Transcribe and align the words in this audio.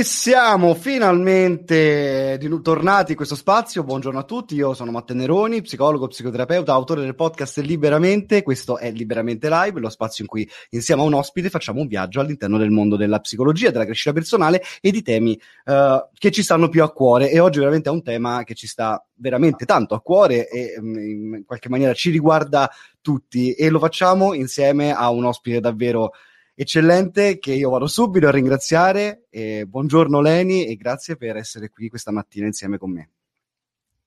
Qui 0.00 0.08
siamo 0.08 0.74
finalmente 0.74 2.40
tornati 2.62 3.10
in 3.10 3.16
questo 3.18 3.34
spazio. 3.34 3.84
Buongiorno 3.84 4.20
a 4.20 4.22
tutti, 4.22 4.54
io 4.54 4.72
sono 4.72 4.90
Matteo 4.90 5.14
Neroni, 5.14 5.60
psicologo, 5.60 6.06
psicoterapeuta, 6.06 6.72
autore 6.72 7.02
del 7.02 7.14
podcast 7.14 7.58
Liberamente. 7.58 8.42
Questo 8.42 8.78
è 8.78 8.90
Liberamente 8.90 9.50
Live, 9.50 9.78
lo 9.78 9.90
spazio 9.90 10.24
in 10.24 10.30
cui 10.30 10.50
insieme 10.70 11.02
a 11.02 11.04
un 11.04 11.12
ospite 11.12 11.50
facciamo 11.50 11.82
un 11.82 11.86
viaggio 11.86 12.20
all'interno 12.20 12.56
del 12.56 12.70
mondo 12.70 12.96
della 12.96 13.18
psicologia, 13.18 13.70
della 13.70 13.84
crescita 13.84 14.14
personale 14.14 14.62
e 14.80 14.90
di 14.90 15.02
temi 15.02 15.38
uh, 15.66 16.08
che 16.14 16.30
ci 16.30 16.42
stanno 16.42 16.70
più 16.70 16.82
a 16.82 16.90
cuore. 16.90 17.30
E 17.30 17.38
oggi 17.38 17.58
veramente 17.58 17.90
è 17.90 17.92
un 17.92 18.02
tema 18.02 18.42
che 18.44 18.54
ci 18.54 18.66
sta 18.66 19.04
veramente 19.16 19.66
tanto 19.66 19.94
a 19.94 20.00
cuore 20.00 20.48
e 20.48 20.76
um, 20.78 20.98
in 20.98 21.44
qualche 21.44 21.68
maniera 21.68 21.92
ci 21.92 22.08
riguarda 22.08 22.70
tutti 23.02 23.52
e 23.52 23.68
lo 23.68 23.78
facciamo 23.78 24.32
insieme 24.32 24.94
a 24.94 25.10
un 25.10 25.26
ospite 25.26 25.60
davvero 25.60 26.12
eccellente 26.60 27.38
che 27.38 27.54
io 27.54 27.70
vado 27.70 27.86
subito 27.86 28.28
a 28.28 28.30
ringraziare. 28.30 29.24
E 29.30 29.64
buongiorno 29.66 30.20
Leni 30.20 30.66
e 30.66 30.76
grazie 30.76 31.16
per 31.16 31.36
essere 31.36 31.70
qui 31.70 31.88
questa 31.88 32.12
mattina 32.12 32.46
insieme 32.46 32.76
con 32.76 32.92
me. 32.92 33.10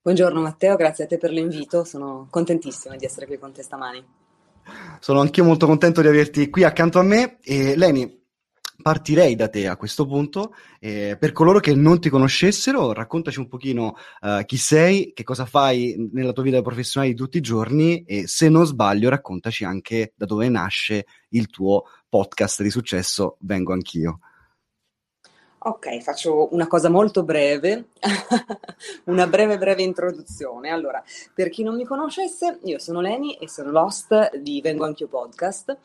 Buongiorno 0.03 0.39
Matteo, 0.39 0.75
grazie 0.75 1.05
a 1.05 1.07
te 1.07 1.17
per 1.17 1.31
l'invito, 1.31 1.83
sono 1.83 2.27
contentissima 2.29 2.95
di 2.95 3.05
essere 3.05 3.25
qui 3.25 3.39
con 3.39 3.53
te 3.53 3.63
stamani. 3.63 4.05
Sono 4.99 5.21
anch'io 5.21 5.43
molto 5.43 5.65
contento 5.65 6.01
di 6.01 6.07
averti 6.07 6.49
qui 6.51 6.63
accanto 6.63 6.99
a 6.99 7.03
me 7.03 7.39
e 7.41 7.75
Leni, 7.75 8.21
partirei 8.81 9.35
da 9.35 9.47
te 9.47 9.67
a 9.67 9.75
questo 9.75 10.05
punto. 10.05 10.53
Eh, 10.79 11.17
per 11.19 11.31
coloro 11.31 11.59
che 11.59 11.73
non 11.73 11.99
ti 11.99 12.09
conoscessero, 12.09 12.93
raccontaci 12.93 13.39
un 13.39 13.47
pochino 13.47 13.95
uh, 14.21 14.43
chi 14.45 14.57
sei, 14.57 15.11
che 15.13 15.23
cosa 15.23 15.45
fai 15.45 15.95
nella 16.11 16.33
tua 16.33 16.43
vita 16.43 16.61
professionale 16.61 17.11
di 17.11 17.17
tutti 17.17 17.37
i 17.37 17.41
giorni 17.41 18.03
e 18.03 18.27
se 18.27 18.49
non 18.49 18.65
sbaglio 18.65 19.09
raccontaci 19.09 19.63
anche 19.63 20.13
da 20.15 20.25
dove 20.25 20.49
nasce 20.49 21.05
il 21.29 21.47
tuo 21.47 21.85
podcast 22.13 22.61
di 22.61 22.69
successo 22.69 23.37
Vengo 23.39 23.73
Anch'io. 23.73 24.19
Ok, 25.65 25.99
faccio 25.99 26.53
una 26.53 26.67
cosa 26.67 26.89
molto 26.89 27.23
breve, 27.23 27.85
una 29.05 29.27
breve 29.27 29.57
breve 29.57 29.81
introduzione. 29.81 30.69
Allora, 30.71 31.01
per 31.33 31.47
chi 31.47 31.63
non 31.63 31.77
mi 31.77 31.85
conoscesse, 31.85 32.59
io 32.63 32.79
sono 32.79 32.99
Leni 32.99 33.35
e 33.35 33.47
sono 33.47 33.71
l'host 33.71 34.35
di 34.35 34.59
Vengo 34.59 34.83
Anch'io 34.83 35.07
Podcast. 35.07 35.77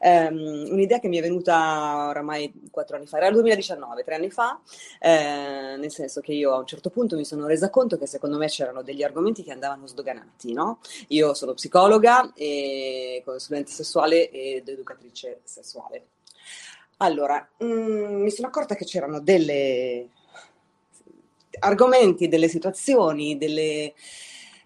Um, 0.00 0.68
un'idea 0.70 0.98
che 1.00 1.08
mi 1.08 1.18
è 1.18 1.20
venuta 1.20 2.06
oramai 2.08 2.50
quattro 2.70 2.96
anni 2.96 3.06
fa, 3.06 3.18
era 3.18 3.26
il 3.26 3.34
2019, 3.34 4.04
tre 4.04 4.14
anni 4.14 4.30
fa, 4.30 4.58
eh, 5.00 5.76
nel 5.76 5.92
senso 5.92 6.22
che 6.22 6.32
io 6.32 6.54
a 6.54 6.58
un 6.60 6.66
certo 6.66 6.88
punto 6.88 7.16
mi 7.16 7.26
sono 7.26 7.46
resa 7.46 7.68
conto 7.68 7.98
che 7.98 8.06
secondo 8.06 8.38
me 8.38 8.46
c'erano 8.46 8.80
degli 8.80 9.02
argomenti 9.02 9.42
che 9.42 9.52
andavano 9.52 9.86
sdoganati, 9.86 10.54
no? 10.54 10.78
Io 11.08 11.34
sono 11.34 11.52
psicologa 11.52 12.32
e 12.34 13.20
consulente 13.22 13.70
sessuale 13.70 14.30
ed 14.30 14.66
educatrice 14.66 15.40
sessuale 15.44 16.06
allora, 16.98 17.46
mh, 17.58 17.64
mm, 17.64 18.22
mi 18.22 18.30
sono 18.30 18.48
accorta 18.48 18.74
che 18.74 18.84
c'erano 18.84 19.20
delle 19.20 20.08
argomenti, 21.58 22.28
delle 22.28 22.48
situazioni, 22.48 23.36
delle 23.36 23.94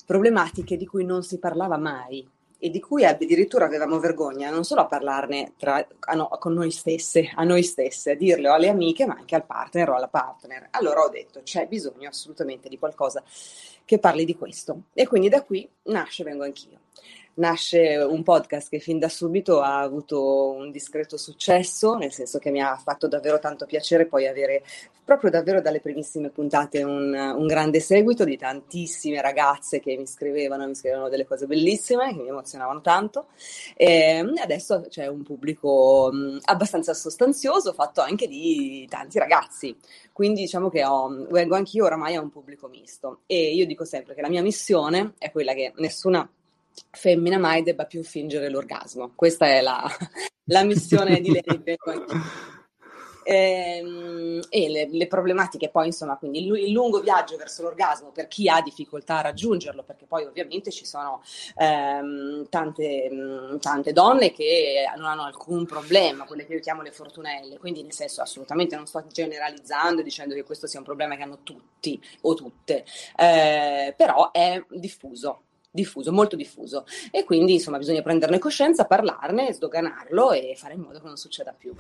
problematiche 0.07 0.77
di 0.77 0.87
cui 0.87 1.05
non 1.05 1.23
si 1.23 1.39
parlava 1.39 1.77
mai 1.77 2.29
e 2.63 2.69
di 2.69 2.81
cui 2.81 3.05
addirittura 3.07 3.65
avevamo 3.65 3.99
vergogna 3.99 4.51
non 4.51 4.65
solo 4.65 4.83
a 4.83 4.87
parlarne 4.87 5.55
tra, 5.57 5.87
a 5.99 6.15
no, 6.15 6.29
con 6.39 6.53
noi 6.53 6.71
stesse, 6.71 7.33
a 7.35 7.43
noi 7.43 7.63
stesse, 7.63 8.11
a 8.13 8.17
dirle 8.17 8.49
o 8.49 8.53
alle 8.53 8.69
amiche, 8.69 9.07
ma 9.07 9.15
anche 9.15 9.35
al 9.35 9.47
partner 9.47 9.89
o 9.89 9.95
alla 9.95 10.09
partner. 10.09 10.69
Allora 10.73 11.01
ho 11.01 11.09
detto 11.09 11.41
c'è 11.43 11.67
bisogno 11.67 12.09
assolutamente 12.09 12.69
di 12.69 12.79
qualcosa 12.79 13.23
che 13.85 13.99
parli 13.99 14.25
di 14.25 14.37
questo. 14.37 14.83
E 14.93 15.07
quindi 15.07 15.29
da 15.29 15.43
qui 15.43 15.69
nasce 15.85 16.23
Vengo 16.23 16.45
Anch'io 16.45 16.81
nasce 17.35 17.97
un 17.97 18.23
podcast 18.23 18.69
che 18.69 18.79
fin 18.79 18.99
da 18.99 19.09
subito 19.09 19.61
ha 19.61 19.81
avuto 19.81 20.51
un 20.51 20.71
discreto 20.71 21.17
successo, 21.17 21.97
nel 21.97 22.13
senso 22.13 22.39
che 22.39 22.51
mi 22.51 22.61
ha 22.61 22.77
fatto 22.77 23.09
davvero 23.09 23.39
tanto 23.39 23.67
piacere 23.67 24.07
poi 24.07 24.27
avere 24.27 24.63
proprio 25.11 25.31
davvero 25.31 25.61
dalle 25.61 25.81
primissime 25.81 26.29
puntate 26.29 26.85
un, 26.85 27.13
un 27.13 27.47
grande 27.49 27.81
seguito 27.81 28.23
di 28.23 28.37
tantissime 28.37 29.21
ragazze 29.21 29.81
che 29.81 29.97
mi 29.97 30.07
scrivevano, 30.07 30.69
mi 30.69 30.77
scrivevano 30.77 31.09
delle 31.09 31.27
cose 31.27 31.47
bellissime 31.47 32.15
che 32.15 32.23
mi 32.23 32.29
emozionavano 32.29 32.81
tanto. 32.81 33.27
E 33.75 34.25
adesso 34.41 34.85
c'è 34.89 35.09
un 35.09 35.25
pubblico 35.25 36.13
abbastanza 36.45 36.95
sostanzioso 36.95 37.73
fatto 37.73 38.01
anche 38.01 38.29
di 38.29 38.87
tanti 38.89 39.19
ragazzi. 39.19 39.77
Quindi 40.13 40.43
diciamo 40.43 40.69
che 40.69 40.85
ho, 40.85 41.09
vengo 41.29 41.57
anch'io 41.57 41.87
oramai 41.87 42.15
a 42.15 42.21
un 42.21 42.31
pubblico 42.31 42.69
misto. 42.69 43.23
E 43.27 43.53
io 43.53 43.67
dico 43.67 43.85
sempre 43.85 44.15
che 44.15 44.21
la 44.21 44.29
mia 44.29 44.43
missione 44.43 45.15
è 45.19 45.33
quella 45.33 45.55
che 45.55 45.73
nessuna 45.79 46.29
femmina 46.91 47.39
mai 47.39 47.63
debba 47.63 47.85
più 47.85 48.03
fingere 48.03 48.49
l'orgasmo. 48.49 49.13
Questa 49.15 49.47
è 49.47 49.61
la, 49.61 49.85
la 50.45 50.65
missione 50.65 51.21
di 51.21 51.31
e, 53.23 53.79
ehm, 53.81 54.41
e 54.49 54.69
le, 54.69 54.89
le, 54.91 55.07
problematiche 55.07 55.69
poi 55.69 55.87
insomma 55.87 56.17
quindi 56.17 56.45
il, 56.45 56.57
il, 56.57 56.73
lungo 56.73 57.01
viaggio 57.01 57.37
verso 57.37 57.63
l'orgasmo 57.63 58.11
per 58.11 58.27
chi 58.29 58.49
ha 58.49 58.61
difficoltà 58.61 59.19
a 59.19 59.23
raggiungerlo 59.23 59.83
perché 59.83 60.07
poi 60.07 60.25
ovviamente 60.25 60.71
ci 60.71 60.85
sono 60.85 61.23
ehm, 61.57 62.49
tante, 62.49 63.11
tante, 63.61 63.93
donne 63.93 64.33
che 64.33 64.85
non 64.97 65.07
hanno 65.07 65.25
alcun 65.25 65.67
problema 65.67 66.25
quelle 66.25 66.47
che 66.47 66.55
io 66.55 66.61
chiamo 66.61 66.83
le 66.83 66.93
fortunelle. 66.93 67.59
Quindi 67.59 67.83
nel 67.83 67.93
senso 67.93 68.23
assolutamente 68.23 68.77
non 68.77 68.87
sto 68.87 69.05
generalizzando 69.11 70.03
dicendo 70.03 70.35
che 70.35 70.45
questo 70.45 70.67
sia 70.67 70.79
un 70.79 70.85
problema 70.85 71.17
che 71.17 71.23
hanno 71.23 71.41
tutti 71.43 72.01
o 72.23 72.35
tutte. 72.35 72.85
Eh, 73.17 73.95
però 73.97 74.31
è 74.33 74.63
diffuso 74.71 75.43
diffuso, 75.71 76.13
molto 76.13 76.37
diffuso. 76.37 76.85
E 77.11 77.25
quindi, 77.25 77.55
insomma, 77.55 77.79
bisogna 77.79 78.03
prenderne 78.03 78.39
coscienza, 78.39 78.85
parlarne, 78.85 79.53
sdoganarlo 79.53 80.33
e 80.33 80.55
fare 80.57 80.75
in 80.75 80.81
modo 80.81 81.01
che 81.01 81.07
non 81.07 81.17
succeda 81.17 81.55
più. 81.57 81.75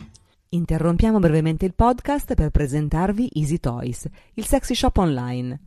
Interrompiamo 0.50 1.18
brevemente 1.18 1.64
il 1.64 1.74
podcast 1.74 2.34
per 2.34 2.50
presentarvi 2.50 3.30
Easy 3.34 3.58
Toys, 3.58 4.08
il 4.34 4.46
sexy 4.46 4.74
shop 4.74 4.96
online. 4.96 5.60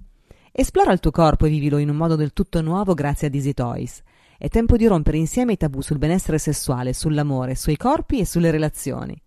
Esplora 0.52 0.92
il 0.92 1.00
tuo 1.00 1.12
corpo 1.12 1.46
e 1.46 1.50
vivilo 1.50 1.78
in 1.78 1.90
un 1.90 1.96
modo 1.96 2.16
del 2.16 2.34
tutto 2.34 2.62
nuovo 2.62 2.94
grazie 2.94 3.28
ad 3.28 3.36
Easy 3.36 3.54
Toys. 3.54 4.02
È 4.38 4.50
tempo 4.50 4.76
di 4.76 4.86
rompere 4.86 5.18
insieme 5.18 5.54
i 5.54 5.58
tabù 5.58 5.82
sul 5.82 6.00
benessere 6.00 6.38
sessuale, 6.38 6.92
sull'amore, 6.92 7.56
sui 7.56 7.78
corpi 7.78 8.20
e 8.20 8.26
sulle 8.26 8.52
relazioni. 8.52 9.20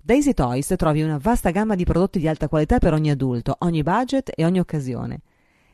Da 0.00 0.14
Easy 0.14 0.32
Toys 0.32 0.72
trovi 0.76 1.02
una 1.02 1.18
vasta 1.18 1.50
gamma 1.50 1.74
di 1.74 1.84
prodotti 1.84 2.18
di 2.18 2.26
alta 2.26 2.48
qualità 2.48 2.78
per 2.78 2.94
ogni 2.94 3.10
adulto, 3.10 3.56
ogni 3.60 3.82
budget 3.82 4.32
e 4.34 4.44
ogni 4.44 4.60
occasione. 4.60 5.20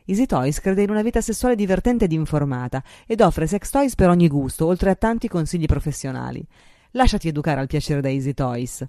Easy 0.06 0.26
Toys 0.26 0.60
crede 0.60 0.82
in 0.82 0.90
una 0.90 1.02
vita 1.02 1.20
sessuale 1.20 1.54
divertente 1.54 2.06
ed 2.06 2.12
informata 2.12 2.82
ed 3.06 3.20
offre 3.20 3.46
sex 3.46 3.70
toys 3.70 3.94
per 3.94 4.08
ogni 4.08 4.28
gusto, 4.28 4.66
oltre 4.66 4.90
a 4.90 4.94
tanti 4.94 5.28
consigli 5.28 5.66
professionali. 5.66 6.42
Lasciati 6.92 7.28
educare 7.28 7.60
al 7.60 7.66
piacere 7.66 8.00
da 8.00 8.08
Easy 8.10 8.32
Toys. 8.34 8.86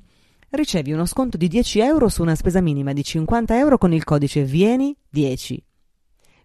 Ricevi 0.50 0.92
uno 0.92 1.06
sconto 1.06 1.38
di 1.38 1.48
10 1.48 1.80
euro 1.80 2.10
su 2.10 2.22
una 2.22 2.36
spesa 2.36 2.60
minima 2.62 2.94
di 2.94 3.04
50 3.04 3.58
euro 3.58 3.78
con 3.78 3.94
il 3.94 4.04
codice 4.04 4.44
VIENI10. 4.44 5.58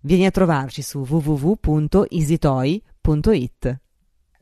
Vieni 0.03 0.27
a 0.27 0.31
trovarci 0.31 0.83
su 0.83 1.01
www.easytoy.it. 1.01 3.81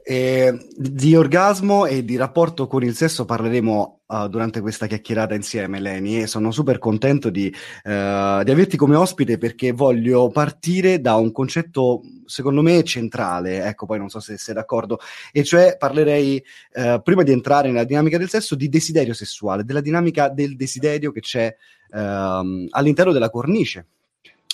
E 0.09 0.69
di 0.77 1.17
orgasmo 1.17 1.85
e 1.85 2.05
di 2.05 2.15
rapporto 2.15 2.69
con 2.69 2.85
il 2.85 2.95
sesso 2.95 3.25
parleremo 3.25 4.03
uh, 4.07 4.29
durante 4.29 4.61
questa 4.61 4.87
chiacchierata 4.87 5.35
insieme, 5.35 5.81
Leni, 5.81 6.23
e 6.23 6.29
sono 6.29 6.53
super 6.53 6.79
contento 6.79 7.29
di, 7.29 7.47
uh, 7.49 8.45
di, 8.45 8.51
averti 8.53 8.77
come 8.77 8.95
ospite 8.95 9.37
perché 9.37 9.73
voglio 9.73 10.29
partire 10.29 11.01
da 11.01 11.17
un 11.17 11.33
concetto, 11.33 12.03
secondo 12.25 12.63
me, 12.63 12.85
centrale, 12.85 13.65
ecco, 13.65 13.87
poi 13.87 13.99
non 13.99 14.09
so 14.09 14.21
se 14.21 14.39
sei 14.39 14.55
d'accordo, 14.55 15.01
e 15.33 15.43
cioè 15.43 15.77
parlerei, 15.77 16.41
uh, 16.75 17.03
prima 17.03 17.25
di 17.25 17.33
entrare 17.33 17.67
nella 17.67 17.83
dinamica 17.83 18.17
del 18.17 18.29
sesso, 18.29 18.55
di 18.55 18.69
desiderio 18.69 19.13
sessuale, 19.13 19.65
della 19.65 19.81
dinamica 19.81 20.29
del 20.29 20.55
desiderio 20.55 21.11
che 21.11 21.21
c'è 21.21 21.53
ehm, 21.91 22.69
all'interno 22.71 23.11
della 23.11 23.29
cornice 23.29 23.87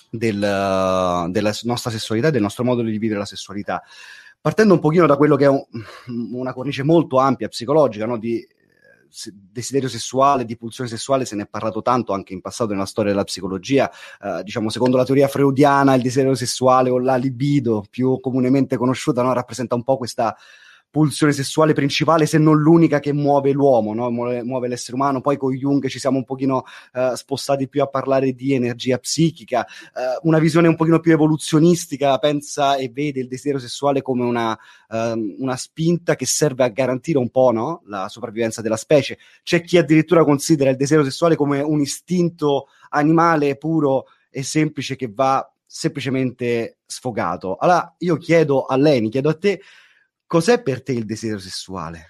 del, 0.09 0.39
della 0.39 1.55
nostra 1.63 1.91
sessualità 1.91 2.31
del 2.31 2.43
nostro 2.43 2.65
modo 2.65 2.83
di 2.83 2.99
vivere 2.99 3.19
la 3.19 3.27
sessualità 3.27 3.83
partendo 4.43 4.75
un 4.75 4.81
pochino 4.81 5.07
da 5.07 5.17
quello 5.17 5.37
che 5.37 5.45
è 5.45 5.49
un, 5.49 5.65
una 6.33 6.53
cornice 6.53 6.83
molto 6.83 7.19
ampia 7.19 7.49
psicologica, 7.49 8.07
no? 8.07 8.19
di 8.19 8.41
eh, 8.41 8.49
desiderio 9.33 9.89
sessuale, 9.89 10.45
di 10.45 10.57
pulsione 10.57 10.91
sessuale, 10.91 11.25
se 11.25 11.37
ne 11.37 11.45
è 11.45 11.47
parlato 11.49 11.81
tanto 11.81 12.13
anche 12.13 12.33
in 12.33 12.41
passato 12.41 12.73
nella 12.73 12.85
storia 12.85 13.13
della 13.13 13.25
psicologia. 13.25 13.89
Eh, 14.21 14.43
diciamo, 14.43 14.69
secondo 14.69 14.97
la 14.97 15.05
teoria 15.05 15.29
freudiana, 15.29 15.95
il 15.95 16.03
desiderio 16.03 16.35
sessuale 16.35 16.91
o 16.91 16.99
la 16.99 17.15
libido, 17.15 17.85
più 17.89 18.19
comunemente 18.19 18.77
conosciuta, 18.77 19.23
no? 19.23 19.33
rappresenta 19.33 19.77
un 19.77 19.85
po' 19.85 19.97
questa 19.97 20.37
pulsione 20.93 21.33
sessuale 21.33 21.73
principale, 21.73 22.27
se 22.27 22.37
non 22.37 22.61
l'unica 22.61 23.01
che 23.01 23.15
muove 23.15 23.51
l'uomo, 23.51 23.95
no? 23.95 24.11
muove, 24.11 24.43
muove, 24.43 24.69
l'essere 24.69 24.95
umano. 24.95 25.23
Poi 25.23 25.39
con 25.39 25.55
Jung 25.55 25.89
ci 25.89 25.99
siamo 25.99 26.19
un 26.19 26.25
pochino 26.25 26.65
uh, 26.93 27.15
spostati 27.15 27.67
più 27.67 27.81
a 27.81 27.87
parlare 27.87 28.33
di 28.33 28.53
energia 28.53 28.99
psichica, 28.99 29.61
uh, 29.95 30.29
una 30.29 30.39
visione 30.39 30.69
un 30.69 30.77
pochino 30.77 31.01
più 31.01 31.13
evoluzionistica, 31.13 32.19
pensa 32.19 32.77
e 32.77 32.91
vede 32.91 33.21
il 33.21 33.27
desiderio 33.27 33.59
sessuale 33.59 34.03
come 34.03 34.25
una, 34.25 34.53
uh, 34.53 35.37
una 35.39 35.57
spinta 35.57 36.15
che 36.15 36.27
serve 36.27 36.63
a 36.63 36.69
garantire 36.69 37.17
un 37.17 37.31
po' 37.31 37.53
no? 37.53 37.83
la 37.87 38.09
sopravvivenza 38.09 38.61
della 38.61 38.77
specie. 38.77 39.17
C'è 39.43 39.63
chi 39.63 39.79
addirittura 39.79 40.25
considera 40.25 40.69
il 40.69 40.77
desiderio 40.77 41.09
sessuale 41.09 41.37
come 41.37 41.63
un 41.63 41.81
istinto 41.81 42.67
animale 42.91 43.57
puro 43.57 44.09
e 44.29 44.43
semplice 44.43 44.95
che 44.95 45.11
va 45.11 45.51
semplicemente 45.65 46.81
sfogato. 46.85 47.57
Allora 47.57 47.95
io 48.01 48.19
chiedo 48.19 48.67
a 48.67 48.77
Leni, 48.77 49.09
chiedo 49.09 49.31
a 49.31 49.35
te, 49.39 49.63
cos'è 50.33 50.63
per 50.63 50.83
te 50.83 50.93
il 50.93 51.05
desiderio 51.05 51.39
sessuale? 51.39 52.07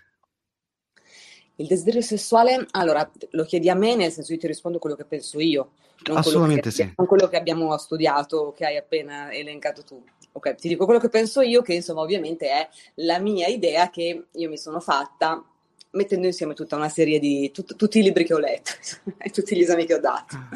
Il 1.57 1.67
desiderio 1.67 2.03
sessuale, 2.03 2.69
allora 2.71 3.11
lo 3.31 3.43
chiedi 3.43 3.69
a 3.69 3.75
me, 3.75 3.97
nel 3.97 4.13
senso 4.13 4.33
io 4.33 4.39
ti 4.39 4.47
rispondo 4.47 4.79
quello 4.79 4.95
che 4.95 5.05
penso 5.05 5.41
io, 5.41 5.73
non 6.07 6.19
Assolutamente 6.19 6.69
che, 6.69 6.71
sì. 6.71 6.93
Non 6.97 7.09
quello 7.09 7.27
che 7.27 7.37
abbiamo 7.37 7.77
studiato, 7.79 8.53
che 8.57 8.65
hai 8.65 8.77
appena 8.77 9.33
elencato 9.33 9.83
tu. 9.83 10.01
Ok, 10.35 10.55
ti 10.55 10.69
dico 10.69 10.85
quello 10.85 11.01
che 11.01 11.09
penso 11.09 11.41
io, 11.41 11.63
che 11.63 11.75
insomma 11.75 12.03
ovviamente 12.03 12.49
è 12.49 12.69
la 12.97 13.19
mia 13.19 13.49
idea 13.49 13.91
che 13.91 14.27
io 14.31 14.49
mi 14.49 14.57
sono 14.57 14.79
fatta 14.79 15.45
mettendo 15.91 16.29
insieme 16.29 16.55
tutta 16.55 16.77
una 16.77 16.89
serie 16.89 17.19
di 17.19 17.51
tut- 17.51 17.75
tutti 17.75 17.99
i 17.99 18.03
libri 18.05 18.25
che 18.25 18.35
ho 18.35 18.39
letto 18.39 18.71
e 19.19 19.31
tutti 19.31 19.57
gli 19.57 19.63
esami 19.63 19.85
che 19.85 19.95
ho 19.95 20.01
dato. 20.01 20.37
Ah. 20.37 20.49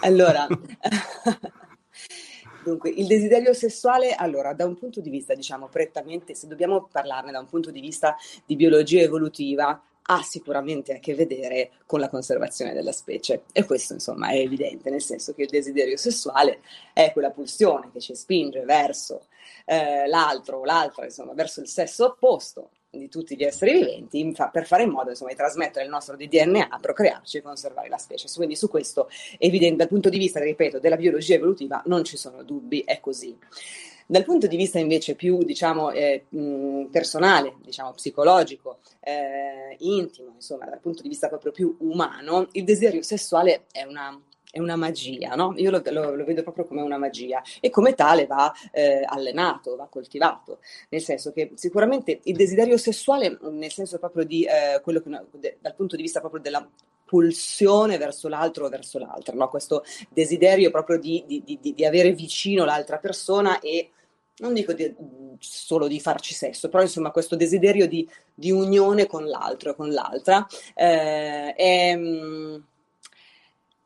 Allora, 0.00 0.48
dunque, 2.70 2.90
il 2.90 3.06
desiderio 3.06 3.52
sessuale, 3.52 4.14
allora, 4.14 4.52
da 4.52 4.64
un 4.64 4.76
punto 4.76 5.00
di 5.00 5.10
vista, 5.10 5.34
diciamo, 5.34 5.68
prettamente, 5.68 6.34
se 6.34 6.48
dobbiamo 6.48 6.88
parlarne 6.90 7.30
da 7.30 7.38
un 7.38 7.48
punto 7.48 7.70
di 7.70 7.80
vista 7.80 8.16
di 8.44 8.56
biologia 8.56 9.02
evolutiva, 9.02 9.80
ha 10.08 10.22
sicuramente 10.22 10.94
a 10.94 10.98
che 10.98 11.14
vedere 11.14 11.70
con 11.86 12.00
la 12.00 12.08
conservazione 12.08 12.72
della 12.72 12.92
specie. 12.92 13.44
E 13.52 13.64
questo, 13.64 13.92
insomma, 13.92 14.30
è 14.30 14.38
evidente, 14.38 14.90
nel 14.90 15.02
senso 15.02 15.32
che 15.32 15.42
il 15.42 15.48
desiderio 15.48 15.96
sessuale 15.96 16.60
è 16.92 17.12
quella 17.12 17.30
pulsione 17.30 17.90
che 17.92 18.00
ci 18.00 18.14
spinge 18.14 18.62
verso 18.62 19.26
eh, 19.64 20.06
l'altro 20.06 20.58
o 20.58 20.64
l'altra, 20.64 21.04
insomma, 21.04 21.34
verso 21.34 21.60
il 21.60 21.68
sesso 21.68 22.06
opposto 22.06 22.70
di 22.98 23.08
tutti 23.08 23.36
gli 23.36 23.44
esseri 23.44 23.72
viventi 23.72 24.34
per 24.52 24.66
fare 24.66 24.82
in 24.82 24.90
modo 24.90 25.10
insomma, 25.10 25.30
di 25.30 25.36
trasmettere 25.36 25.84
il 25.84 25.90
nostro 25.90 26.16
DNA, 26.16 26.78
procrearci 26.80 27.38
e 27.38 27.42
conservare 27.42 27.88
la 27.88 27.98
specie. 27.98 28.28
Quindi 28.34 28.56
su 28.56 28.68
questo, 28.68 29.08
evidente, 29.38 29.76
dal 29.76 29.88
punto 29.88 30.08
di 30.08 30.18
vista, 30.18 30.40
ripeto, 30.40 30.78
della 30.78 30.96
biologia 30.96 31.34
evolutiva 31.34 31.82
non 31.86 32.04
ci 32.04 32.16
sono 32.16 32.42
dubbi, 32.42 32.82
è 32.84 33.00
così. 33.00 33.36
Dal 34.08 34.24
punto 34.24 34.46
di 34.46 34.56
vista 34.56 34.78
invece 34.78 35.16
più 35.16 35.42
diciamo, 35.42 35.90
eh, 35.90 36.26
personale, 36.90 37.56
diciamo, 37.64 37.92
psicologico, 37.92 38.78
eh, 39.00 39.74
intimo, 39.80 40.34
insomma, 40.36 40.66
dal 40.66 40.78
punto 40.78 41.02
di 41.02 41.08
vista 41.08 41.28
proprio 41.28 41.50
più 41.50 41.76
umano, 41.80 42.48
il 42.52 42.62
desiderio 42.62 43.02
sessuale 43.02 43.64
è 43.72 43.82
una 43.82 44.16
è 44.56 44.58
una 44.58 44.76
magia, 44.76 45.34
no? 45.34 45.52
Io 45.56 45.70
lo, 45.70 45.82
lo, 45.84 46.14
lo, 46.14 46.24
vedo 46.24 46.42
proprio 46.42 46.64
come 46.64 46.80
una 46.80 46.96
magia 46.96 47.42
e 47.60 47.68
come 47.68 47.94
tale 47.94 48.24
va 48.26 48.50
eh, 48.72 49.02
allenato, 49.04 49.76
va 49.76 49.86
coltivato, 49.86 50.60
nel 50.88 51.02
senso 51.02 51.30
che 51.30 51.52
sicuramente 51.56 52.20
il 52.24 52.36
desiderio 52.36 52.78
sessuale, 52.78 53.36
nel 53.50 53.70
senso 53.70 53.98
proprio 53.98 54.24
di 54.24 54.44
eh, 54.44 54.80
quello 54.80 55.02
che 55.02 55.10
dal 55.60 55.74
punto 55.74 55.94
di 55.94 56.02
vista 56.02 56.20
proprio 56.20 56.40
della 56.40 56.66
pulsione 57.04 57.98
verso 57.98 58.28
l'altro 58.28 58.64
o 58.64 58.68
verso 58.70 58.98
l'altra, 58.98 59.34
no? 59.34 59.48
questo 59.50 59.84
desiderio 60.08 60.70
proprio 60.70 60.98
di, 60.98 61.22
di, 61.26 61.58
di, 61.60 61.74
di 61.74 61.84
avere 61.84 62.12
vicino 62.12 62.64
l'altra 62.64 62.96
persona 62.96 63.60
e 63.60 63.90
non 64.38 64.54
dico 64.54 64.72
di, 64.72 64.90
solo 65.38 65.86
di 65.86 66.00
farci 66.00 66.32
sesso, 66.32 66.70
però 66.70 66.82
insomma 66.82 67.10
questo 67.10 67.36
desiderio 67.36 67.86
di, 67.86 68.08
di 68.32 68.50
unione 68.50 69.06
con 69.06 69.26
l'altro 69.26 69.70
e 69.70 69.74
con 69.74 69.90
l'altra 69.90 70.46
eh, 70.74 71.54
è, 71.54 71.98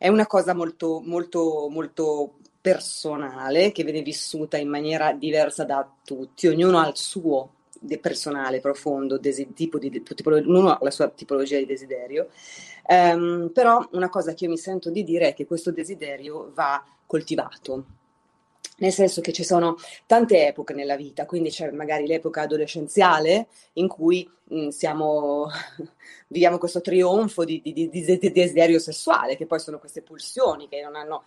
è 0.02 0.08
una 0.08 0.26
cosa 0.26 0.55
molto, 0.55 1.02
molto, 1.05 1.69
molto 1.70 2.37
personale 2.58 3.70
che 3.70 3.85
viene 3.85 4.00
vissuta 4.00 4.56
in 4.56 4.67
maniera 4.67 5.12
diversa 5.12 5.64
da 5.64 5.87
tutti, 6.02 6.47
ognuno 6.47 6.79
ha 6.79 6.88
il 6.88 6.97
suo 6.97 7.50
personale, 8.00 8.61
profondo, 8.61 9.19
desi- 9.19 9.52
tipo 9.52 9.79
di, 9.79 10.02
tipo, 10.02 10.31
ognuno 10.31 10.70
ha 10.70 10.79
la 10.81 10.91
sua 10.91 11.11
tipologia 11.11 11.58
di 11.58 11.67
desiderio, 11.67 12.29
um, 12.88 13.50
però 13.52 13.87
una 13.93 14.08
cosa 14.08 14.32
che 14.32 14.44
io 14.44 14.50
mi 14.50 14.56
sento 14.56 14.88
di 14.88 15.05
dire 15.05 15.29
è 15.29 15.35
che 15.35 15.44
questo 15.44 15.70
desiderio 15.70 16.50
va 16.55 16.82
coltivato, 17.05 17.85
nel 18.80 18.92
senso 18.92 19.20
che 19.20 19.32
ci 19.32 19.44
sono 19.44 19.76
tante 20.06 20.46
epoche 20.46 20.74
nella 20.74 20.96
vita, 20.96 21.26
quindi 21.26 21.50
c'è 21.50 21.70
magari 21.70 22.06
l'epoca 22.06 22.42
adolescenziale 22.42 23.48
in 23.74 23.88
cui 23.88 24.28
mh, 24.44 24.68
siamo, 24.68 25.48
viviamo 26.28 26.58
questo 26.58 26.80
trionfo 26.80 27.44
di, 27.44 27.60
di, 27.62 27.72
di, 27.72 27.90
di, 27.90 28.32
desiderio 28.32 28.78
sessuale, 28.78 29.36
che 29.36 29.46
poi 29.46 29.60
sono 29.60 29.78
queste 29.78 30.02
pulsioni 30.02 30.68
che 30.68 30.82
non 30.82 30.96
hanno 30.96 31.24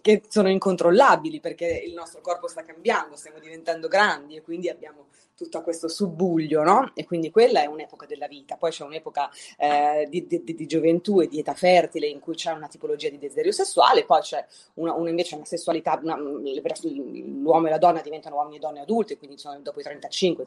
che 0.00 0.22
sono 0.28 0.48
incontrollabili 0.48 1.40
perché 1.40 1.66
il 1.66 1.94
nostro 1.94 2.20
corpo 2.20 2.46
sta 2.46 2.62
cambiando, 2.62 3.16
stiamo 3.16 3.38
diventando 3.38 3.88
grandi 3.88 4.36
e 4.36 4.42
quindi 4.42 4.68
abbiamo 4.68 5.06
tutto 5.34 5.62
questo 5.62 5.88
subbuglio, 5.88 6.62
no? 6.62 6.92
E 6.94 7.04
quindi 7.04 7.30
quella 7.30 7.62
è 7.62 7.66
un'epoca 7.66 8.06
della 8.06 8.28
vita. 8.28 8.56
Poi 8.56 8.70
c'è 8.70 8.84
un'epoca 8.84 9.30
eh, 9.58 10.06
di, 10.08 10.26
di, 10.26 10.42
di, 10.44 10.66
gioventù 10.66 11.20
e 11.20 11.26
di 11.26 11.40
età 11.40 11.54
fertile 11.54 12.06
in 12.06 12.20
cui 12.20 12.34
c'è 12.34 12.52
una 12.52 12.68
tipologia 12.68 13.08
di 13.08 13.18
desiderio 13.18 13.50
sessuale, 13.50 14.04
poi 14.04 14.20
c'è 14.20 14.44
una, 14.74 14.92
una 14.92 15.10
invece 15.10 15.34
una 15.34 15.44
sessualità, 15.44 15.98
una, 16.02 16.16
l'uomo 16.16 17.66
e 17.66 17.70
la 17.70 17.78
donna 17.78 18.00
diventano 18.00 18.36
uomini 18.36 18.56
e 18.56 18.60
donne 18.60 18.80
adulti, 18.80 19.16
quindi 19.16 19.34
insomma, 19.34 19.56
dopo 19.58 19.80
i 19.80 19.82
35, 19.82 20.44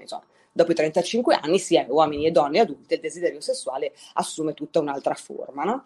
insomma, 0.00 0.24
dopo 0.52 0.70
i 0.70 0.74
35 0.74 1.34
anni 1.34 1.58
si 1.58 1.76
è 1.76 1.86
uomini 1.88 2.26
e 2.26 2.30
donne 2.30 2.60
adulti, 2.60 2.94
il 2.94 3.00
desiderio 3.00 3.40
sessuale 3.40 3.92
assume 4.14 4.54
tutta 4.54 4.78
un'altra 4.78 5.14
forma, 5.14 5.64
no? 5.64 5.84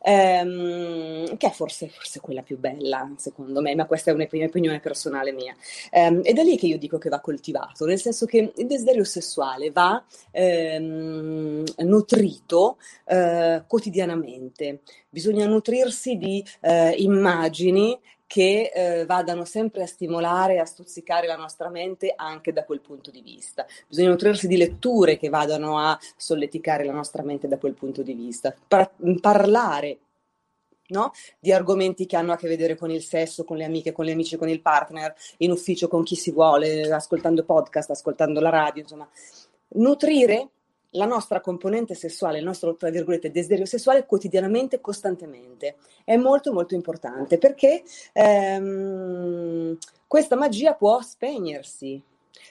Ehm, 0.00 1.36
che 1.36 1.46
è 1.46 1.50
forse, 1.50 1.88
forse, 1.88 2.20
quella 2.20 2.42
più 2.42 2.58
bella, 2.58 3.10
secondo 3.16 3.60
me, 3.60 3.74
ma 3.74 3.86
questa 3.86 4.10
è 4.10 4.14
un'opinione 4.14 4.80
personale 4.80 5.32
mia. 5.32 5.54
Ehm, 5.90 6.22
è 6.22 6.32
da 6.32 6.42
lì 6.42 6.56
che 6.56 6.66
io 6.66 6.78
dico 6.78 6.98
che 6.98 7.08
va 7.08 7.20
coltivato, 7.20 7.84
nel 7.84 8.00
senso 8.00 8.26
che 8.26 8.52
il 8.54 8.66
desiderio 8.66 9.04
sessuale 9.04 9.70
va 9.70 10.02
ehm, 10.30 11.64
nutrito 11.78 12.78
eh, 13.06 13.62
quotidianamente. 13.66 14.80
Bisogna 15.08 15.46
nutrirsi 15.46 16.16
di 16.16 16.44
eh, 16.60 16.90
immagini 16.98 17.98
che 18.28 18.70
eh, 18.72 19.06
vadano 19.06 19.46
sempre 19.46 19.82
a 19.82 19.86
stimolare 19.86 20.54
e 20.54 20.58
a 20.58 20.66
stuzzicare 20.66 21.26
la 21.26 21.34
nostra 21.34 21.70
mente 21.70 22.12
anche 22.14 22.52
da 22.52 22.64
quel 22.64 22.80
punto 22.80 23.10
di 23.10 23.22
vista. 23.22 23.66
Bisogna 23.88 24.10
nutrirsi 24.10 24.46
di 24.46 24.58
letture 24.58 25.16
che 25.16 25.30
vadano 25.30 25.78
a 25.78 25.98
solleticare 26.14 26.84
la 26.84 26.92
nostra 26.92 27.22
mente 27.22 27.48
da 27.48 27.56
quel 27.56 27.72
punto 27.72 28.02
di 28.02 28.12
vista. 28.12 28.54
Par- 28.68 28.92
parlare 29.20 29.98
No? 30.90 31.12
di 31.38 31.52
argomenti 31.52 32.06
che 32.06 32.16
hanno 32.16 32.32
a 32.32 32.36
che 32.36 32.48
vedere 32.48 32.74
con 32.74 32.90
il 32.90 33.02
sesso, 33.02 33.44
con 33.44 33.58
le 33.58 33.64
amiche, 33.64 33.92
con 33.92 34.06
gli 34.06 34.10
amici, 34.10 34.38
con 34.38 34.48
il 34.48 34.62
partner, 34.62 35.14
in 35.38 35.50
ufficio, 35.50 35.86
con 35.86 36.02
chi 36.02 36.16
si 36.16 36.30
vuole, 36.30 36.90
ascoltando 36.90 37.44
podcast, 37.44 37.90
ascoltando 37.90 38.40
la 38.40 38.48
radio, 38.48 38.80
insomma. 38.80 39.06
Nutrire 39.74 40.48
la 40.98 41.06
nostra 41.06 41.40
componente 41.40 41.94
sessuale, 41.94 42.38
il 42.38 42.44
nostro, 42.44 42.74
tra 42.74 42.90
virgolette, 42.90 43.30
desiderio 43.30 43.64
sessuale 43.64 44.04
quotidianamente, 44.04 44.80
costantemente. 44.80 45.76
È 46.04 46.16
molto, 46.16 46.52
molto 46.52 46.74
importante 46.74 47.38
perché 47.38 47.82
ehm, 48.12 49.78
questa 50.06 50.36
magia 50.36 50.74
può 50.74 51.00
spegnersi 51.00 52.02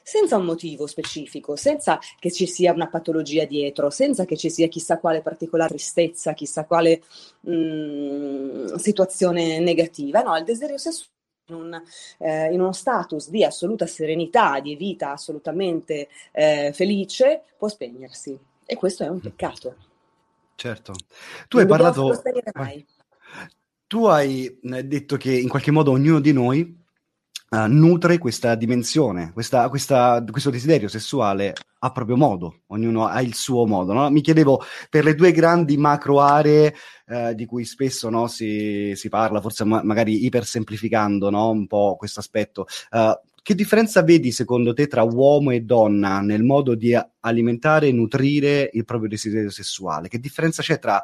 senza 0.02 0.38
un 0.38 0.46
motivo 0.46 0.88
specifico, 0.88 1.58
senza 1.58 2.00
che 2.18 2.32
ci 2.32 2.48
sia 2.48 2.72
una 2.72 2.88
patologia 2.88 3.44
dietro, 3.44 3.90
senza 3.90 4.24
che 4.24 4.38
ci 4.38 4.50
sia 4.50 4.68
chissà 4.68 5.00
quale 5.00 5.22
particolare 5.22 5.70
tristezza, 5.72 6.34
chissà 6.34 6.64
quale 6.64 7.02
mh, 7.42 7.52
mm, 7.52 8.76
situazione 8.76 9.60
negativa. 9.60 10.22
No, 10.22 10.38
il 10.38 10.46
desiderio 10.46 10.78
sessuale 10.78 11.16
un, 11.50 11.82
eh, 12.20 12.52
in, 12.52 12.60
uno 12.60 12.74
status 12.74 13.30
di 13.30 13.44
assoluta 13.44 13.86
serenità, 13.86 14.60
di 14.60 14.76
vita 14.76 15.12
assolutamente 15.12 16.10
eh, 16.32 16.72
felice, 16.74 17.44
può 17.58 17.68
spegnersi. 17.68 18.38
E 18.66 18.76
questo 18.76 19.04
è 19.04 19.08
un 19.08 19.20
peccato. 19.20 19.76
Certo. 20.56 20.94
Tu 21.48 21.58
non 21.58 21.62
hai 21.62 21.68
parlato... 21.68 22.22
Tu 23.88 24.06
hai 24.06 24.60
eh, 24.62 24.84
detto 24.84 25.16
che 25.16 25.32
in 25.32 25.48
qualche 25.48 25.72
modo 25.72 25.92
ognuno 25.92 26.20
di 26.20 26.34
noi 26.34 26.78
uh, 27.52 27.66
nutre 27.68 28.18
questa 28.18 28.56
dimensione, 28.56 29.32
questa, 29.32 29.70
questa, 29.70 30.22
questo 30.30 30.50
desiderio 30.50 30.90
sessuale 30.90 31.54
a 31.80 31.92
proprio 31.92 32.18
modo, 32.18 32.62
ognuno 32.68 33.06
ha 33.06 33.22
il 33.22 33.34
suo 33.34 33.66
modo. 33.66 33.94
No? 33.94 34.10
Mi 34.10 34.22
chiedevo 34.22 34.62
per 34.90 35.04
le 35.04 35.16
due 35.16 35.32
grandi 35.32 35.78
macro 35.78 36.20
aree 36.20 36.74
uh, 37.08 37.34
di 37.34 37.46
cui 37.46 37.66
spesso 37.66 38.10
no, 38.10 38.28
si, 38.28 38.94
si, 38.96 39.10
parla, 39.10 39.42
forse 39.42 39.64
ma- 39.64 39.84
magari 39.84 40.26
ipersemplificando 40.26 41.30
no, 41.30 41.50
un 41.50 41.68
po' 41.68 41.96
questo 41.98 42.20
aspetto. 42.20 42.66
Uh, 42.92 43.14
che 43.42 43.56
differenza 43.56 44.04
vedi 44.04 44.32
secondo 44.32 44.74
te 44.74 44.88
tra 44.88 45.04
uomo 45.04 45.52
e 45.52 45.62
donna 45.62 46.20
nel 46.20 46.44
modo 46.44 46.76
di 46.76 46.98
alimentare 47.22 47.88
e 47.88 47.94
nutrire 47.94 48.70
il 48.74 48.84
proprio 48.84 49.08
desiderio 49.08 49.50
sessuale? 49.50 50.10
Che 50.10 50.20
differenza 50.20 50.62
c'è 50.62 50.80
tra 50.80 51.02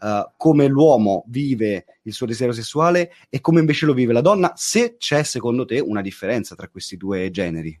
uh, 0.00 0.32
come 0.36 0.66
l'uomo 0.66 1.24
vive 1.28 1.84
il 2.02 2.12
suo 2.12 2.26
desiderio 2.26 2.54
sessuale 2.54 3.12
e 3.28 3.40
come 3.40 3.60
invece 3.60 3.86
lo 3.86 3.94
vive 3.94 4.12
la 4.12 4.20
donna, 4.20 4.52
se 4.56 4.96
c'è 4.96 5.22
secondo 5.22 5.64
te 5.64 5.78
una 5.78 6.02
differenza 6.02 6.54
tra 6.54 6.68
questi 6.68 6.96
due 6.96 7.30
generi. 7.30 7.80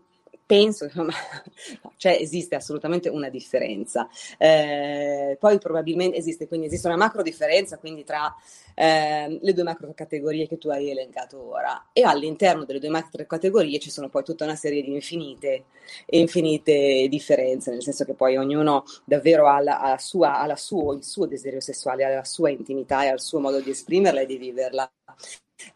penso, 0.51 0.83
insomma, 0.83 1.13
cioè 1.95 2.17
esiste 2.19 2.55
assolutamente 2.55 3.07
una 3.07 3.29
differenza. 3.29 4.09
Eh, 4.37 5.37
poi 5.39 5.57
probabilmente 5.59 6.17
esiste, 6.17 6.45
quindi 6.45 6.65
esiste 6.65 6.87
una 6.87 6.97
macro 6.97 7.21
differenza 7.21 7.77
quindi 7.77 8.03
tra 8.03 8.35
eh, 8.75 9.39
le 9.41 9.53
due 9.53 9.63
macro 9.63 9.93
categorie 9.95 10.47
che 10.47 10.57
tu 10.57 10.69
hai 10.69 10.89
elencato 10.89 11.41
ora 11.41 11.87
e 11.93 12.03
all'interno 12.03 12.65
delle 12.65 12.79
due 12.79 12.89
macro 12.89 13.25
categorie 13.25 13.79
ci 13.79 13.89
sono 13.89 14.09
poi 14.09 14.23
tutta 14.23 14.43
una 14.43 14.55
serie 14.55 14.81
di 14.81 14.91
infinite 14.91 15.65
infinite 16.07 17.07
differenze, 17.09 17.71
nel 17.71 17.81
senso 17.81 18.03
che 18.03 18.13
poi 18.13 18.35
ognuno 18.35 18.83
davvero 19.05 19.47
ha, 19.47 19.61
la, 19.61 19.79
ha, 19.79 19.97
sua, 19.97 20.39
ha 20.39 20.45
la 20.45 20.57
suo, 20.57 20.93
il 20.93 21.03
suo 21.05 21.27
desiderio 21.27 21.61
sessuale, 21.61 22.03
ha 22.03 22.09
la 22.13 22.23
sua 22.25 22.49
intimità 22.49 23.03
e 23.03 23.07
ha 23.07 23.13
il 23.13 23.21
suo 23.21 23.39
modo 23.39 23.61
di 23.61 23.69
esprimerla 23.69 24.21
e 24.21 24.25
di 24.25 24.37
viverla. 24.37 24.91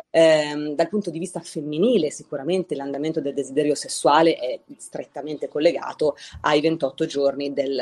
Eh, 0.09 0.73
dal 0.75 0.89
punto 0.89 1.09
di 1.09 1.19
vista 1.19 1.39
femminile, 1.39 2.09
sicuramente 2.09 2.75
l'andamento 2.75 3.19
del 3.21 3.33
desiderio 3.33 3.75
sessuale 3.75 4.35
è 4.35 4.59
strettamente 4.77 5.47
collegato 5.47 6.15
ai 6.41 6.61
28 6.61 7.05
giorni 7.05 7.53
del, 7.53 7.81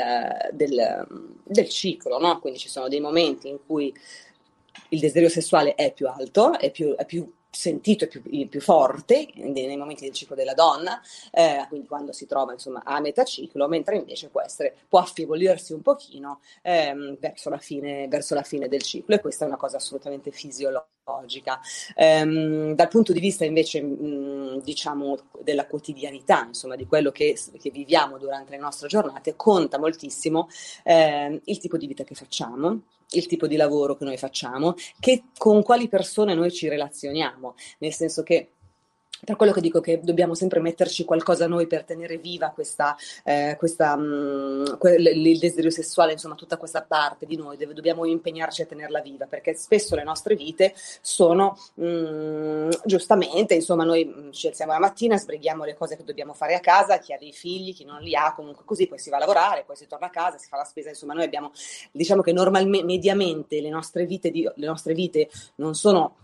del, 0.52 1.06
del 1.44 1.68
ciclo, 1.68 2.18
no? 2.18 2.38
quindi 2.40 2.58
ci 2.58 2.68
sono 2.68 2.88
dei 2.88 3.00
momenti 3.00 3.48
in 3.48 3.58
cui 3.64 3.92
il 4.88 5.00
desiderio 5.00 5.28
sessuale 5.28 5.74
è 5.74 5.92
più 5.92 6.08
alto, 6.08 6.58
è 6.58 6.70
più, 6.70 6.94
è 6.94 7.04
più 7.04 7.30
sentito 7.54 8.04
e 8.04 8.08
più, 8.08 8.22
più, 8.48 8.60
forte 8.60 9.28
nei 9.34 9.76
momenti 9.76 10.04
del 10.04 10.12
ciclo 10.12 10.34
della 10.34 10.54
donna, 10.54 11.00
eh, 11.30 11.64
quindi 11.68 11.86
quando 11.86 12.12
si 12.12 12.26
trova 12.26 12.52
insomma 12.52 12.82
a 12.84 13.00
metà 13.00 13.24
ciclo, 13.24 13.68
mentre 13.68 13.96
invece 13.96 14.28
può, 14.28 14.40
essere, 14.42 14.74
può 14.88 14.98
affievolirsi 14.98 15.72
un 15.72 15.82
pochino 15.82 16.40
ehm, 16.62 17.16
verso, 17.18 17.50
la 17.50 17.58
fine, 17.58 18.08
verso, 18.08 18.34
la 18.34 18.42
fine, 18.42 18.68
del 18.68 18.82
ciclo 18.82 19.14
e 19.14 19.20
questa 19.20 19.44
è 19.44 19.48
una 19.48 19.56
cosa 19.56 19.76
assolutamente 19.76 20.30
fisiologica. 20.30 21.60
Ehm, 21.94 22.74
dal 22.74 22.88
punto 22.88 23.12
di 23.12 23.20
vista 23.20 23.44
invece 23.44 23.82
mh, 23.82 24.62
diciamo 24.62 25.18
della 25.42 25.66
quotidianità, 25.66 26.44
insomma 26.46 26.76
di 26.76 26.86
quello 26.86 27.10
che, 27.10 27.38
che, 27.60 27.70
viviamo 27.70 28.18
durante 28.18 28.50
le 28.50 28.58
nostre 28.58 28.88
giornate, 28.88 29.36
conta 29.36 29.78
moltissimo 29.78 30.48
ehm, 30.82 31.40
il 31.44 31.58
tipo 31.58 31.76
di 31.76 31.86
vita 31.86 32.04
che 32.04 32.14
facciamo, 32.14 32.80
il 33.14 33.26
tipo 33.26 33.46
di 33.46 33.56
lavoro 33.56 33.96
che 33.96 34.04
noi 34.04 34.16
facciamo, 34.16 34.74
che, 34.98 35.24
con 35.36 35.62
quali 35.62 35.88
persone 35.88 36.34
noi 36.34 36.50
ci 36.50 36.68
relazioniamo, 36.68 37.54
nel 37.78 37.92
senso 37.92 38.22
che 38.22 38.53
per 39.22 39.36
quello 39.36 39.52
che 39.52 39.60
dico 39.60 39.80
che 39.80 40.00
dobbiamo 40.02 40.34
sempre 40.34 40.60
metterci 40.60 41.04
qualcosa 41.04 41.46
noi 41.46 41.66
per 41.66 41.84
tenere 41.84 42.18
viva 42.18 42.50
questa, 42.50 42.96
eh, 43.24 43.56
questa 43.58 43.96
mh, 43.96 44.78
que- 44.78 44.96
il 44.96 45.38
desiderio 45.38 45.70
sessuale, 45.70 46.12
insomma 46.12 46.34
tutta 46.34 46.56
questa 46.56 46.82
parte 46.82 47.26
di 47.26 47.36
noi, 47.36 47.56
dove 47.56 47.74
dobbiamo 47.74 48.04
impegnarci 48.04 48.62
a 48.62 48.66
tenerla 48.66 49.00
viva, 49.00 49.26
perché 49.26 49.54
spesso 49.54 49.94
le 49.94 50.04
nostre 50.04 50.34
vite 50.34 50.74
sono 51.00 51.56
mh, 51.74 52.68
giustamente, 52.84 53.54
insomma 53.54 53.84
noi 53.84 54.28
ci 54.30 54.48
alziamo 54.48 54.72
la 54.72 54.78
mattina, 54.78 55.16
sbrighiamo 55.16 55.64
le 55.64 55.74
cose 55.74 55.96
che 55.96 56.04
dobbiamo 56.04 56.34
fare 56.34 56.54
a 56.54 56.60
casa, 56.60 56.98
chi 56.98 57.12
ha 57.12 57.18
dei 57.18 57.32
figli, 57.32 57.74
chi 57.74 57.84
non 57.84 58.00
li 58.00 58.14
ha, 58.14 58.34
comunque 58.34 58.64
così, 58.64 58.86
poi 58.86 58.98
si 58.98 59.10
va 59.10 59.16
a 59.16 59.20
lavorare, 59.20 59.64
poi 59.64 59.76
si 59.76 59.86
torna 59.86 60.06
a 60.06 60.10
casa, 60.10 60.38
si 60.38 60.48
fa 60.48 60.56
la 60.56 60.64
spesa, 60.64 60.90
insomma 60.90 61.14
noi 61.14 61.24
abbiamo, 61.24 61.52
diciamo 61.92 62.22
che 62.22 62.32
normalmente, 62.32 62.84
mediamente 62.84 63.60
le 63.60 63.70
nostre 63.70 64.04
vite, 64.04 64.30
di, 64.30 64.42
le 64.42 64.66
nostre 64.66 64.94
vite 64.94 65.30
non 65.56 65.74
sono 65.74 66.16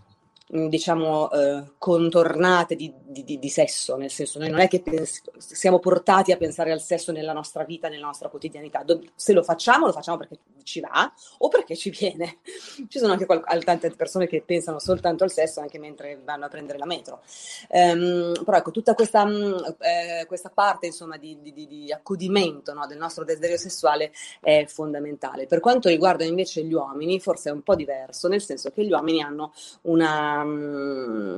diciamo, 0.51 1.31
eh, 1.31 1.63
contornate 1.77 2.75
di, 2.75 2.93
di, 3.01 3.39
di, 3.39 3.49
sesso, 3.49 3.95
nel 3.95 4.11
senso 4.11 4.37
noi 4.37 4.49
non 4.49 4.59
è 4.59 4.67
che 4.67 4.81
pens- 4.81 5.21
siamo 5.37 5.79
portati 5.79 6.33
a 6.33 6.37
pensare 6.37 6.73
al 6.73 6.81
sesso 6.81 7.13
nella 7.13 7.31
nostra 7.31 7.63
vita, 7.63 7.87
nella 7.87 8.07
nostra 8.07 8.27
quotidianità, 8.27 8.83
Do- 8.83 9.01
se 9.15 9.31
lo 9.31 9.43
facciamo 9.43 9.85
lo 9.85 9.93
facciamo 9.93 10.17
perché 10.17 10.39
ci 10.63 10.81
va 10.81 11.11
o 11.37 11.47
perché 11.47 11.77
ci 11.77 11.89
viene. 11.89 12.39
Ci 12.91 12.99
sono 12.99 13.13
anche 13.13 13.25
qual- 13.25 13.63
tante 13.63 13.91
persone 13.91 14.27
che 14.27 14.43
pensano 14.45 14.79
soltanto 14.79 15.23
al 15.23 15.31
sesso 15.31 15.61
anche 15.61 15.79
mentre 15.79 16.19
vanno 16.23 16.45
a 16.45 16.47
prendere 16.49 16.77
la 16.77 16.85
metro. 16.85 17.21
Um, 17.69 18.33
però 18.43 18.57
ecco, 18.57 18.71
tutta 18.71 18.93
questa, 18.93 19.23
um, 19.23 19.75
eh, 19.79 20.25
questa 20.25 20.49
parte 20.49 20.87
insomma, 20.87 21.17
di, 21.17 21.39
di 21.41 21.91
accudimento 21.91 22.73
no, 22.73 22.85
del 22.87 22.97
nostro 22.97 23.23
desiderio 23.23 23.57
sessuale 23.57 24.11
è 24.41 24.65
fondamentale. 24.67 25.45
Per 25.45 25.59
quanto 25.59 25.89
riguarda 25.89 26.25
invece 26.25 26.63
gli 26.63 26.73
uomini, 26.73 27.19
forse 27.19 27.49
è 27.49 27.53
un 27.53 27.61
po' 27.61 27.75
diverso, 27.75 28.27
nel 28.27 28.41
senso 28.41 28.71
che 28.71 28.83
gli 28.83 28.91
uomini 28.91 29.21
hanno 29.21 29.53
una 29.83 30.40
um, 30.41 31.37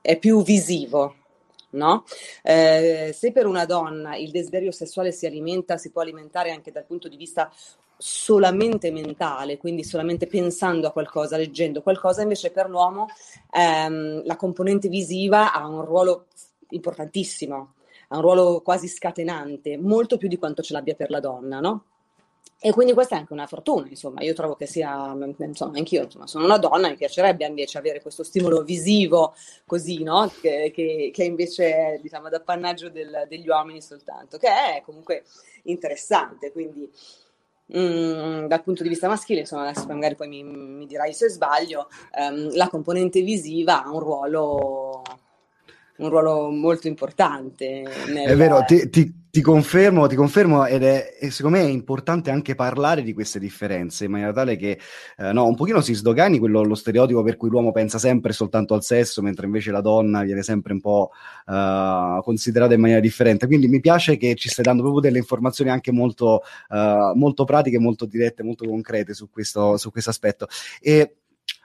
è 0.00 0.18
più 0.18 0.42
visivo. 0.42 1.16
No? 1.70 2.04
Eh, 2.42 3.14
se 3.16 3.32
per 3.32 3.46
una 3.46 3.64
donna 3.64 4.14
il 4.16 4.30
desiderio 4.30 4.70
sessuale 4.70 5.10
si 5.10 5.24
alimenta, 5.24 5.78
si 5.78 5.90
può 5.90 6.02
alimentare 6.02 6.50
anche 6.50 6.70
dal 6.70 6.84
punto 6.84 7.08
di 7.08 7.16
vista 7.16 7.50
solamente 7.96 8.90
mentale, 8.90 9.56
quindi 9.58 9.84
solamente 9.84 10.26
pensando 10.26 10.88
a 10.88 10.92
qualcosa, 10.92 11.36
leggendo 11.36 11.80
qualcosa, 11.80 12.20
invece 12.20 12.50
per 12.50 12.68
l'uomo 12.68 13.06
ehm, 13.50 14.24
la 14.26 14.36
componente 14.36 14.88
visiva 14.88 15.52
ha 15.52 15.66
un 15.66 15.84
ruolo 15.84 16.26
importantissimo, 16.70 17.74
ha 18.08 18.16
un 18.16 18.22
ruolo 18.22 18.60
quasi 18.60 18.88
scatenante, 18.88 19.78
molto 19.78 20.16
più 20.16 20.28
di 20.28 20.36
quanto 20.36 20.62
ce 20.62 20.72
l'abbia 20.72 20.94
per 20.94 21.10
la 21.10 21.20
donna, 21.20 21.60
no? 21.60 21.84
E 22.64 22.70
quindi 22.70 22.92
questa 22.92 23.16
è 23.16 23.18
anche 23.18 23.32
una 23.32 23.48
fortuna, 23.48 23.88
insomma, 23.88 24.22
io 24.22 24.34
trovo 24.34 24.54
che 24.54 24.66
sia, 24.66 25.16
insomma, 25.38 25.78
anch'io 25.78 26.04
insomma, 26.04 26.28
sono 26.28 26.44
una 26.44 26.58
donna, 26.58 26.88
mi 26.88 26.96
piacerebbe 26.96 27.44
invece 27.44 27.78
avere 27.78 28.00
questo 28.00 28.22
stimolo 28.22 28.62
visivo 28.62 29.34
così, 29.66 30.04
no? 30.04 30.30
Che, 30.40 30.70
che, 30.72 31.10
che 31.12 31.24
invece 31.24 31.74
è, 31.74 31.98
diciamo, 32.00 32.28
d'appannaggio 32.28 32.88
del, 32.88 33.26
degli 33.28 33.48
uomini 33.48 33.82
soltanto, 33.82 34.38
che 34.38 34.46
è 34.46 34.82
comunque 34.84 35.24
interessante, 35.64 36.52
quindi 36.52 36.88
mm, 37.76 38.46
dal 38.46 38.62
punto 38.62 38.84
di 38.84 38.88
vista 38.90 39.08
maschile, 39.08 39.40
insomma, 39.40 39.66
adesso 39.68 39.86
magari 39.88 40.14
poi 40.14 40.28
mi, 40.28 40.44
mi 40.44 40.86
dirai 40.86 41.12
se 41.12 41.28
sbaglio, 41.30 41.88
um, 42.16 42.54
la 42.54 42.68
componente 42.68 43.22
visiva 43.22 43.82
ha 43.82 43.90
un 43.90 43.98
ruolo 43.98 45.02
un 45.98 46.08
ruolo 46.08 46.50
molto 46.50 46.88
importante. 46.88 47.84
Nel... 48.08 48.28
È 48.28 48.36
vero, 48.36 48.64
ti, 48.64 48.88
ti, 48.88 49.12
ti, 49.30 49.40
confermo, 49.40 50.06
ti 50.06 50.16
confermo 50.16 50.64
ed 50.66 50.82
è, 50.82 51.16
e 51.20 51.30
secondo 51.30 51.58
me 51.58 51.64
è 51.64 51.68
importante 51.68 52.30
anche 52.30 52.54
parlare 52.54 53.02
di 53.02 53.12
queste 53.12 53.38
differenze 53.38 54.06
in 54.06 54.10
maniera 54.10 54.32
tale 54.32 54.56
che 54.56 54.78
eh, 55.18 55.32
no, 55.32 55.46
un 55.46 55.54
pochino 55.54 55.80
si 55.80 55.94
sdogani 55.94 56.38
quello, 56.38 56.64
lo 56.64 56.74
stereotipo 56.74 57.22
per 57.22 57.36
cui 57.36 57.50
l'uomo 57.50 57.72
pensa 57.72 57.98
sempre 57.98 58.32
soltanto 58.32 58.74
al 58.74 58.82
sesso, 58.82 59.22
mentre 59.22 59.46
invece 59.46 59.70
la 59.70 59.80
donna 59.80 60.22
viene 60.22 60.42
sempre 60.42 60.72
un 60.72 60.80
po' 60.80 61.10
uh, 61.46 62.22
considerata 62.22 62.74
in 62.74 62.80
maniera 62.80 63.00
differente. 63.00 63.46
Quindi 63.46 63.68
mi 63.68 63.80
piace 63.80 64.16
che 64.16 64.34
ci 64.34 64.48
stai 64.48 64.64
dando 64.64 64.82
proprio 64.82 65.02
delle 65.02 65.18
informazioni 65.18 65.70
anche 65.70 65.92
molto, 65.92 66.42
uh, 66.70 67.16
molto 67.16 67.44
pratiche, 67.44 67.78
molto 67.78 68.06
dirette, 68.06 68.42
molto 68.42 68.66
concrete 68.66 69.14
su 69.14 69.28
questo, 69.30 69.76
su 69.76 69.90
questo 69.90 70.10
aspetto. 70.10 70.48
E 70.80 71.16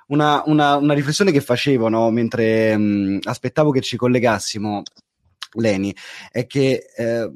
una, 0.07 0.43
una, 0.45 0.75
una 0.75 0.93
riflessione 0.93 1.31
che 1.31 1.41
facevo 1.41 1.89
no, 1.89 2.09
mentre 2.11 2.77
mh, 2.77 3.19
aspettavo 3.23 3.71
che 3.71 3.81
ci 3.81 3.97
collegassimo, 3.97 4.83
Leni, 5.53 5.95
è 6.31 6.45
che 6.45 6.85
eh, 6.95 7.31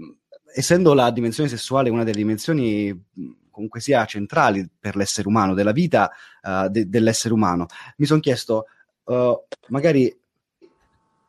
essendo 0.54 0.94
la 0.94 1.12
dimensione 1.12 1.50
sessuale 1.50 1.90
una 1.90 2.04
delle 2.04 2.18
dimensioni 2.18 3.10
comunque 3.50 3.80
sia 3.82 4.06
centrali 4.06 4.68
per 4.80 4.96
l'essere 4.96 5.28
umano, 5.28 5.54
della 5.54 5.72
vita 5.74 6.10
uh, 6.42 6.68
de- 6.70 6.88
dell'essere 6.88 7.34
umano, 7.34 7.68
mi 7.98 8.06
sono 8.06 8.22
chiesto 8.22 8.66
uh, 9.04 9.34
magari 9.68 10.18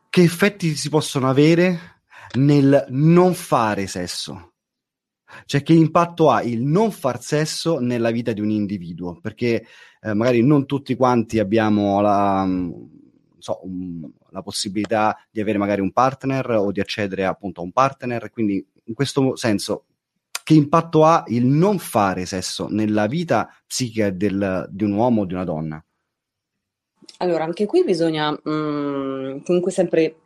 che 0.09 0.23
effetti 0.23 0.77
si 0.77 0.89
possono 0.89 1.29
avere 1.29 2.01
nel 2.35 2.87
non 2.91 3.35
fare 3.35 3.87
sesso. 3.87 4.52
Cioè, 5.45 5.63
che 5.63 5.73
impatto 5.73 6.31
ha 6.31 6.43
il 6.43 6.63
non 6.63 6.91
far 6.91 7.23
sesso 7.23 7.79
nella 7.79 8.11
vita 8.11 8.33
di 8.33 8.41
un 8.41 8.51
individuo? 8.51 9.19
Perché 9.21 9.67
eh, 10.01 10.15
magari 10.15 10.43
non 10.43 10.67
tutti 10.67 10.95
quanti 10.95 11.39
abbiamo 11.39 12.01
la, 12.01 12.45
mm, 12.45 12.73
so, 13.39 13.61
un, 13.65 14.11
la 14.31 14.43
possibilità 14.43 15.17
di 15.31 15.41
avere 15.41 15.59
magari 15.59 15.81
un 15.81 15.93
partner 15.93 16.51
o 16.51 16.73
di 16.73 16.81
accedere 16.81 17.25
appunto 17.25 17.61
a 17.61 17.65
un 17.65 17.73
partner. 17.73 18.31
Quindi, 18.31 18.65
in 18.85 18.95
questo 18.95 19.37
senso, 19.37 19.85
che 20.45 20.55
impatto 20.55 21.05
ha 21.05 21.25
il 21.29 21.47
non 21.47 21.79
fare 21.79 22.27
sesso 22.27 22.67
nella 22.69 23.07
vita 23.07 23.49
psichica 23.67 24.11
del, 24.11 24.69
di 24.71 24.85
un 24.85 24.93
uomo 24.93 25.23
o 25.23 25.25
di 25.25 25.35
una 25.35 25.45
donna? 25.45 25.85
Allora, 27.19 27.45
anche 27.45 27.67
qui 27.67 27.85
bisogna 27.85 28.31
mh, 28.31 28.51
mm, 28.51 29.39
comunque 29.45 29.71
sempre 29.71 30.17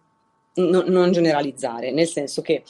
no, 0.55 0.85
non 0.87 1.13
generalizzare, 1.13 1.93
nel 1.93 2.07
senso 2.07 2.43
che 2.43 2.63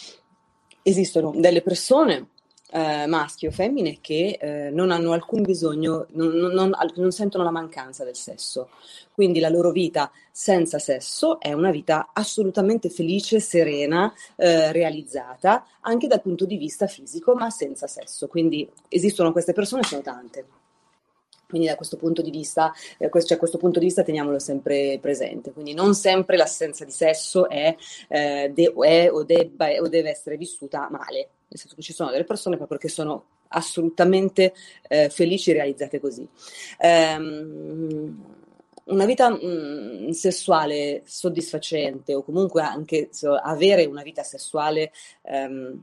esistono 0.88 1.32
delle 1.34 1.62
persone 1.62 2.28
eh, 2.70 3.06
maschi 3.06 3.46
o 3.46 3.50
femmine 3.50 3.98
che 4.00 4.38
eh, 4.40 4.70
non 4.70 4.90
hanno 4.92 5.12
alcun 5.12 5.42
bisogno, 5.42 6.06
non, 6.10 6.28
non, 6.28 6.72
non, 6.94 7.10
sentono 7.10 7.42
la 7.42 7.50
mancanza 7.50 8.04
del 8.04 8.14
sesso. 8.14 8.68
Quindi 9.12 9.40
la 9.40 9.48
loro 9.48 9.72
vita 9.72 10.10
senza 10.30 10.78
sesso 10.78 11.40
è 11.40 11.52
una 11.52 11.70
vita 11.70 12.10
assolutamente 12.12 12.88
felice, 12.90 13.40
serena, 13.40 14.12
eh, 14.36 14.70
realizzata, 14.72 15.66
anche 15.80 16.06
dal 16.06 16.22
punto 16.22 16.44
di 16.44 16.56
vista 16.56 16.86
fisico, 16.86 17.34
ma 17.34 17.50
senza 17.50 17.86
sesso. 17.86 18.28
Quindi 18.28 18.68
esistono 18.88 19.32
queste 19.32 19.52
persone, 19.52 19.82
sono 19.82 20.02
tante. 20.02 20.65
Quindi 21.48 21.68
da 21.68 21.76
questo 21.76 21.96
punto 21.96 22.22
di 22.22 22.30
vista, 22.30 22.72
eh, 22.98 23.08
questo, 23.08 23.30
cioè, 23.30 23.38
questo 23.38 23.58
punto 23.58 23.78
di 23.78 23.86
vista 23.86 24.02
teniamolo 24.02 24.38
sempre 24.38 24.98
presente. 25.00 25.52
Quindi 25.52 25.74
non 25.74 25.94
sempre 25.94 26.36
l'assenza 26.36 26.84
di 26.84 26.90
sesso 26.90 27.48
è, 27.48 27.74
eh, 28.08 28.50
de- 28.52 28.74
è 28.80 29.10
o, 29.10 29.22
debba, 29.24 29.68
o 29.80 29.88
deve 29.88 30.10
essere 30.10 30.36
vissuta 30.36 30.88
male. 30.90 31.28
Nel 31.48 31.60
senso 31.60 31.76
che 31.76 31.82
ci 31.82 31.92
sono 31.92 32.10
delle 32.10 32.24
persone 32.24 32.56
proprio 32.56 32.78
che 32.78 32.88
sono 32.88 33.24
assolutamente 33.48 34.52
eh, 34.88 35.08
felici 35.08 35.50
e 35.50 35.54
realizzate 35.54 36.00
così. 36.00 36.26
Um, 36.80 38.34
una 38.86 39.04
vita 39.04 39.30
mh, 39.30 39.38
mm, 39.44 40.10
sessuale 40.10 41.02
soddisfacente 41.04 42.14
o 42.14 42.22
comunque 42.22 42.62
anche 42.62 43.08
so, 43.10 43.34
avere 43.34 43.84
una 43.84 44.02
vita 44.02 44.22
sessuale 44.22 44.92
um, 45.22 45.80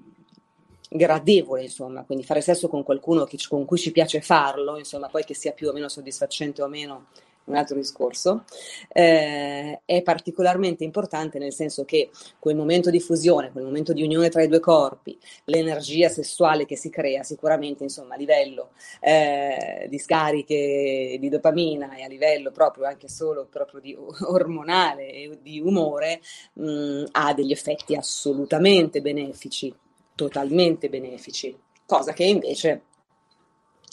gradevole, 0.89 1.63
insomma, 1.63 2.03
quindi 2.03 2.23
fare 2.23 2.41
sesso 2.41 2.67
con 2.67 2.83
qualcuno 2.83 3.25
che, 3.25 3.37
con 3.47 3.65
cui 3.65 3.77
ci 3.77 3.91
piace 3.91 4.21
farlo, 4.21 4.77
insomma, 4.77 5.07
poi 5.09 5.23
che 5.23 5.33
sia 5.33 5.51
più 5.51 5.69
o 5.69 5.73
meno 5.73 5.89
soddisfacente 5.89 6.61
o 6.61 6.67
meno, 6.67 7.05
un 7.45 7.55
altro 7.55 7.75
discorso, 7.75 8.43
eh, 8.89 9.81
è 9.85 10.01
particolarmente 10.01 10.83
importante 10.83 11.39
nel 11.39 11.53
senso 11.53 11.83
che 11.83 12.09
quel 12.39 12.55
momento 12.55 12.89
di 12.89 12.99
fusione, 12.99 13.51
quel 13.51 13.65
momento 13.65 13.93
di 13.93 14.03
unione 14.03 14.29
tra 14.29 14.43
i 14.43 14.47
due 14.47 14.59
corpi, 14.59 15.17
l'energia 15.45 16.09
sessuale 16.09 16.65
che 16.65 16.77
si 16.77 16.89
crea 16.89 17.23
sicuramente 17.23 17.83
insomma 17.83 18.15
a 18.15 18.17
livello 18.17 18.69
eh, 19.01 19.87
di 19.89 19.99
scariche 19.99 21.17
di 21.19 21.29
dopamina 21.29 21.95
e 21.95 22.03
a 22.03 22.07
livello 22.07 22.51
proprio 22.51 22.85
anche 22.85 23.09
solo 23.09 23.47
proprio 23.49 23.81
di 23.81 23.95
ormonale 24.27 25.11
e 25.11 25.37
di 25.41 25.59
umore 25.59 26.21
mh, 26.53 27.05
ha 27.11 27.33
degli 27.33 27.51
effetti 27.51 27.95
assolutamente 27.95 29.01
benefici 29.01 29.73
totalmente 30.15 30.89
benefici, 30.89 31.55
cosa 31.86 32.13
che 32.13 32.24
invece 32.24 32.84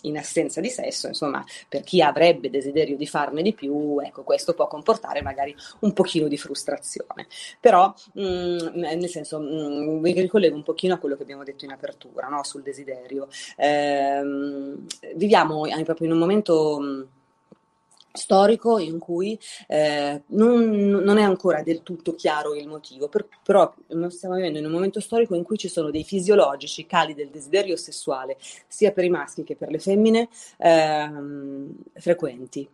in 0.03 0.17
assenza 0.17 0.61
di 0.61 0.69
sesso, 0.69 1.09
insomma, 1.09 1.45
per 1.69 1.83
chi 1.83 2.01
avrebbe 2.01 2.51
desiderio 2.51 2.97
di 2.97 3.07
farne 3.07 3.43
di 3.43 3.53
più, 3.53 3.99
ecco, 4.01 4.23
questo 4.23 4.55
può 4.55 4.67
comportare 4.67 5.23
magari 5.23 5.55
un 5.81 5.93
pochino 5.93 6.29
di 6.29 6.37
frustrazione. 6.37 7.27
Però, 7.61 7.93
mh, 8.15 8.23
mm, 8.23 8.59
nel 8.75 9.09
senso, 9.09 9.41
mh, 9.41 9.99
mi 10.01 10.13
ricollego 10.13 10.57
un 10.57 10.63
pochino 10.63 10.95
a 10.95 10.99
quello 10.99 11.17
che 11.17 11.23
abbiamo 11.23 11.45
detto 11.45 11.65
in 11.65 11.73
apertura, 11.73 12.29
no? 12.29 12.43
sul 12.45 12.63
desiderio. 12.63 13.29
Eh, 13.57 14.23
viviamo 15.15 15.63
proprio 15.85 16.07
in 16.07 16.13
un 16.13 16.19
momento... 16.19 16.79
Mh, 16.81 17.09
storico 18.13 18.79
in 18.79 18.99
cui 18.99 19.39
eh, 19.67 20.23
non, 20.27 20.63
non, 20.63 21.19
è 21.19 21.23
ancora 21.23 21.63
del 21.63 21.83
tutto 21.83 22.15
chiaro 22.15 22.55
il 22.55 22.67
motivo, 22.67 23.09
per, 23.09 23.27
però 23.43 23.73
stiamo 24.09 24.35
vivendo 24.35 24.59
in 24.59 24.65
un 24.65 24.73
momento 24.73 25.01
storico 25.01 25.35
in 25.35 25.43
cui 25.43 25.59
ci 25.59 25.69
sono 25.69 25.91
dei 25.91 26.05
fisiologici 26.05 26.87
cali 26.87 27.15
del 27.15 27.31
desiderio 27.31 27.77
sessuale, 27.77 28.37
sia 28.67 28.93
per 28.93 29.05
i 29.05 29.11
maschi 29.11 29.45
che 29.45 29.57
per 29.57 29.71
le 29.71 29.79
femmine, 29.79 30.29
ehm, 30.59 31.75
frequenti. 31.95 32.69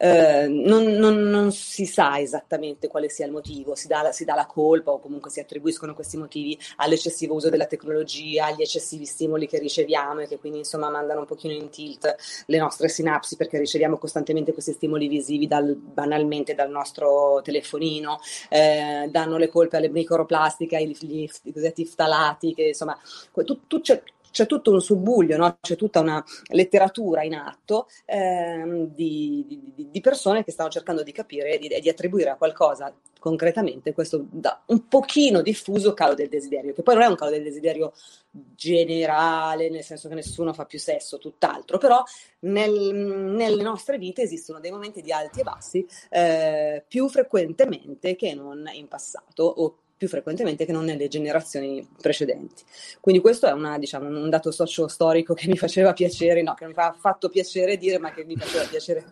Eh, 0.00 0.46
non, 0.46 0.84
non, 0.84 1.22
non, 1.22 1.50
si 1.50 1.84
sa 1.84 2.20
esattamente 2.20 2.86
quale 2.86 3.08
sia 3.08 3.26
il 3.26 3.32
motivo, 3.32 3.74
si 3.74 3.88
dà, 3.88 4.12
si 4.12 4.24
dà, 4.24 4.36
la 4.36 4.46
colpa 4.46 4.92
o 4.92 5.00
comunque 5.00 5.28
si 5.28 5.40
attribuiscono 5.40 5.92
questi 5.92 6.16
motivi 6.16 6.56
all'eccessivo 6.76 7.34
uso 7.34 7.50
della 7.50 7.66
tecnologia, 7.66 8.46
agli 8.46 8.62
eccessivi 8.62 9.04
stimoli 9.04 9.48
che 9.48 9.58
riceviamo 9.58 10.20
e 10.20 10.28
che 10.28 10.38
quindi 10.38 10.58
insomma 10.58 10.88
mandano 10.88 11.20
un 11.20 11.26
pochino 11.26 11.52
in 11.52 11.68
tilt 11.68 12.14
le 12.46 12.58
nostre 12.58 12.88
sinapsi 12.88 13.36
perché 13.36 13.58
riceviamo 13.58 13.98
costantemente 13.98 14.52
questi 14.52 14.72
stimoli 14.72 15.08
visivi 15.08 15.48
dal, 15.48 15.74
banalmente 15.74 16.54
dal 16.54 16.70
nostro 16.70 17.40
telefonino, 17.42 18.20
eh, 18.50 19.08
danno 19.10 19.36
le 19.36 19.48
colpe 19.48 19.78
alle 19.78 19.88
microplastiche, 19.88 20.76
ai 20.76 20.96
gli, 21.00 21.28
cosiddetti 21.52 21.84
ftalati, 21.84 22.54
che 22.54 22.68
insomma 22.68 22.96
tu, 23.32 23.66
tu, 23.66 23.80
c'è 24.30 24.46
tutto 24.46 24.72
un 24.72 24.80
subbuglio, 24.80 25.36
no? 25.36 25.58
c'è 25.60 25.76
tutta 25.76 26.00
una 26.00 26.24
letteratura 26.48 27.22
in 27.22 27.34
atto 27.34 27.88
ehm, 28.04 28.94
di, 28.94 29.44
di, 29.74 29.88
di, 29.90 30.00
persone 30.00 30.44
che 30.44 30.52
stanno 30.52 30.70
cercando 30.70 31.02
di 31.02 31.12
capire 31.12 31.54
e 31.54 31.58
di, 31.58 31.68
di, 31.80 31.88
attribuire 31.88 32.30
a 32.30 32.36
qualcosa 32.36 32.94
concretamente 33.18 33.92
questo 33.92 34.26
da 34.30 34.62
un 34.66 34.86
pochino 34.86 35.42
diffuso 35.42 35.92
calo 35.92 36.14
del 36.14 36.28
desiderio, 36.28 36.72
che 36.72 36.82
poi 36.82 36.94
non 36.94 37.04
è 37.04 37.08
un 37.08 37.16
calo 37.16 37.30
del 37.30 37.42
desiderio 37.42 37.92
generale, 38.30 39.70
nel 39.70 39.82
senso 39.82 40.08
che 40.08 40.14
nessuno 40.14 40.52
fa 40.52 40.64
più 40.64 40.78
sesso, 40.78 41.18
tutt'altro, 41.18 41.78
però 41.78 42.02
nel, 42.40 42.94
nelle 42.94 43.62
nostre 43.62 43.98
vite 43.98 44.22
esistono 44.22 44.60
dei 44.60 44.70
momenti 44.70 45.02
di 45.02 45.12
alti 45.12 45.40
e 45.40 45.42
bassi 45.42 45.86
eh, 46.10 46.84
più 46.86 47.08
frequentemente 47.08 48.14
che 48.14 48.34
non 48.34 48.68
in 48.72 48.86
passato 48.86 49.42
o 49.42 49.78
più 49.98 50.08
frequentemente 50.08 50.64
che 50.64 50.72
non 50.72 50.84
nelle 50.84 51.08
generazioni 51.08 51.86
precedenti. 52.00 52.62
Quindi 53.00 53.20
questo 53.20 53.46
è 53.46 53.52
una, 53.52 53.78
diciamo, 53.78 54.06
un 54.06 54.30
dato 54.30 54.52
socio-storico 54.52 55.34
che 55.34 55.48
mi 55.48 55.56
faceva 55.56 55.92
piacere, 55.92 56.40
no, 56.40 56.54
che 56.54 56.66
mi 56.66 56.72
ha 56.76 56.94
fatto 56.98 57.28
piacere 57.28 57.76
dire, 57.76 57.98
ma 57.98 58.12
che 58.12 58.24
mi 58.24 58.36
faceva 58.36 58.64
piacere 58.64 59.04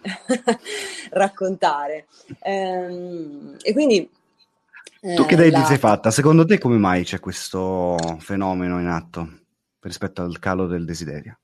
raccontare. 1.12 2.06
Ehm, 2.40 3.56
e 3.60 3.72
quindi... 3.74 4.10
tu 5.14 5.26
che 5.26 5.34
idea 5.34 5.50
la... 5.50 5.60
ti 5.60 5.66
sei 5.66 5.78
fatta? 5.78 6.10
Secondo 6.10 6.46
te 6.46 6.58
come 6.58 6.78
mai 6.78 7.04
c'è 7.04 7.20
questo 7.20 7.96
fenomeno 8.18 8.80
in 8.80 8.86
atto 8.86 9.28
rispetto 9.80 10.22
al 10.22 10.38
calo 10.38 10.66
del 10.66 10.86
desiderio? 10.86 11.38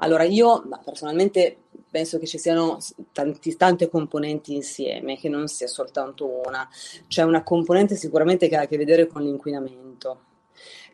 Allora, 0.00 0.22
io 0.22 0.62
personalmente 0.84 1.64
penso 1.90 2.18
che 2.18 2.26
ci 2.26 2.38
siano 2.38 2.78
tanti, 3.12 3.56
tante 3.56 3.88
componenti 3.88 4.54
insieme, 4.54 5.16
che 5.16 5.28
non 5.28 5.48
sia 5.48 5.66
soltanto 5.66 6.42
una. 6.46 6.68
C'è 7.06 7.22
una 7.22 7.42
componente 7.42 7.96
sicuramente 7.96 8.48
che 8.48 8.56
ha 8.56 8.62
a 8.62 8.66
che 8.66 8.76
vedere 8.76 9.06
con 9.06 9.22
l'inquinamento. 9.22 10.26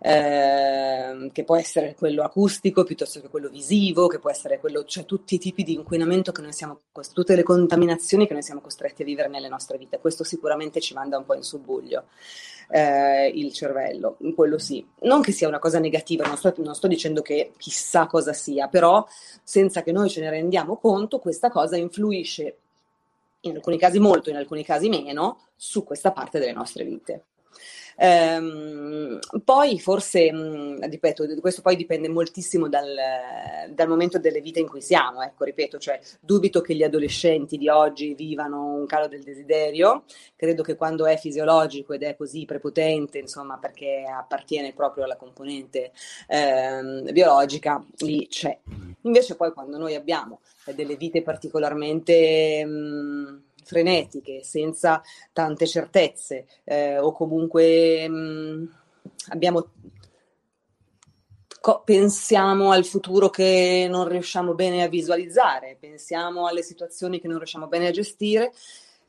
Eh, 0.01 1.31
che 1.33 1.45
può 1.45 1.57
essere 1.57 1.95
quello 1.95 2.23
acustico 2.23 2.85
piuttosto 2.85 3.21
che 3.21 3.29
quello 3.29 3.49
visivo, 3.49 4.07
che 4.07 4.19
può 4.19 4.31
essere 4.31 4.59
quello, 4.59 4.85
cioè 4.85 5.05
tutti 5.07 5.37
i 5.37 5.39
tipi 5.39 5.63
di 5.63 5.73
inquinamento 5.73 6.31
che 6.31 6.43
noi 6.43 6.53
siamo, 6.53 6.81
tutte 7.13 7.35
le 7.35 7.43
contaminazioni 7.43 8.27
che 8.27 8.35
noi 8.35 8.43
siamo 8.43 8.61
costretti 8.61 9.03
a 9.03 9.05
vivere 9.07 9.29
nelle 9.29 9.49
nostre 9.49 9.79
vite. 9.79 9.99
Questo 10.01 10.25
sicuramente 10.25 10.81
ci 10.81 10.93
manda 10.93 11.17
un 11.17 11.25
po' 11.25 11.35
in 11.35 11.43
subbuglio 11.43 12.05
eh, 12.69 13.29
il 13.29 13.53
cervello, 13.53 14.17
quello 14.35 14.59
sì. 14.59 14.87
Non 15.01 15.23
che 15.23 15.33
sia 15.33 15.49
una 15.49 15.59
cosa 15.59 15.79
negativa, 15.79 16.27
non 16.27 16.37
sto, 16.37 16.53
non 16.59 16.75
sto 16.75 16.87
dicendo 16.87 17.23
che 17.23 17.53
chissà 17.57 18.07
cosa 18.07 18.33
sia, 18.33 18.69
però 18.69 19.07
senza 19.43 19.83
che 19.83 19.93
noi 19.93 20.09
ce 20.09 20.21
ne 20.21 20.31
rendiamo 20.31 20.77
conto, 20.77 21.19
questa 21.19 21.51
cosa 21.51 21.77
influisce 21.77 22.57
in 23.41 23.57
alcuni 23.57 23.79
casi 23.79 23.99
molto, 23.99 24.31
in 24.31 24.37
alcuni 24.37 24.65
casi 24.65 24.89
meno, 24.89 25.41
su 25.57 25.85
questa 25.85 26.13
parte 26.13 26.39
delle 26.39 26.53
nostre 26.53 26.85
vite. 26.85 27.25
Ehm, 27.97 29.19
poi 29.45 29.79
forse, 29.79 30.33
mh, 30.33 30.89
ripeto, 30.89 31.27
questo 31.41 31.63
poi 31.63 31.77
dipende 31.77 32.09
moltissimo 32.09 32.69
dal, 32.69 32.95
dal, 33.71 33.89
momento 33.89 34.19
delle 34.19 34.41
vite 34.41 34.61
in 34.61 34.69
cui 34.69 34.81
siamo, 34.81 35.23
ecco, 35.23 35.45
ripeto, 35.45 35.79
cioè 35.79 36.01
dubito 36.21 36.61
che 36.61 36.75
gli 36.75 36.83
adolescenti 36.83 37.57
di 37.57 37.69
oggi 37.69 38.15
vivano 38.15 38.75
un 38.75 38.87
calo 38.87 39.09
del 39.09 39.23
desiderio, 39.23 40.05
credo 40.37 40.63
che 40.63 40.77
quando 40.77 41.07
è 41.07 41.17
fisiologico 41.17 41.93
ed 41.93 42.03
è 42.03 42.17
così 42.17 42.45
prepotente, 42.45 43.19
insomma, 43.19 43.59
perché 43.59 44.05
appartiene 44.05 44.73
proprio 44.73 45.05
alla 45.05 45.17
componente 45.17 45.93
ehm, 46.29 47.13
biologica, 47.13 47.85
lì 47.99 48.27
c'è. 48.29 48.59
Invece 49.03 49.37
poi 49.37 49.53
quando 49.53 49.79
noi 49.79 49.95
abbiamo 49.95 50.41
delle 50.75 50.97
vite 50.97 51.23
particolarmente... 51.23 52.65
Mh, 52.65 53.44
frenetiche, 53.65 54.43
senza 54.45 55.03
tante 55.33 55.67
certezze 55.67 56.47
eh, 56.65 56.99
o 56.99 57.13
comunque 57.13 58.09
mh, 58.09 58.15
mm, 58.15 58.65
abbiamo 59.31 59.69
pensiamo 61.83 62.73
al 62.73 62.85
futuro 62.85 63.31
che 63.31 63.87
non 63.89 64.07
riusciamo 64.07 64.55
bene 64.55 64.83
a 64.83 64.89
visualizzare, 64.89 65.79
pensiamo 65.81 66.47
alle 66.47 66.63
situazioni 66.63 67.21
che 67.21 67.27
non 67.27 67.39
riusciamo 67.39 67.69
bene 67.69 67.87
a 67.87 67.91
gestire, 67.91 68.53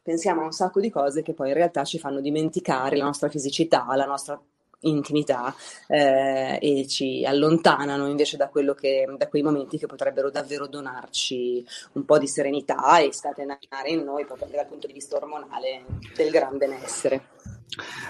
pensiamo 0.01 0.41
a 0.41 0.45
un 0.45 0.51
sacco 0.53 0.79
di 0.79 0.89
cose 0.89 1.21
che 1.21 1.33
poi 1.33 1.49
in 1.49 1.55
realtà 1.55 1.83
ci 1.83 1.99
fanno 1.99 2.21
dimenticare 2.21 2.95
la 2.95 3.03
nostra 3.03 3.27
fisicità, 3.27 3.85
la 3.95 4.05
nostra 4.05 4.41
intimità 4.85 5.53
eh, 5.87 6.57
e 6.61 6.87
ci 6.87 7.23
allontanano 7.25 8.07
invece 8.07 8.37
da, 8.37 8.49
che, 8.49 9.07
da, 9.17 9.27
quei 9.27 9.41
momenti 9.41 9.77
che 9.77 9.87
potrebbero 9.87 10.29
davvero 10.29 10.67
donarci 10.67 11.65
un 11.93 12.05
po' 12.05 12.17
di 12.17 12.27
serenità 12.27 12.99
e 12.99 13.13
scatenare 13.13 13.89
in 13.89 14.03
noi 14.03 14.25
proprio 14.25 14.49
dal 14.49 14.67
punto 14.67 14.87
di 14.87 14.93
vista 14.93 15.15
ormonale 15.15 15.85
del 16.15 16.29
gran 16.29 16.57
benessere. 16.57 17.33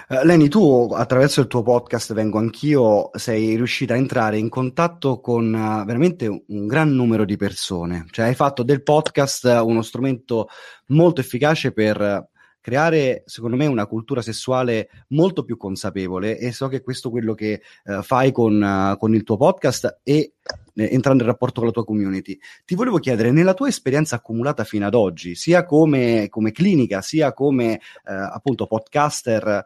Uh, 0.08 0.24
Leni, 0.24 0.48
tu 0.48 0.88
attraverso 0.92 1.40
il 1.40 1.48
tuo 1.48 1.62
podcast 1.62 2.12
Vengo 2.12 2.38
Anch'io 2.38 3.10
sei 3.14 3.56
riuscita 3.56 3.94
a 3.94 3.96
entrare 3.96 4.38
in 4.38 4.48
contatto 4.48 5.18
con 5.20 5.52
uh, 5.52 5.84
veramente 5.84 6.28
un, 6.28 6.66
gran 6.66 6.90
numero 6.94 7.24
di 7.24 7.36
persone, 7.36 8.06
cioè 8.10 8.26
hai 8.26 8.34
fatto 8.34 8.62
del 8.62 8.82
podcast 8.82 9.44
uno 9.64 9.82
strumento 9.82 10.48
molto 10.88 11.20
efficace 11.20 11.72
per 11.72 12.28
creare, 12.66 13.22
secondo 13.26 13.54
me, 13.54 13.66
una 13.66 13.86
cultura 13.86 14.20
sessuale 14.20 14.88
molto 15.10 15.44
più 15.44 15.56
consapevole 15.56 16.36
e 16.36 16.50
so 16.50 16.66
che 16.66 16.82
questo 16.82 17.06
è 17.06 17.10
quello 17.12 17.32
che 17.32 17.62
uh, 17.84 18.02
fai 18.02 18.32
con, 18.32 18.60
uh, 18.60 18.98
con, 18.98 19.14
il 19.14 19.22
tuo 19.22 19.36
podcast 19.36 20.00
e 20.02 20.32
eh, 20.74 20.88
entrando 20.90 21.22
in 21.22 21.28
rapporto 21.28 21.60
con 21.60 21.68
la 21.68 21.72
tua 21.72 21.84
community. 21.84 22.36
Ti 22.64 22.74
volevo 22.74 22.98
chiedere, 22.98 23.30
nella 23.30 23.54
tua 23.54 23.68
esperienza 23.68 24.16
accumulata 24.16 24.64
fino 24.64 24.84
ad 24.84 24.94
oggi, 24.94 25.36
sia 25.36 25.64
come, 25.64 26.26
come 26.28 26.50
clinica, 26.50 27.02
sia 27.02 27.32
come 27.32 27.74
uh, 28.04 28.10
appunto 28.32 28.66
podcaster, 28.66 29.64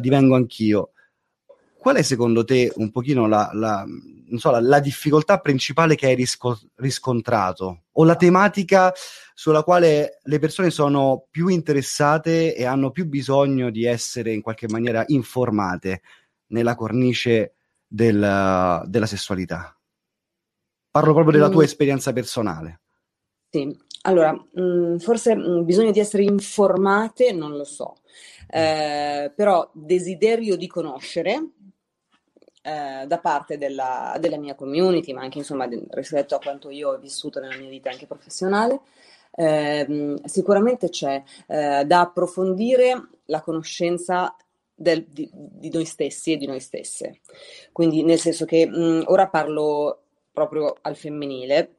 divengo 0.00 0.34
anch'io, 0.34 0.92
qual 1.78 1.96
è 1.96 2.02
secondo 2.02 2.44
te 2.44 2.72
un 2.76 2.90
pochino 2.90 3.26
la, 3.26 3.50
la, 3.52 3.86
so, 4.36 4.50
la, 4.50 4.60
la 4.60 4.80
difficoltà 4.80 5.38
principale 5.38 5.94
che 5.94 6.06
hai 6.06 6.14
risco- 6.14 6.60
riscontrato 6.76 7.84
o 7.92 8.04
la 8.04 8.16
tematica 8.16 8.92
sulla 9.34 9.62
quale 9.62 10.18
le 10.22 10.38
persone 10.38 10.70
sono 10.70 11.26
più 11.30 11.48
interessate 11.48 12.54
e 12.54 12.64
hanno 12.64 12.90
più 12.90 13.06
bisogno 13.06 13.70
di 13.70 13.84
essere 13.84 14.32
in 14.32 14.42
qualche 14.42 14.66
maniera 14.68 15.04
informate 15.06 16.02
nella 16.48 16.74
cornice 16.74 17.54
del, 17.86 18.82
della 18.86 19.06
sessualità? 19.06 19.78
Parlo 20.90 21.12
proprio 21.12 21.32
della 21.32 21.48
tua 21.48 21.62
mm. 21.62 21.66
esperienza 21.66 22.12
personale. 22.12 22.80
Sì, 23.50 23.76
allora, 24.02 24.32
mh, 24.32 24.60
mm, 24.60 24.96
forse 24.96 25.34
mh, 25.34 25.40
mm, 25.40 25.64
bisogno 25.64 25.90
di 25.90 26.00
essere 26.00 26.24
informate, 26.24 27.32
non 27.32 27.56
lo 27.56 27.64
so, 27.64 27.98
eh, 28.50 29.32
però 29.34 29.68
desiderio 29.72 30.56
di 30.56 30.66
conoscere 30.66 31.50
eh, 32.62 33.06
da 33.06 33.18
parte 33.18 33.56
della, 33.56 34.16
della, 34.20 34.38
mia 34.38 34.54
community, 34.54 35.12
ma 35.12 35.22
anche 35.22 35.38
insomma 35.38 35.68
rispetto 35.90 36.34
a 36.34 36.38
quanto 36.38 36.70
io 36.70 36.90
ho 36.90 36.98
vissuto 36.98 37.40
nella 37.40 37.56
mia 37.56 37.68
vita 37.68 37.90
anche 37.90 38.06
professionale, 38.06 38.80
eh, 39.34 40.16
sicuramente 40.24 40.88
c'è 40.88 41.22
eh, 41.46 41.84
da 41.84 42.00
approfondire 42.00 43.08
la 43.26 43.40
conoscenza 43.40 44.34
del, 44.74 45.04
di, 45.04 45.28
di, 45.32 45.70
noi 45.70 45.84
stessi 45.84 46.32
e 46.32 46.36
di 46.36 46.46
noi 46.46 46.60
stesse. 46.60 47.20
Quindi 47.72 48.02
nel 48.02 48.18
senso 48.18 48.44
che 48.44 48.66
mh, 48.66 49.04
ora 49.06 49.28
parlo 49.28 50.02
proprio 50.32 50.76
al 50.82 50.96
femminile, 50.96 51.77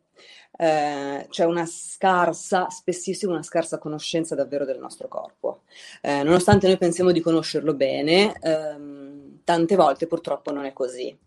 eh, 0.62 1.26
c'è 1.30 1.46
una 1.46 1.66
scarsa, 1.66 2.70
spessissimo 2.70 3.32
una 3.32 3.44
scarsa 3.44 3.78
conoscenza 3.78 4.36
davvero 4.36 4.66
del 4.66 4.78
nostro 4.78 5.08
corpo. 5.08 5.62
Eh, 6.02 6.22
nonostante 6.22 6.68
noi 6.68 6.78
pensiamo 6.78 7.12
di 7.12 7.22
conoscerlo 7.22 7.74
bene, 7.74 8.38
ehm, 8.42 9.40
tante 9.46 9.76
volte 9.78 10.06
purtroppo 10.06 10.52
non 10.52 10.66
è 10.66 10.74
così. 10.74 11.18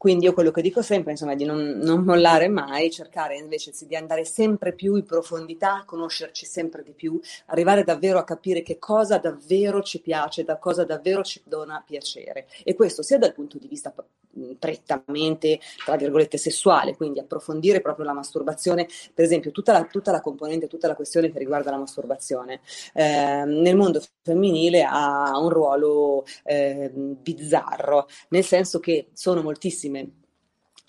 Quindi 0.00 0.24
io 0.24 0.32
quello 0.32 0.50
che 0.50 0.62
dico 0.62 0.80
sempre 0.80 1.10
insomma, 1.10 1.32
è 1.32 1.36
di 1.36 1.44
non, 1.44 1.78
non, 1.82 2.04
mollare 2.04 2.48
mai, 2.48 2.90
cercare 2.90 3.36
invece 3.36 3.70
di 3.86 3.94
andare 3.94 4.24
sempre 4.24 4.72
più 4.72 4.94
in 4.94 5.04
profondità, 5.04 5.82
conoscerci 5.84 6.46
sempre 6.46 6.82
di 6.82 6.92
più, 6.92 7.20
arrivare 7.48 7.84
davvero 7.84 8.18
a 8.18 8.24
capire 8.24 8.62
che 8.62 8.78
cosa 8.78 9.18
davvero 9.18 9.82
ci 9.82 10.00
piace, 10.00 10.42
da 10.42 10.56
cosa 10.56 10.84
davvero 10.84 11.22
ci 11.22 11.42
dona 11.44 11.84
piacere. 11.86 12.46
E 12.64 12.72
questo 12.72 13.02
sia 13.02 13.18
dal 13.18 13.34
punto 13.34 13.58
di 13.58 13.68
vista 13.68 13.92
prettamente, 14.58 15.58
tra 15.84 15.96
virgolette, 15.96 16.38
sessuale, 16.38 16.96
quindi 16.96 17.18
approfondire 17.18 17.80
proprio 17.80 18.04
la 18.04 18.12
masturbazione, 18.12 18.88
per 19.12 19.24
esempio 19.24 19.50
tutta 19.50 19.72
la, 19.72 19.84
tutta 19.84 20.12
la 20.12 20.20
componente, 20.20 20.68
tutta 20.68 20.86
la 20.86 20.94
questione 20.94 21.30
che 21.30 21.38
riguarda 21.38 21.70
la 21.70 21.78
masturbazione 21.78 22.60
eh, 22.94 23.44
nel 23.44 23.76
mondo 23.76 24.00
femminile 24.22 24.82
ha 24.82 25.38
un 25.38 25.48
ruolo 25.48 26.24
eh, 26.44 26.90
bizzarro, 26.94 28.06
nel 28.30 28.44
senso 28.44 28.78
che 28.78 29.08
sono 29.12 29.42
moltissime 29.90 30.18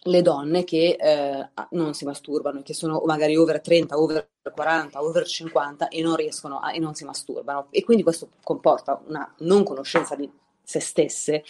le 0.06 0.24
donne 0.24 0.64
che 0.64 0.98
eh, 1.00 1.50
non 1.72 1.94
si 1.94 2.06
masturbano, 2.06 2.64
che 2.64 2.74
sono 2.74 3.04
magari 3.06 3.36
over 3.36 3.62
30, 3.62 4.00
over 4.00 4.30
40, 4.52 5.04
over 5.04 5.28
50 5.28 5.90
e 5.90 6.02
non 6.02 6.16
riescono 6.16 6.58
a, 6.58 6.74
e 6.74 6.80
non 6.80 6.96
si 6.96 7.06
masturbano. 7.06 7.68
E 7.70 7.84
quindi 7.84 8.02
questo 8.02 8.30
comporta 8.44 9.00
una 9.06 9.32
non 9.40 9.64
conoscenza 9.64 10.16
di 10.16 10.28
se 10.64 10.80
stesse 10.80 11.44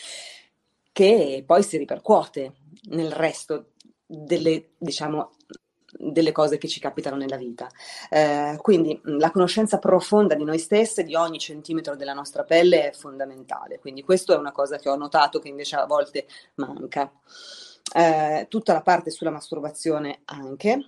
che 0.91 1.43
poi 1.45 1.63
si 1.63 1.77
ripercuote 1.77 2.53
nel 2.89 3.11
resto 3.11 3.67
delle, 4.05 4.71
diciamo, 4.77 5.31
delle 6.01 6.31
cose 6.31 6.57
che 6.57 6.67
ci 6.67 6.79
capitano 6.79 7.15
nella 7.15 7.37
vita. 7.37 7.69
Eh, 8.09 8.57
quindi 8.61 8.99
la 9.03 9.31
conoscenza 9.31 9.77
profonda 9.77 10.35
di 10.35 10.43
noi 10.43 10.57
stesse, 10.57 11.03
di 11.03 11.15
ogni 11.15 11.37
centimetro 11.37 11.95
della 11.95 12.13
nostra 12.13 12.43
pelle 12.43 12.89
è 12.89 12.93
fondamentale. 12.93 13.79
Quindi 13.79 14.03
questo 14.03 14.33
è 14.33 14.37
una 14.37 14.51
cosa 14.51 14.77
che 14.77 14.89
ho 14.89 14.95
notato 14.95 15.39
che 15.39 15.49
invece 15.49 15.75
a 15.75 15.85
volte 15.85 16.25
manca. 16.55 17.11
Eh, 17.93 18.45
tutta 18.49 18.73
la 18.73 18.81
parte 18.81 19.11
sulla 19.11 19.31
masturbazione 19.31 20.21
anche, 20.25 20.87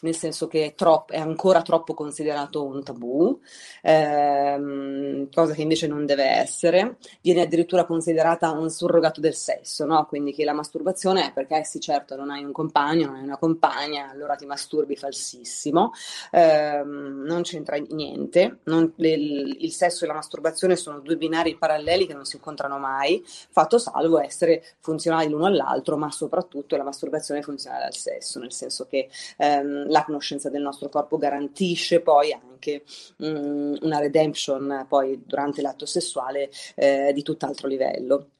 nel 0.00 0.14
senso 0.14 0.46
che 0.46 0.66
è, 0.66 0.74
troppo, 0.74 1.12
è 1.12 1.18
ancora 1.18 1.62
troppo 1.62 1.94
considerato 1.94 2.64
un 2.64 2.82
tabù, 2.82 3.38
ehm, 3.82 5.28
cosa 5.32 5.54
che 5.54 5.62
invece 5.62 5.86
non 5.86 6.06
deve 6.06 6.24
essere, 6.24 6.96
viene 7.20 7.42
addirittura 7.42 7.84
considerata 7.84 8.50
un 8.50 8.70
surrogato 8.70 9.20
del 9.20 9.34
sesso, 9.34 9.84
no? 9.84 10.06
quindi 10.06 10.32
che 10.32 10.44
la 10.44 10.52
masturbazione 10.52 11.26
è 11.28 11.32
perché 11.32 11.62
sì 11.64 11.80
certo 11.80 12.16
non 12.16 12.30
hai 12.30 12.44
un 12.44 12.52
compagno, 12.52 13.06
non 13.06 13.16
hai 13.16 13.24
una 13.24 13.38
compagna, 13.38 14.10
allora 14.10 14.34
ti 14.34 14.46
masturbi 14.46 14.96
falsissimo, 14.96 15.92
ehm, 16.30 17.22
non 17.26 17.42
c'entra 17.42 17.76
niente, 17.76 18.58
non, 18.64 18.92
le, 18.96 19.10
il 19.10 19.72
sesso 19.72 20.04
e 20.04 20.08
la 20.08 20.14
masturbazione 20.14 20.76
sono 20.76 21.00
due 21.00 21.16
binari 21.16 21.56
paralleli 21.56 22.06
che 22.06 22.14
non 22.14 22.24
si 22.24 22.36
incontrano 22.36 22.78
mai, 22.78 23.22
fatto 23.24 23.78
salvo 23.78 24.20
essere 24.20 24.62
funzionali 24.80 25.28
l'uno 25.28 25.46
all'altro, 25.46 25.96
ma 25.96 26.10
soprattutto 26.10 26.76
la 26.76 26.84
masturbazione 26.84 27.40
è 27.40 27.42
funzionale 27.42 27.84
al 27.84 27.94
sesso, 27.94 28.38
nel 28.38 28.52
senso 28.52 28.86
che 28.86 29.08
ehm, 29.36 29.89
la 29.90 30.04
conoscenza 30.04 30.48
del 30.48 30.62
nostro 30.62 30.88
corpo 30.88 31.18
garantisce 31.18 32.00
poi 32.00 32.32
anche 32.32 32.84
mh, 33.16 33.26
mm, 33.28 33.74
una 33.82 33.98
redemption 33.98 34.86
poi 34.88 35.22
durante 35.24 35.62
l'atto 35.62 35.86
sessuale 35.86 36.50
eh, 36.76 37.12
di 37.12 37.22
tutt'altro 37.22 37.68
livello. 37.68 38.30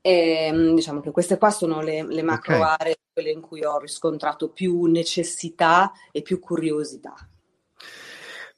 E, 0.00 0.50
mm, 0.52 0.74
diciamo 0.74 1.00
che 1.00 1.10
queste 1.10 1.36
qua 1.36 1.50
sono 1.50 1.82
le, 1.82 2.02
le 2.02 2.22
macro 2.22 2.56
okay. 2.56 2.76
aree, 2.78 2.96
quelle 3.12 3.30
in 3.30 3.40
cui 3.40 3.64
ho 3.64 3.78
riscontrato 3.78 4.50
più 4.50 4.84
necessità 4.84 5.92
e 6.12 6.22
più 6.22 6.38
curiosità. 6.38 7.14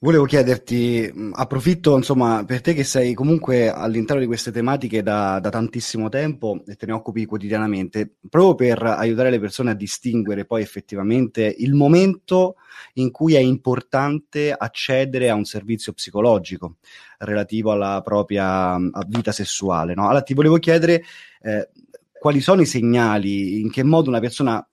Volevo 0.03 0.25
chiederti, 0.25 1.09
approfitto 1.31 1.95
insomma 1.95 2.43
per 2.43 2.59
te 2.59 2.73
che 2.73 2.83
sei 2.83 3.13
comunque 3.13 3.69
all'interno 3.69 4.19
di 4.19 4.27
queste 4.27 4.51
tematiche 4.51 5.01
da, 5.01 5.39
da, 5.39 5.49
tantissimo 5.49 6.09
tempo 6.09 6.61
e 6.67 6.75
te 6.75 6.85
ne 6.87 6.91
occupi 6.91 7.23
quotidianamente, 7.23 8.17
proprio 8.29 8.53
per 8.53 8.83
aiutare 8.83 9.29
le 9.29 9.39
persone 9.39 9.71
a 9.71 9.75
distinguere 9.75 10.43
poi 10.43 10.61
effettivamente 10.61 11.55
il 11.59 11.73
momento 11.73 12.55
in 12.95 13.11
cui 13.11 13.35
è 13.35 13.39
importante 13.39 14.51
accedere 14.51 15.29
a 15.29 15.35
un 15.35 15.45
servizio 15.45 15.93
psicologico 15.93 16.79
relativo 17.19 17.71
alla 17.71 18.01
propria 18.03 18.77
vita 19.07 19.31
sessuale. 19.31 19.93
No? 19.93 20.09
Allora 20.09 20.21
ti 20.21 20.33
volevo 20.33 20.57
chiedere 20.57 21.01
eh, 21.41 21.69
quali 22.11 22.41
sono 22.41 22.59
i 22.59 22.65
segnali, 22.65 23.61
in 23.61 23.71
che 23.71 23.83
modo 23.83 24.09
una 24.09 24.19
persona 24.19 24.67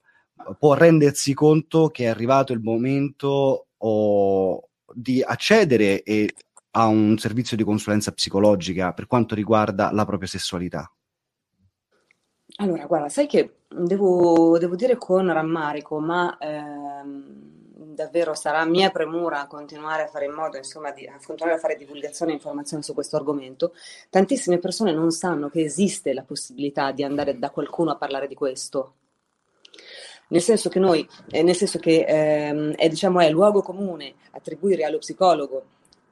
può 0.59 0.73
rendersi 0.73 1.33
conto 1.33 1.87
che 1.87 2.03
è 2.03 2.07
arrivato 2.07 2.51
il 2.51 2.59
momento 2.59 3.67
o 3.77 4.65
di 4.93 5.21
accedere 5.21 6.03
e, 6.03 6.33
a 6.71 6.85
un 6.85 7.17
servizio 7.17 7.57
di 7.57 7.63
consulenza 7.63 8.11
psicologica 8.11 8.93
per 8.93 9.07
quanto 9.07 9.35
riguarda 9.35 9.91
la 9.91 10.05
propria 10.05 10.29
sessualità? 10.29 10.91
Allora, 12.57 12.85
guarda, 12.85 13.09
sai 13.09 13.27
che 13.27 13.61
devo, 13.67 14.57
devo 14.57 14.75
dire 14.75 14.97
con 14.97 15.31
rammarico, 15.31 15.99
ma 15.99 16.37
ehm, 16.37 17.61
davvero 17.95 18.33
sarà 18.35 18.63
mia 18.65 18.89
premura 18.89 19.47
continuare 19.47 20.03
a 20.03 20.07
fare 20.07 20.25
in 20.25 20.33
modo, 20.33 20.57
insomma, 20.57 20.91
di 20.91 21.07
a 21.07 21.19
continuare 21.25 21.57
a 21.57 21.59
fare 21.59 21.75
divulgazione 21.75 22.31
e 22.31 22.35
informazione 22.35 22.83
su 22.83 22.93
questo 22.93 23.15
argomento. 23.15 23.73
Tantissime 24.09 24.59
persone 24.59 24.93
non 24.93 25.11
sanno 25.11 25.49
che 25.49 25.61
esiste 25.61 26.13
la 26.13 26.23
possibilità 26.23 26.91
di 26.91 27.03
andare 27.03 27.39
da 27.39 27.49
qualcuno 27.49 27.91
a 27.91 27.97
parlare 27.97 28.27
di 28.27 28.35
questo 28.35 28.95
nel 30.31 30.41
senso 30.41 30.69
che 30.69 30.79
noi, 30.79 31.07
eh, 31.29 31.43
nel 31.43 31.55
senso 31.55 31.77
che 31.77 32.05
ehm, 32.07 32.73
è, 32.75 32.87
diciamo, 32.89 33.19
è 33.19 33.29
luogo 33.29 33.61
comune 33.61 34.15
attribuire 34.31 34.83
allo 34.83 34.97
psicologo 34.97 35.63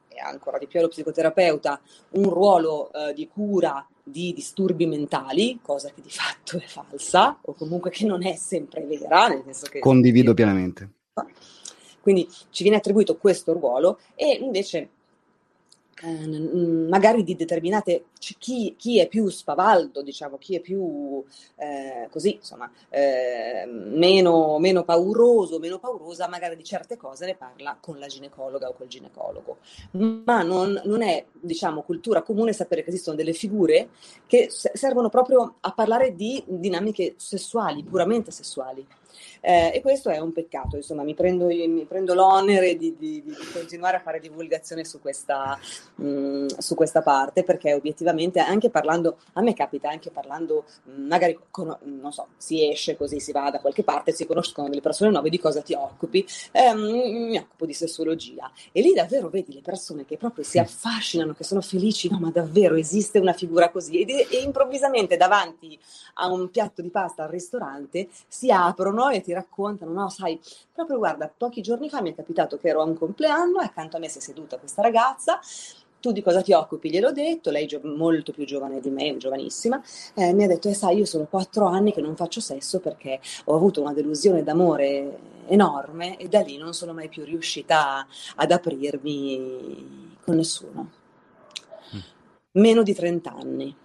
e 0.09 0.19
ancora 0.19 0.57
di 0.57 0.67
più 0.67 0.79
allo 0.79 0.89
psicoterapeuta 0.89 1.79
un 2.11 2.29
ruolo 2.29 2.91
eh, 2.91 3.13
di 3.13 3.27
cura 3.27 3.85
di 4.03 4.33
disturbi 4.33 4.87
mentali, 4.87 5.59
cosa 5.61 5.91
che 5.93 6.01
di 6.01 6.09
fatto 6.09 6.57
è 6.57 6.65
falsa 6.65 7.37
o 7.41 7.53
comunque 7.53 7.91
che 7.91 8.05
non 8.05 8.25
è 8.25 8.35
sempre 8.35 8.81
vera, 8.81 9.27
nel 9.27 9.43
senso 9.45 9.67
che 9.67 9.79
condivido 9.79 10.33
pienamente. 10.33 10.89
Quindi 12.01 12.27
ci 12.49 12.63
viene 12.63 12.77
attribuito 12.77 13.17
questo 13.17 13.53
ruolo 13.53 13.99
e 14.15 14.31
invece 14.41 14.89
magari 16.07 17.23
di 17.23 17.35
determinate 17.35 18.05
chi, 18.17 18.75
chi, 18.77 18.99
è 18.99 19.07
più 19.07 19.27
spavaldo, 19.29 20.01
diciamo, 20.01 20.37
chi 20.37 20.55
è 20.55 20.59
più 20.59 21.23
eh, 21.55 22.07
così, 22.09 22.35
insomma, 22.35 22.71
eh, 22.89 23.65
meno, 23.65 24.59
meno, 24.59 24.83
pauroso, 24.83 25.59
meno 25.59 25.79
paurosa, 25.79 26.27
magari 26.27 26.55
di 26.55 26.63
certe 26.63 26.95
cose 26.95 27.25
ne 27.25 27.35
parla 27.35 27.77
con 27.79 27.99
la 27.99 28.07
ginecologa 28.07 28.69
o 28.69 28.73
col 28.73 28.87
ginecologo. 28.87 29.57
Ma 29.91 30.41
non, 30.41 30.81
non 30.85 31.01
è, 31.01 31.25
diciamo, 31.31 31.81
cultura 31.81 32.21
comune 32.21 32.53
sapere 32.53 32.83
che 32.83 32.89
esistono 32.89 33.17
delle 33.17 33.33
figure 33.33 33.89
che 34.25 34.49
servono 34.49 35.09
proprio 35.09 35.55
a 35.59 35.71
parlare 35.73 36.15
di 36.15 36.41
dinamiche 36.47 37.15
sessuali, 37.17 37.83
puramente 37.83 38.31
sessuali. 38.31 38.85
Eh, 39.41 39.71
e 39.73 39.81
questo 39.81 40.09
è 40.09 40.19
un 40.19 40.31
peccato, 40.31 40.75
insomma, 40.75 41.03
mi 41.03 41.13
prendo, 41.13 41.45
mi 41.45 41.85
prendo 41.85 42.13
l'onere 42.13 42.75
di, 42.75 42.95
di, 42.97 43.21
di, 43.23 43.35
continuare 43.53 43.97
a 43.97 43.99
fare 43.99 44.19
divulgazione 44.19 44.85
su 44.85 44.99
questa, 44.99 45.57
mh, 45.95 46.07
mm, 46.07 46.45
su 46.57 46.75
questa, 46.75 47.01
parte, 47.01 47.43
perché 47.43 47.73
obiettivamente 47.73 48.39
anche 48.39 48.69
parlando, 48.69 49.17
a 49.33 49.41
me 49.41 49.53
capita 49.53 49.89
anche 49.89 50.11
parlando, 50.11 50.65
mh, 50.83 51.01
magari 51.07 51.37
con, 51.49 51.75
non 51.81 52.11
so, 52.11 52.27
si 52.37 52.69
esce 52.69 52.95
così, 52.97 53.19
si 53.19 53.31
va 53.31 53.49
da 53.49 53.59
qualche 53.59 53.83
parte, 53.83 54.11
si 54.11 54.25
conoscono 54.25 54.69
delle 54.69 54.81
persone 54.81 55.11
nuove, 55.11 55.29
di 55.29 55.39
cosa 55.39 55.61
ti 55.61 55.73
occupi? 55.73 56.25
Eh, 56.51 56.73
mi 56.73 57.37
occupo 57.37 57.65
di 57.65 57.73
sessologia. 57.73 58.51
E 58.71 58.81
lì 58.81 58.93
davvero 58.93 59.29
vedi 59.29 59.53
le 59.53 59.61
persone 59.61 60.05
che 60.05 60.17
proprio 60.17 60.43
si 60.43 60.59
affascinano, 60.59 61.33
che 61.33 61.43
sono 61.43 61.61
felici, 61.61 62.09
no 62.09 62.19
ma 62.19 62.31
davvero 62.31 62.75
esiste 62.75 63.19
una 63.19 63.33
figura 63.33 63.69
così? 63.69 64.01
E, 64.03 64.27
e 64.29 64.41
improvvisamente 64.41 65.17
davanti 65.17 65.77
a 66.15 66.27
un 66.27 66.49
piatto 66.49 66.81
di 66.81 66.89
pasta 66.89 67.23
al 67.23 67.29
ristorante 67.29 68.07
si 68.27 68.51
aprono 68.51 69.08
e 69.09 69.21
ti 69.21 69.33
raccontano, 69.33 69.91
no, 69.91 70.09
sai, 70.09 70.39
proprio 70.73 70.97
guarda, 70.97 71.31
pochi 71.35 71.61
giorni 71.61 71.89
fa 71.89 72.01
mi 72.01 72.11
è 72.11 72.15
capitato 72.15 72.57
che 72.57 72.69
ero 72.69 72.81
a 72.81 72.85
un 72.85 72.97
compleanno 72.97 73.61
e 73.61 73.65
accanto 73.65 73.97
a 73.97 73.99
me 73.99 74.09
si 74.09 74.19
è 74.19 74.21
seduta 74.21 74.57
questa 74.57 74.81
ragazza 74.81 75.39
tu 75.99 76.11
di 76.11 76.21
cosa 76.21 76.41
ti 76.41 76.53
occupi? 76.53 76.89
Gliel'ho 76.89 77.11
detto, 77.11 77.51
lei 77.51 77.65
è 77.65 77.79
molto 77.83 78.31
più 78.31 78.45
giovane 78.45 78.79
di 78.79 78.89
me, 78.89 79.17
giovanissima, 79.17 79.81
eh, 80.15 80.33
mi 80.33 80.43
ha 80.43 80.47
detto, 80.47 80.69
eh 80.69 80.73
sai, 80.73 80.97
io 80.97 81.05
sono 81.05 81.25
quattro 81.25 81.65
anni 81.65 81.93
che 81.93 82.01
non 82.01 82.15
faccio 82.15 82.39
sesso 82.39 82.79
perché 82.79 83.19
ho 83.45 83.55
avuto 83.55 83.81
una 83.81 83.93
delusione 83.93 84.43
d'amore 84.43 85.17
enorme 85.47 86.17
e 86.17 86.27
da 86.27 86.41
lì 86.41 86.57
non 86.57 86.73
sono 86.73 86.93
mai 86.93 87.09
più 87.09 87.23
riuscita 87.23 88.07
ad 88.35 88.51
aprirmi 88.51 90.15
con 90.23 90.35
nessuno. 90.35 90.91
Mm. 91.95 91.99
Meno 92.53 92.83
di 92.83 92.93
30 92.93 93.33
anni. 93.33 93.75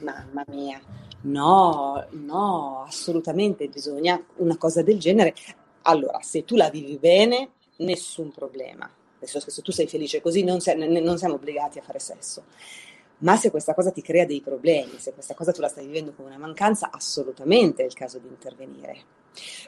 Mamma 0.00 0.44
mia. 0.48 0.80
No, 1.22 2.06
no, 2.10 2.84
assolutamente 2.86 3.68
bisogna 3.68 4.22
una 4.36 4.56
cosa 4.56 4.82
del 4.82 4.98
genere. 4.98 5.34
Allora, 5.82 6.20
se 6.22 6.44
tu 6.44 6.56
la 6.56 6.70
vivi 6.70 6.98
bene, 6.98 7.50
nessun 7.78 8.30
problema. 8.30 8.90
Adesso, 9.16 9.40
se 9.40 9.62
tu 9.62 9.72
sei 9.72 9.86
felice 9.86 10.20
così, 10.20 10.42
non, 10.42 10.60
sei, 10.60 11.02
non 11.02 11.18
siamo 11.18 11.34
obbligati 11.34 11.78
a 11.78 11.82
fare 11.82 11.98
sesso. 11.98 12.44
Ma 13.18 13.36
se 13.36 13.50
questa 13.50 13.72
cosa 13.72 13.90
ti 13.90 14.02
crea 14.02 14.26
dei 14.26 14.42
problemi, 14.42 14.98
se 14.98 15.14
questa 15.14 15.34
cosa 15.34 15.52
tu 15.52 15.60
la 15.62 15.68
stai 15.68 15.86
vivendo 15.86 16.12
come 16.12 16.28
una 16.28 16.38
mancanza, 16.38 16.90
assolutamente 16.92 17.82
è 17.82 17.86
il 17.86 17.94
caso 17.94 18.18
di 18.18 18.28
intervenire. 18.28 19.04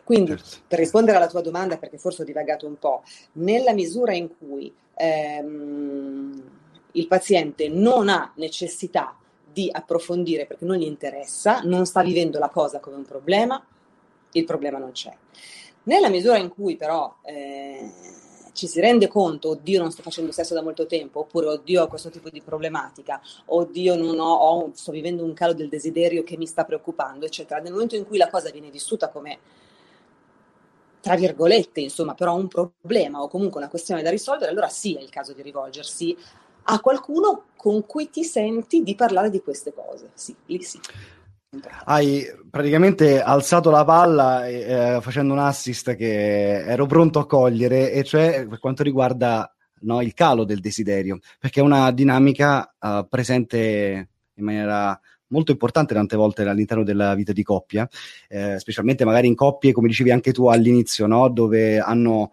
Quindi, 0.04 0.36
certo. 0.36 0.58
per 0.66 0.78
rispondere 0.78 1.16
alla 1.16 1.28
tua 1.28 1.40
domanda, 1.40 1.78
perché 1.78 1.96
forse 1.96 2.22
ho 2.22 2.24
divagato 2.26 2.66
un 2.66 2.78
po', 2.78 3.02
nella 3.32 3.72
misura 3.72 4.12
in 4.12 4.28
cui 4.36 4.72
ehm, 4.94 6.42
il 6.92 7.06
paziente 7.06 7.68
non 7.68 8.08
ha 8.08 8.32
necessità 8.36 9.16
di 9.58 9.68
approfondire 9.72 10.46
perché 10.46 10.64
non 10.64 10.76
gli 10.76 10.84
interessa, 10.84 11.62
non 11.64 11.84
sta 11.84 12.04
vivendo 12.04 12.38
la 12.38 12.48
cosa 12.48 12.78
come 12.78 12.94
un 12.94 13.04
problema, 13.04 13.60
il 14.32 14.44
problema 14.44 14.78
non 14.78 14.92
c'è. 14.92 15.12
Nella 15.84 16.08
misura 16.08 16.38
in 16.38 16.48
cui 16.48 16.76
però 16.76 17.16
eh, 17.24 17.90
ci 18.52 18.68
si 18.68 18.78
rende 18.78 19.08
conto, 19.08 19.48
oddio 19.48 19.80
non 19.80 19.90
sto 19.90 20.02
facendo 20.02 20.30
sesso 20.30 20.54
da 20.54 20.62
molto 20.62 20.86
tempo, 20.86 21.20
oppure 21.20 21.46
oddio 21.46 21.82
ho 21.82 21.88
questo 21.88 22.08
tipo 22.08 22.30
di 22.30 22.40
problematica, 22.40 23.20
oddio 23.46 23.96
non 23.96 24.20
ho, 24.20 24.32
ho, 24.32 24.70
sto 24.74 24.92
vivendo 24.92 25.24
un 25.24 25.32
calo 25.32 25.54
del 25.54 25.68
desiderio 25.68 26.22
che 26.22 26.36
mi 26.36 26.46
sta 26.46 26.64
preoccupando, 26.64 27.26
eccetera. 27.26 27.60
Nel 27.60 27.72
momento 27.72 27.96
in 27.96 28.06
cui 28.06 28.16
la 28.16 28.30
cosa 28.30 28.50
viene 28.50 28.70
vissuta 28.70 29.08
come 29.08 29.38
tra 31.00 31.16
virgolette, 31.16 31.80
insomma, 31.80 32.14
però 32.14 32.36
un 32.36 32.46
problema 32.46 33.22
o 33.22 33.28
comunque 33.28 33.58
una 33.60 33.70
questione 33.70 34.02
da 34.02 34.10
risolvere, 34.10 34.50
allora 34.50 34.68
sì 34.68 34.94
è 34.94 35.00
il 35.00 35.10
caso 35.10 35.32
di 35.32 35.42
rivolgersi 35.42 36.16
a 36.70 36.80
qualcuno 36.80 37.44
con 37.56 37.86
cui 37.86 38.10
ti 38.10 38.24
senti 38.24 38.82
di 38.82 38.94
parlare 38.94 39.30
di 39.30 39.40
queste 39.40 39.72
cose. 39.72 40.10
Sì, 40.14 40.34
lì 40.46 40.62
sì. 40.62 40.78
Hai 41.84 42.26
praticamente 42.50 43.22
alzato 43.22 43.70
la 43.70 43.84
palla 43.84 44.46
eh, 44.46 44.98
facendo 45.00 45.32
un 45.32 45.38
assist 45.38 45.96
che 45.96 46.64
ero 46.64 46.86
pronto 46.86 47.18
a 47.18 47.26
cogliere, 47.26 47.92
e 47.92 48.04
cioè 48.04 48.46
per 48.46 48.58
quanto 48.58 48.82
riguarda 48.82 49.50
no, 49.80 50.02
il 50.02 50.12
calo 50.12 50.44
del 50.44 50.60
desiderio, 50.60 51.18
perché 51.38 51.60
è 51.60 51.62
una 51.62 51.90
dinamica 51.90 52.74
uh, 52.78 53.08
presente 53.08 54.08
in 54.34 54.44
maniera 54.44 54.98
molto 55.28 55.50
importante 55.50 55.94
tante 55.94 56.16
volte 56.16 56.42
all'interno 56.42 56.84
della 56.84 57.14
vita 57.14 57.32
di 57.32 57.42
coppia, 57.42 57.88
eh, 58.28 58.58
specialmente 58.58 59.04
magari 59.04 59.26
in 59.26 59.34
coppie, 59.34 59.72
come 59.72 59.88
dicevi 59.88 60.10
anche 60.10 60.32
tu 60.32 60.48
all'inizio, 60.48 61.06
no? 61.06 61.28
dove 61.28 61.78
hanno 61.78 62.32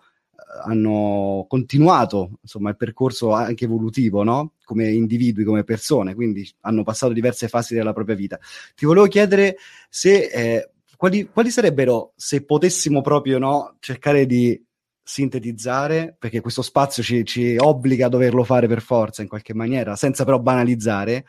hanno 0.63 1.45
continuato 1.47 2.37
insomma, 2.41 2.69
il 2.69 2.77
percorso 2.77 3.31
anche 3.31 3.65
evolutivo, 3.65 4.23
no? 4.23 4.53
come 4.63 4.91
individui, 4.91 5.43
come 5.43 5.63
persone, 5.63 6.15
quindi 6.15 6.49
hanno 6.61 6.83
passato 6.83 7.13
diverse 7.13 7.47
fasi 7.47 7.73
della 7.73 7.93
propria 7.93 8.15
vita. 8.15 8.39
Ti 8.75 8.85
volevo 8.85 9.07
chiedere 9.07 9.57
se, 9.89 10.25
eh, 10.25 10.69
quali, 10.97 11.29
quali, 11.31 11.51
sarebbero, 11.51 12.13
se 12.15 12.43
potessimo 12.43 13.01
proprio 13.01 13.37
no, 13.37 13.75
cercare 13.79 14.25
di 14.25 14.61
sintetizzare, 15.03 16.15
perché 16.17 16.41
questo 16.41 16.63
spazio 16.63 17.03
ci, 17.03 17.23
ci, 17.25 17.55
obbliga 17.57 18.07
a 18.07 18.09
doverlo 18.09 18.43
fare 18.43 18.67
per 18.67 18.81
forza 18.81 19.21
in 19.21 19.27
qualche 19.27 19.53
maniera, 19.53 19.95
senza 19.95 20.25
però 20.25 20.39
banalizzare, 20.39 21.25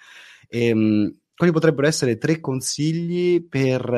ehm, 0.48 1.14
quali 1.36 1.52
potrebbero 1.52 1.86
essere 1.86 2.18
tre 2.18 2.40
consigli 2.40 3.46
per... 3.46 3.88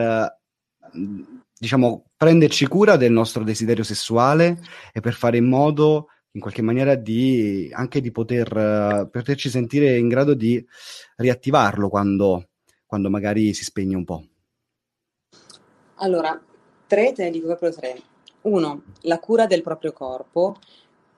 Eh, 0.93 1.37
diciamo, 1.59 2.11
prenderci 2.17 2.67
cura 2.67 2.97
del 2.97 3.13
nostro 3.13 3.45
desiderio 3.45 3.85
sessuale 3.85 4.61
e 4.93 5.01
per 5.01 5.15
fare 5.15 5.37
in 5.37 5.47
modo, 5.47 6.09
in 6.33 6.41
qualche 6.41 6.63
maniera, 6.63 6.95
di 6.95 7.71
anche 7.73 8.01
di 8.01 8.11
poter, 8.11 8.57
uh, 8.57 9.11
poterci 9.11 9.49
sentire 9.49 9.97
in 9.97 10.09
grado 10.09 10.35
di 10.35 10.65
riattivarlo 11.17 11.89
quando, 11.89 12.49
quando 12.87 13.11
magari 13.11 13.53
si 13.55 13.65
spegne 13.65 13.97
un 13.97 14.05
po'. 14.05 14.27
Allora, 15.97 16.41
tre, 16.87 17.13
te 17.13 17.25
ne 17.25 17.31
dico 17.31 17.47
proprio 17.47 17.73
tre. 17.73 18.01
Uno, 18.43 18.85
la 19.03 19.19
cura 19.19 19.47
del 19.47 19.63
proprio 19.63 19.93
corpo 19.93 20.57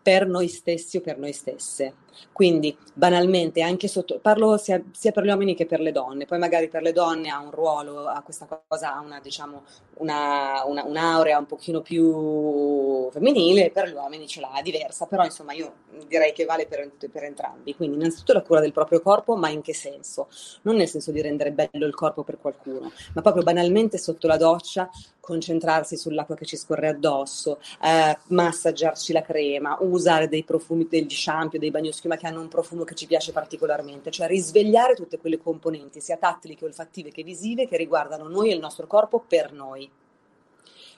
per 0.02 0.26
noi 0.26 0.48
stessi 0.48 0.96
o 0.96 1.00
per 1.00 1.18
noi 1.18 1.32
stesse. 1.32 1.94
Quindi 2.32 2.76
banalmente, 2.92 3.62
anche 3.62 3.88
sotto, 3.88 4.18
parlo 4.18 4.56
sia, 4.56 4.82
sia, 4.92 5.12
per 5.12 5.24
gli 5.24 5.28
uomini 5.28 5.54
che 5.54 5.66
per 5.66 5.80
le 5.80 5.92
donne, 5.92 6.26
poi 6.26 6.38
magari 6.38 6.68
per 6.68 6.82
le 6.82 6.92
donne 6.92 7.30
ha 7.30 7.38
un 7.38 7.50
ruolo, 7.50 8.06
ha 8.06 8.22
questa 8.22 8.46
cosa, 8.66 8.94
ha 8.94 9.00
una, 9.00 9.20
diciamo, 9.20 9.62
una, 9.98 10.64
una, 10.66 10.84
un'aurea 10.84 11.38
un 11.38 11.46
pochino 11.46 11.80
più 11.80 13.10
femminile, 13.10 13.70
per 13.70 13.88
gli 13.88 13.94
uomini 13.94 14.26
ce 14.26 14.40
l'ha 14.40 14.60
diversa, 14.62 15.06
però 15.06 15.24
insomma 15.24 15.52
io 15.52 15.72
direi 16.06 16.32
che 16.32 16.44
vale 16.44 16.66
per, 16.66 16.90
per 17.10 17.24
entrambi. 17.24 17.74
Quindi 17.74 17.96
innanzitutto 17.96 18.32
la 18.32 18.42
cura 18.42 18.60
del 18.60 18.72
proprio 18.72 19.00
corpo, 19.00 19.36
ma 19.36 19.48
in 19.48 19.62
che 19.62 19.74
senso? 19.74 20.28
Non 20.62 20.76
nel 20.76 20.88
senso 20.88 21.12
di 21.12 21.20
rendere 21.20 21.52
bello 21.52 21.86
il 21.86 21.94
corpo 21.94 22.22
per 22.22 22.38
qualcuno, 22.38 22.90
ma 23.14 23.22
proprio 23.22 23.42
banalmente 23.42 23.98
sotto 23.98 24.26
la 24.26 24.36
doccia 24.36 24.90
concentrarsi 25.30 25.96
sull'acqua 25.96 26.34
che 26.34 26.44
ci 26.44 26.56
scorre 26.56 26.88
addosso, 26.88 27.60
eh, 27.80 28.18
massaggiarci 28.28 29.12
la 29.12 29.22
crema, 29.22 29.76
usare 29.80 30.28
dei 30.28 30.42
profumi, 30.42 30.88
degli 30.88 31.08
shampoo, 31.08 31.60
dei 31.60 31.70
bagnoschiumi 31.70 32.08
ma 32.16 32.20
che 32.20 32.26
hanno 32.26 32.40
un 32.40 32.48
profumo 32.48 32.82
che 32.82 32.96
ci 32.96 33.06
piace 33.06 33.30
particolarmente, 33.30 34.10
cioè 34.10 34.26
risvegliare 34.26 34.94
tutte 34.94 35.18
quelle 35.18 35.38
componenti, 35.38 36.00
sia 36.00 36.16
tattili 36.16 36.56
che 36.56 36.64
olfattive 36.64 37.12
che 37.12 37.22
visive, 37.22 37.68
che 37.68 37.76
riguardano 37.76 38.26
noi 38.28 38.50
e 38.50 38.54
il 38.54 38.60
nostro 38.60 38.88
corpo 38.88 39.22
per 39.24 39.52
noi. 39.52 39.88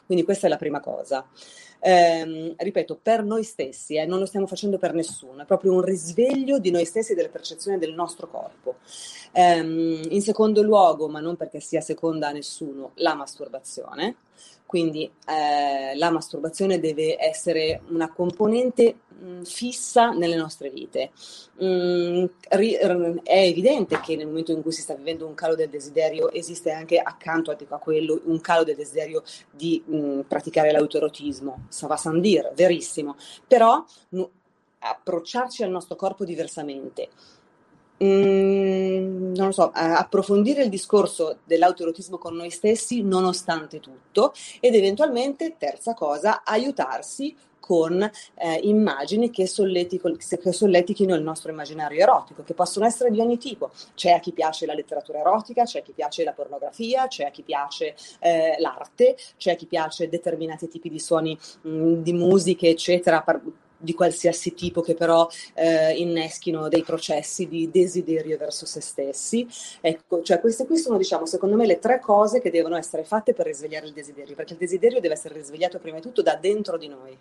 Quindi 0.07 0.25
questa 0.25 0.47
è 0.47 0.51
la 0.51 0.57
prima 0.57 0.81
cosa. 0.81 1.27
Eh, 1.85 2.55
ripeto, 2.57 2.97
per 3.03 3.25
noi 3.25 3.43
stessi, 3.43 3.97
eh, 3.97 4.07
non 4.07 4.21
lo 4.21 4.27
stiamo 4.27 4.47
facendo 4.47 4.79
per 4.79 4.95
nessuno, 4.95 5.43
è 5.43 5.45
proprio 5.45 5.73
un 5.73 5.81
risveglio 5.81 6.61
di 6.61 6.71
noi 6.71 6.85
stessi 6.85 7.11
e 7.11 7.15
della 7.17 7.29
percezione 7.29 7.77
del 7.79 7.93
nostro 7.93 8.29
corpo. 8.29 8.77
Eh, 9.33 9.59
in 9.59 10.23
secondo 10.23 10.63
luogo, 10.63 11.09
ma 11.09 11.19
non 11.19 11.37
perché 11.37 11.59
sia 11.59 11.81
seconda 11.81 12.29
a 12.29 12.33
nessuno, 12.33 12.93
la 12.97 13.15
masturbazione. 13.15 14.15
Quindi 14.73 15.05
eh, 15.27 15.95
la 15.97 16.11
masturbazione 16.11 16.81
deve 16.81 17.23
essere 17.23 17.83
una 17.89 18.11
componente 18.11 19.01
mh, 19.07 19.43
fissa 19.43 20.13
nelle 20.13 20.35
nostre 20.35 20.71
vite. 20.71 21.11
Mh, 21.59 22.25
ri, 22.49 22.73
è 23.23 23.37
evidente 23.37 24.01
che 24.01 24.17
nel 24.17 24.29
momento 24.29 24.51
in 24.51 24.63
cui 24.63 24.73
si 24.73 24.81
sta 24.81 24.95
vivendo 24.95 25.27
un 25.27 25.35
calo 25.35 25.57
del 25.57 25.69
desiderio 25.69 26.31
esiste 26.33 26.71
anche 26.71 26.97
accanto 26.97 27.51
a, 27.51 27.79
quello 27.79 28.19
un 28.25 28.41
calo 28.41 28.65
del 28.65 28.77
desiderio 28.77 29.23
di 29.51 29.83
mh, 29.85 30.21
praticare 30.21 30.73
l'autoerotismo. 30.73 31.67
Ça 31.69 31.87
va 31.87 31.99
sans 31.99 32.19
dire, 32.19 32.53
verissimo. 32.55 33.17
Però 33.47 33.85
approcciarci 34.79 35.65
al 35.65 35.71
nostro 35.71 35.97
corpo 35.97 36.25
diversamente 36.25 37.11
Mm, 38.03 39.35
non 39.35 39.47
lo 39.47 39.53
so, 39.53 39.71
approfondire 39.73 40.63
il 40.63 40.69
discorso 40.69 41.39
dell'autoerotismo 41.45 42.19
con 42.19 42.35
noi 42.35 42.51
stessi 42.51 43.03
nonostante 43.03 43.79
tutto 43.81 44.33
ed 44.61 44.75
eventualmente, 44.75 45.57
terza 45.57 45.95
cosa, 45.95 46.43
aiutarsi 46.45 47.35
con 47.63 48.03
eh, 48.03 48.61
immagini 48.65 49.31
che, 49.31 49.45
che 49.45 50.53
solletichino 50.53 51.15
il 51.15 51.23
nostro 51.23 51.53
immaginario 51.53 52.01
erotico, 52.01 52.43
che 52.43 52.55
possono 52.55 52.85
essere 52.85 53.13
di 53.13 53.21
ogni 53.21 53.39
tipo. 53.39 53.71
C'è 53.95 54.11
a 54.11 54.19
chi 54.19 54.33
piace 54.33 54.67
la 54.67 54.75
letteratura 54.75 55.21
erotica, 55.21 55.63
c'è 55.63 55.79
a 55.79 55.83
chi 55.83 55.93
piace 55.93 56.25
la 56.25 56.33
pornografia, 56.33 57.07
c'è 57.07 57.27
a 57.27 57.31
chi 57.31 57.43
piace 57.43 57.95
eh, 58.19 58.57
l'arte, 58.59 59.17
c'è 59.37 59.53
a 59.53 59.55
chi 59.55 59.67
piace 59.67 60.09
determinati 60.09 60.67
tipi 60.67 60.91
di 60.91 60.99
suoni, 60.99 61.39
mh, 61.63 61.71
mm, 61.71 62.03
di 62.03 62.13
musiche, 62.13 62.69
eccetera, 62.69 63.23
par- 63.23 63.41
di 63.83 63.95
qualsiasi 63.95 64.55
tipo 64.55 64.81
che 64.81 64.95
però 64.95 65.29
eh, 65.55 65.93
inneschino 65.97 66.69
dei 66.69 66.83
processi 66.83 67.49
di 67.49 67.71
desiderio 67.71 68.37
verso 68.39 68.65
se 68.65 68.81
stessi. 68.81 69.47
Ecco, 69.81 70.23
cioè 70.23 70.41
queste 70.41 70.67
qui 70.67 70.79
sono, 70.79 70.97
diciamo, 70.97 71.27
secondo 71.27 71.57
me 71.57 71.67
le 71.67 71.79
tre 71.79 71.99
cose 72.01 72.41
che 72.41 72.51
devono 72.51 72.77
essere 72.77 73.05
fatte 73.05 73.35
per 73.35 73.47
risvegliare 73.47 73.87
il 73.87 73.93
desiderio, 73.93 74.35
perché 74.35 74.53
il 74.53 74.59
desiderio 74.59 75.01
deve 75.01 75.15
essere 75.15 75.35
risvegliato 75.35 75.79
prima 75.79 75.97
di 75.97 76.03
tutto 76.03 76.23
da 76.23 76.37
dentro 76.37 76.79
di 76.79 76.89
noi. 76.89 77.17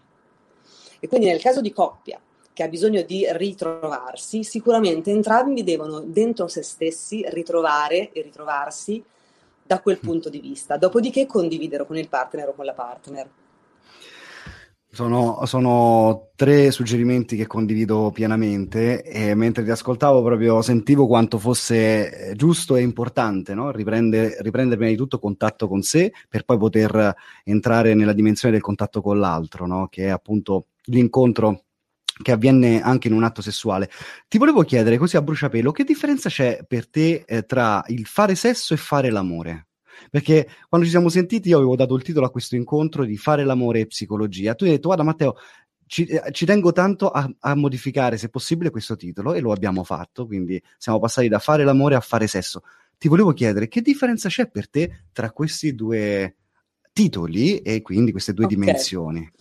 E 0.99 1.07
quindi 1.07 1.25
nel 1.27 1.41
caso 1.41 1.61
di 1.61 1.73
coppia 1.73 2.19
che 2.53 2.63
ha 2.63 2.67
bisogno 2.67 3.01
di 3.01 3.25
ritrovarsi, 3.29 4.43
sicuramente 4.43 5.09
entrambi 5.09 5.63
devono 5.63 6.01
dentro 6.01 6.47
se 6.47 6.61
stessi 6.61 7.23
ritrovare 7.29 8.11
e 8.11 8.21
ritrovarsi 8.21 9.03
da 9.63 9.79
quel 9.79 9.99
punto 9.99 10.29
di 10.29 10.39
vista, 10.39 10.77
dopodiché 10.77 11.25
condividere 11.25 11.85
con 11.85 11.97
il 11.97 12.09
partner 12.09 12.49
o 12.49 12.53
con 12.53 12.65
la 12.65 12.73
partner. 12.73 13.29
Sono, 14.93 15.45
sono, 15.45 16.31
tre 16.35 16.69
suggerimenti 16.69 17.37
che 17.37 17.47
condivido 17.47 18.11
pienamente 18.13 19.01
e 19.03 19.33
mentre 19.35 19.63
ti 19.63 19.69
ascoltavo 19.69 20.21
proprio 20.21 20.61
sentivo 20.61 21.07
quanto 21.07 21.39
fosse 21.39 22.33
giusto 22.35 22.75
e 22.75 22.81
importante 22.81 23.53
no? 23.53 23.71
Riprende, 23.71 24.35
riprendere 24.41 24.75
prima 24.75 24.91
di 24.91 24.97
tutto 24.97 25.17
contatto 25.17 25.69
con 25.69 25.81
sé 25.81 26.11
per 26.27 26.43
poi 26.43 26.57
poter 26.57 27.15
entrare 27.45 27.93
nella 27.93 28.11
dimensione 28.11 28.53
del 28.53 28.63
contatto 28.63 29.01
con 29.01 29.17
l'altro, 29.17 29.65
no? 29.65 29.87
che 29.87 30.07
è 30.07 30.09
appunto 30.09 30.65
l'incontro 30.85 31.63
che 32.21 32.31
avviene 32.33 32.81
anche 32.81 33.07
in 33.07 33.13
un 33.13 33.23
atto 33.23 33.41
sessuale. 33.41 33.89
Ti 34.27 34.37
volevo 34.37 34.63
chiedere 34.63 34.97
così 34.97 35.15
a 35.15 35.21
bruciapelo, 35.21 35.71
che 35.71 35.85
differenza 35.85 36.29
c'è 36.29 36.65
per 36.67 36.89
te 36.89 37.23
eh, 37.25 37.45
tra 37.45 37.81
il 37.87 38.05
fare 38.05 38.35
sesso 38.35 38.73
e 38.73 38.77
fare 38.77 39.09
l'amore? 39.09 39.67
Perché 40.09 40.47
quando 40.67 40.85
ci 40.85 40.93
siamo 40.93 41.09
sentiti 41.09 41.49
io 41.49 41.57
avevo 41.57 41.75
dato 41.75 41.95
il 41.95 42.03
titolo 42.03 42.25
a 42.25 42.31
questo 42.31 42.55
incontro 42.55 43.05
di 43.05 43.17
fare 43.17 43.43
l'amore 43.43 43.81
e 43.81 43.87
psicologia. 43.87 44.55
Tu 44.55 44.65
hai 44.65 44.71
detto, 44.71 44.87
guarda 44.87 45.03
Matteo, 45.03 45.35
ci, 45.91 46.05
eh, 46.05 46.31
ci 46.31 46.45
tengo 46.45 46.71
tanto 46.71 47.09
a, 47.09 47.29
a, 47.39 47.53
modificare, 47.53 48.17
se 48.17 48.29
possibile, 48.29 48.69
questo 48.69 48.95
titolo 48.95 49.33
e 49.33 49.41
lo 49.41 49.51
abbiamo 49.51 49.83
fatto, 49.83 50.25
quindi 50.25 50.61
siamo 50.77 50.99
passati 50.99 51.27
da 51.27 51.39
fare 51.39 51.65
l'amore 51.65 51.95
a 51.95 51.99
fare 51.99 52.27
sesso. 52.27 52.63
Ti 52.97 53.09
volevo 53.09 53.33
chiedere, 53.33 53.67
che 53.67 53.81
differenza 53.81 54.29
c'è 54.29 54.47
per 54.47 54.69
te 54.69 55.05
tra 55.11 55.31
questi 55.31 55.75
due 55.75 56.37
titoli 56.93 57.59
e 57.59 57.81
quindi 57.81 58.11
queste 58.11 58.33
due 58.33 58.45
okay. 58.45 58.57
dimensioni? 58.57 59.31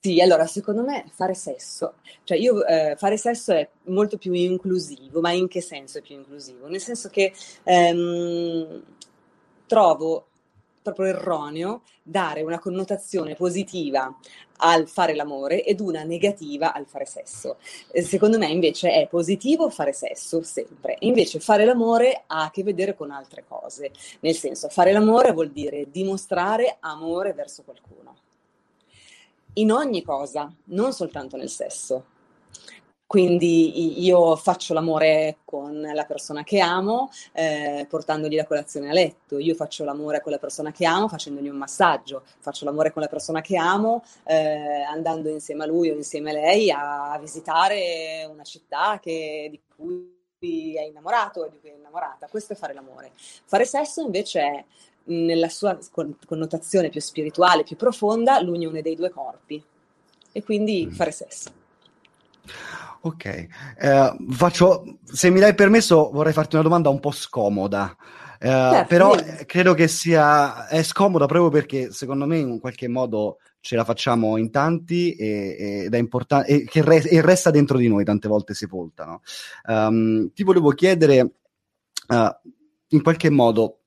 Sì, 0.00 0.20
allora 0.20 0.46
secondo 0.46 0.84
me 0.84 1.04
fare 1.12 1.34
sesso, 1.34 1.94
cioè 2.22 2.38
io 2.38 2.64
eh, 2.64 2.94
fare 2.96 3.16
sesso 3.16 3.52
è 3.52 3.68
molto 3.86 4.16
più 4.16 4.32
inclusivo, 4.32 5.20
ma 5.20 5.32
in 5.32 5.48
che 5.48 5.60
senso 5.60 5.98
è 5.98 6.02
più 6.02 6.14
inclusivo? 6.14 6.68
Nel 6.68 6.80
senso 6.80 7.08
che 7.08 7.32
ehm, 7.64 8.82
trovo 9.68 10.26
proprio 10.82 11.06
erroneo 11.06 11.82
dare 12.02 12.42
una 12.42 12.58
connotazione 12.58 13.34
positiva 13.34 14.16
al 14.60 14.88
fare 14.88 15.14
l'amore 15.14 15.62
ed 15.62 15.78
una 15.80 16.02
negativa 16.02 16.72
al 16.72 16.86
fare 16.86 17.04
sesso. 17.04 17.58
Eh, 17.92 18.02
secondo 18.02 18.38
me 18.38 18.46
invece 18.46 18.90
è 18.90 19.06
positivo 19.06 19.70
fare 19.70 19.92
sesso 19.92 20.42
sempre, 20.42 20.96
invece 21.00 21.38
fare 21.38 21.64
l'amore 21.64 22.24
ha 22.26 22.44
a 22.44 22.50
che 22.50 22.64
vedere 22.64 22.96
con 22.96 23.10
altre 23.12 23.44
cose, 23.46 23.92
nel 24.20 24.34
senso 24.34 24.68
fare 24.68 24.90
l'amore 24.90 25.32
vuol 25.32 25.50
dire 25.50 25.88
dimostrare 25.90 26.78
amore 26.80 27.32
verso 27.34 27.62
qualcuno 27.62 28.16
in 29.58 29.72
ogni 29.72 30.02
cosa, 30.02 30.52
non 30.64 30.92
soltanto 30.92 31.36
nel 31.36 31.48
sesso. 31.48 32.04
Quindi 33.08 34.04
io 34.04 34.36
faccio 34.36 34.74
l'amore 34.74 35.38
con 35.46 35.80
la 35.80 36.04
persona 36.04 36.44
che 36.44 36.60
amo, 36.60 37.10
eh, 37.32 37.86
portandogli 37.88 38.36
la 38.36 38.44
colazione 38.44 38.90
a 38.90 38.92
letto, 38.92 39.38
io 39.38 39.54
faccio 39.54 39.82
l'amore 39.82 40.20
con 40.20 40.30
la 40.30 40.36
persona 40.36 40.72
che 40.72 40.84
amo 40.84 41.08
facendogli 41.08 41.48
un 41.48 41.56
massaggio, 41.56 42.22
faccio 42.38 42.66
l'amore 42.66 42.92
con 42.92 43.00
la 43.00 43.08
persona 43.08 43.40
che 43.40 43.56
amo 43.56 44.04
eh, 44.24 44.82
andando 44.82 45.30
insieme 45.30 45.64
a 45.64 45.66
lui 45.66 45.88
o 45.88 45.94
insieme 45.94 46.32
a 46.32 46.34
lei 46.34 46.70
a 46.70 47.16
visitare 47.18 48.28
una 48.30 48.44
città 48.44 48.98
che, 49.00 49.48
di 49.50 49.58
cui 49.74 50.76
è 50.76 50.82
innamorato 50.82 51.46
e 51.46 51.50
di 51.50 51.60
cui 51.60 51.70
è 51.70 51.76
innamorata. 51.76 52.28
Questo 52.28 52.52
è 52.52 52.56
fare 52.56 52.74
l'amore. 52.74 53.12
Fare 53.16 53.64
sesso 53.64 54.02
invece 54.02 54.40
è 54.42 54.64
nella 55.04 55.48
sua 55.48 55.78
connotazione 56.26 56.90
più 56.90 57.00
spirituale, 57.00 57.62
più 57.62 57.76
profonda, 57.76 58.38
l'unione 58.42 58.82
dei 58.82 58.96
due 58.96 59.08
corpi 59.08 59.64
e 60.30 60.42
quindi 60.42 60.84
mm. 60.84 60.90
fare 60.90 61.10
sesso. 61.10 61.57
Ok, 63.00 63.24
eh, 63.24 64.16
faccio, 64.30 64.98
se 65.04 65.30
mi 65.30 65.38
dai 65.38 65.54
permesso 65.54 66.10
vorrei 66.10 66.32
farti 66.32 66.56
una 66.56 66.64
domanda 66.64 66.88
un 66.88 66.98
po' 66.98 67.12
scomoda, 67.12 67.96
eh, 68.40 68.46
certo, 68.48 68.86
però 68.88 69.14
io. 69.14 69.24
credo 69.46 69.74
che 69.74 69.88
sia 69.88 70.66
è 70.66 70.82
scomoda 70.82 71.26
proprio 71.26 71.50
perché 71.50 71.92
secondo 71.92 72.26
me 72.26 72.38
in 72.38 72.60
qualche 72.60 72.88
modo 72.88 73.38
ce 73.60 73.76
la 73.76 73.84
facciamo 73.84 74.36
in 74.36 74.50
tanti 74.50 75.12
e, 75.14 75.84
ed 75.84 75.94
è 75.94 75.98
importante 75.98 76.48
e 76.48 76.64
che 76.64 76.82
re, 76.82 77.02
e 77.02 77.20
resta 77.20 77.50
dentro 77.50 77.78
di 77.78 77.88
noi 77.88 78.04
tante 78.04 78.28
volte 78.28 78.54
sepolta. 78.54 79.04
No? 79.04 79.22
Um, 79.66 80.32
ti 80.32 80.42
volevo 80.42 80.70
chiedere 80.70 81.20
uh, 81.20 82.50
in 82.88 83.02
qualche 83.02 83.30
modo 83.30 83.80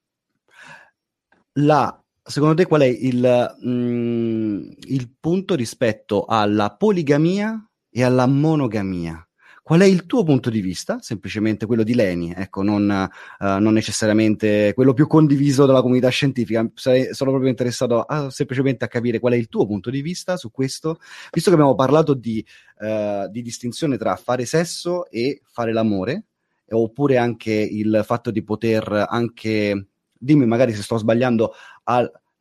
la, 1.53 2.01
secondo 2.23 2.55
te 2.55 2.65
qual 2.65 2.81
è 2.81 2.85
il, 2.85 3.57
mm, 3.65 4.71
il 4.87 5.09
punto 5.19 5.55
rispetto 5.55 6.25
alla 6.25 6.75
poligamia 6.75 7.65
e 7.91 8.03
alla 8.03 8.25
monogamia? 8.25 9.23
Qual 9.63 9.79
è 9.79 9.85
il 9.85 10.07
tuo 10.07 10.23
punto 10.23 10.49
di 10.49 10.59
vista? 10.59 10.97
Semplicemente 11.01 11.67
quello 11.67 11.83
di 11.83 11.93
Leni, 11.93 12.33
ecco, 12.35 12.63
non, 12.63 12.89
uh, 12.89 13.45
non 13.45 13.73
necessariamente 13.73 14.73
quello 14.73 14.93
più 14.93 15.05
condiviso 15.05 15.67
dalla 15.67 15.81
comunità 15.81 16.09
scientifica. 16.09 16.67
Sarei, 16.73 17.13
sono 17.13 17.29
proprio 17.29 17.51
interessato 17.51 18.01
a, 18.01 18.29
semplicemente 18.31 18.85
a 18.85 18.87
capire 18.87 19.19
qual 19.19 19.33
è 19.33 19.35
il 19.35 19.49
tuo 19.49 19.67
punto 19.67 19.91
di 19.91 20.01
vista 20.01 20.35
su 20.35 20.49
questo, 20.49 20.97
visto 21.31 21.49
che 21.49 21.55
abbiamo 21.55 21.75
parlato 21.75 22.15
di, 22.15 22.43
uh, 22.79 23.29
di 23.29 23.41
distinzione 23.43 23.97
tra 23.97 24.15
fare 24.15 24.45
sesso 24.45 25.07
e 25.09 25.41
fare 25.45 25.71
l'amore, 25.71 26.25
oppure 26.69 27.17
anche 27.17 27.53
il 27.53 28.01
fatto 28.03 28.31
di 28.31 28.43
poter 28.43 29.05
anche 29.07 29.85
dimmi 30.21 30.45
magari 30.45 30.73
se 30.73 30.83
sto 30.83 30.97
sbagliando, 30.97 31.53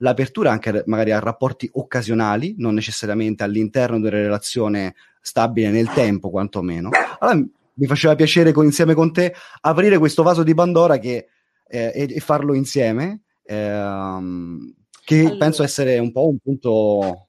all'apertura 0.00 0.50
anche 0.50 0.82
magari 0.86 1.12
a 1.12 1.18
rapporti 1.18 1.68
occasionali, 1.72 2.54
non 2.58 2.74
necessariamente 2.74 3.44
all'interno 3.44 3.96
di 3.96 4.06
una 4.06 4.16
relazione 4.16 4.94
stabile 5.20 5.70
nel 5.70 5.90
tempo, 5.92 6.30
quantomeno. 6.30 6.90
Allora 7.18 7.46
mi 7.74 7.86
faceva 7.86 8.14
piacere 8.14 8.52
con, 8.52 8.64
insieme 8.64 8.94
con 8.94 9.12
te 9.12 9.34
aprire 9.60 9.98
questo 9.98 10.22
vaso 10.22 10.42
di 10.42 10.54
Pandora 10.54 10.98
che, 10.98 11.28
eh, 11.68 11.92
e, 11.94 12.14
e, 12.14 12.20
farlo 12.20 12.54
insieme, 12.54 13.22
ehm, 13.44 14.74
che 15.04 15.20
allora. 15.20 15.36
penso 15.36 15.62
essere 15.62 15.98
un 15.98 16.12
po' 16.12 16.28
un 16.28 16.38
punto 16.38 17.28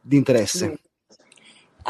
di 0.00 0.16
interesse. 0.16 0.78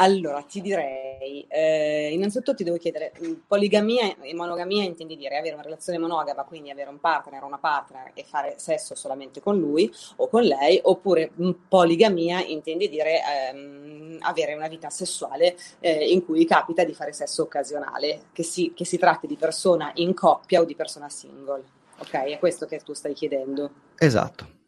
Allora, 0.01 0.41
ti 0.43 0.61
direi, 0.61 1.45
eh, 1.49 2.09
innanzitutto 2.13 2.55
ti 2.55 2.63
devo 2.63 2.77
chiedere, 2.77 3.11
mm, 3.21 3.33
poligamia 3.45 4.15
e 4.21 4.33
monogamia 4.33 4.83
intendi 4.83 5.17
dire 5.17 5.37
avere 5.37 5.55
una 5.55 5.63
relazione 5.63 5.99
monogama, 5.99 6.43
quindi 6.45 6.69
avere 6.69 6.89
un 6.89 7.01
partner 7.01 7.43
o 7.43 7.47
una 7.47 7.57
partner 7.57 8.11
e 8.13 8.23
fare 8.23 8.53
sesso 8.57 8.95
solamente 8.95 9.41
con 9.41 9.57
lui 9.57 9.91
o 10.17 10.29
con 10.29 10.43
lei, 10.43 10.79
oppure 10.81 11.31
mm, 11.41 11.51
poligamia 11.67 12.41
intendi 12.41 12.87
dire 12.87 13.21
ehm, 13.51 14.19
avere 14.21 14.53
una 14.53 14.69
vita 14.69 14.89
sessuale 14.89 15.57
eh, 15.81 16.09
in 16.11 16.23
cui 16.23 16.45
capita 16.45 16.85
di 16.85 16.93
fare 16.93 17.11
sesso 17.11 17.43
occasionale, 17.43 18.27
che 18.31 18.43
si, 18.43 18.71
che 18.73 18.85
si 18.85 18.97
tratti 18.97 19.27
di 19.27 19.35
persona 19.35 19.91
in 19.95 20.13
coppia 20.13 20.61
o 20.61 20.63
di 20.63 20.75
persona 20.75 21.09
single. 21.09 21.63
Ok, 21.97 22.13
è 22.13 22.39
questo 22.39 22.65
che 22.65 22.79
tu 22.79 22.93
stai 22.93 23.13
chiedendo. 23.13 23.69
Esatto. 23.97 24.58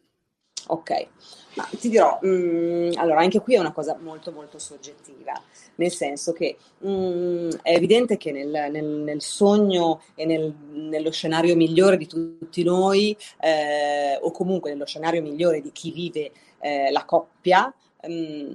Ok, 0.68 1.08
ma 1.54 1.68
ti 1.78 1.88
dirò, 1.88 2.18
mh, 2.22 2.28
mm, 2.28 2.90
allora 2.96 3.20
anche 3.20 3.40
qui 3.40 3.54
è 3.54 3.58
una 3.58 3.72
cosa 3.72 3.96
molto 4.00 4.30
molto 4.30 4.58
soggettiva, 4.58 5.32
nel 5.76 5.90
senso 5.90 6.32
che 6.32 6.56
mh, 6.78 6.88
mm, 6.88 7.50
è 7.62 7.72
evidente 7.74 8.16
che 8.16 8.30
nel, 8.30 8.70
nel, 8.70 8.84
nel 8.84 9.20
sogno 9.20 10.02
e 10.14 10.24
nel, 10.24 10.54
nello 10.70 11.10
scenario 11.10 11.56
migliore 11.56 11.96
di 11.96 12.06
tutti 12.06 12.62
noi, 12.62 13.16
eh, 13.40 14.18
o 14.20 14.30
comunque 14.30 14.70
nello 14.70 14.86
scenario 14.86 15.20
migliore 15.20 15.60
di 15.60 15.72
chi 15.72 15.90
vive 15.90 16.32
eh, 16.60 16.90
la 16.90 17.04
coppia, 17.04 17.72
mh, 18.02 18.12
mm, 18.12 18.54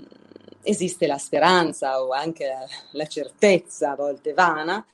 esiste 0.63 1.07
la 1.07 1.17
speranza 1.17 2.01
o 2.01 2.11
anche 2.11 2.47
la, 2.47 2.65
la 2.91 3.05
certezza, 3.07 3.91
a 3.91 3.95
volte 3.95 4.33
vana, 4.33 4.85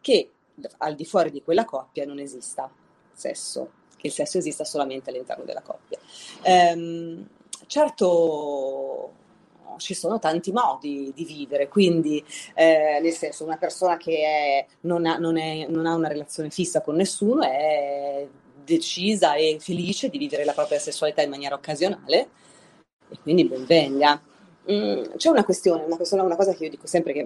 che 0.00 0.30
al 0.78 0.94
di 0.94 1.04
fuori 1.06 1.30
di 1.30 1.42
quella 1.42 1.64
coppia 1.64 2.04
non 2.04 2.18
esista 2.18 2.70
sesso 3.12 3.78
che 4.00 4.06
il 4.06 4.12
sesso 4.12 4.38
esista 4.38 4.64
solamente 4.64 5.10
all'interno 5.10 5.44
della 5.44 5.62
coppia. 5.62 5.98
Ehm, 6.42 7.28
certo 7.66 9.12
ci 9.76 9.94
sono 9.94 10.18
tanti 10.18 10.52
modi 10.52 11.12
di 11.14 11.24
vivere, 11.24 11.68
quindi 11.68 12.24
eh, 12.54 12.98
nel 13.00 13.12
senso 13.12 13.44
una 13.44 13.56
persona 13.56 13.96
che 13.96 14.18
è, 14.18 14.66
non, 14.80 15.06
ha, 15.06 15.16
non, 15.16 15.38
è, 15.38 15.66
non, 15.68 15.86
ha, 15.86 15.94
una 15.94 16.08
relazione 16.08 16.50
fissa 16.50 16.82
con 16.82 16.96
nessuno 16.96 17.42
è 17.42 18.26
decisa 18.62 19.34
e 19.34 19.56
felice 19.58 20.08
di 20.08 20.18
vivere 20.18 20.44
la 20.44 20.52
propria 20.52 20.78
sessualità 20.78 21.22
in 21.22 21.30
maniera 21.30 21.54
occasionale 21.54 22.28
e 23.08 23.18
quindi 23.22 23.44
ben 23.44 23.64
venga. 23.64 24.20
Mm, 24.70 25.02
c'è 25.16 25.30
una 25.30 25.44
questione, 25.44 25.84
una, 25.84 25.96
questione, 25.96 26.22
una 26.22 26.36
cosa 26.36 26.52
che 26.52 26.64
io 26.64 26.70
dico 26.70 26.86
sempre 26.86 27.12
che 27.12 27.24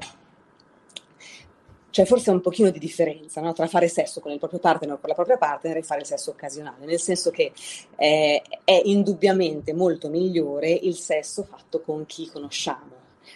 c'è 1.95 2.05
forse 2.07 2.33
un 2.33 2.41
pochino 2.41 2.71
di 2.71 2.81
differenza 2.81 3.41
no? 3.41 3.53
tra 3.53 3.69
fare 3.69 3.87
sesso 3.87 4.21
con 4.21 4.33
il 4.33 4.41
proprio 4.41 4.59
partner 4.59 4.95
o 4.95 4.99
con 4.99 5.09
la 5.09 5.15
propria 5.15 5.37
partner 5.37 5.77
e 5.77 5.83
fare 5.85 6.01
il 6.01 6.07
sesso 6.07 6.31
occasionale, 6.31 6.87
nel 6.87 6.99
senso 6.99 7.31
che 7.31 7.53
eh, 7.95 8.43
è 8.65 8.83
indubbiamente 8.87 9.73
molto 9.73 10.09
migliore 10.09 10.73
il 10.73 10.97
sesso 10.97 11.45
fatto 11.45 11.83
con 11.83 12.05
chi 12.05 12.29
conosciamo. 12.29 12.91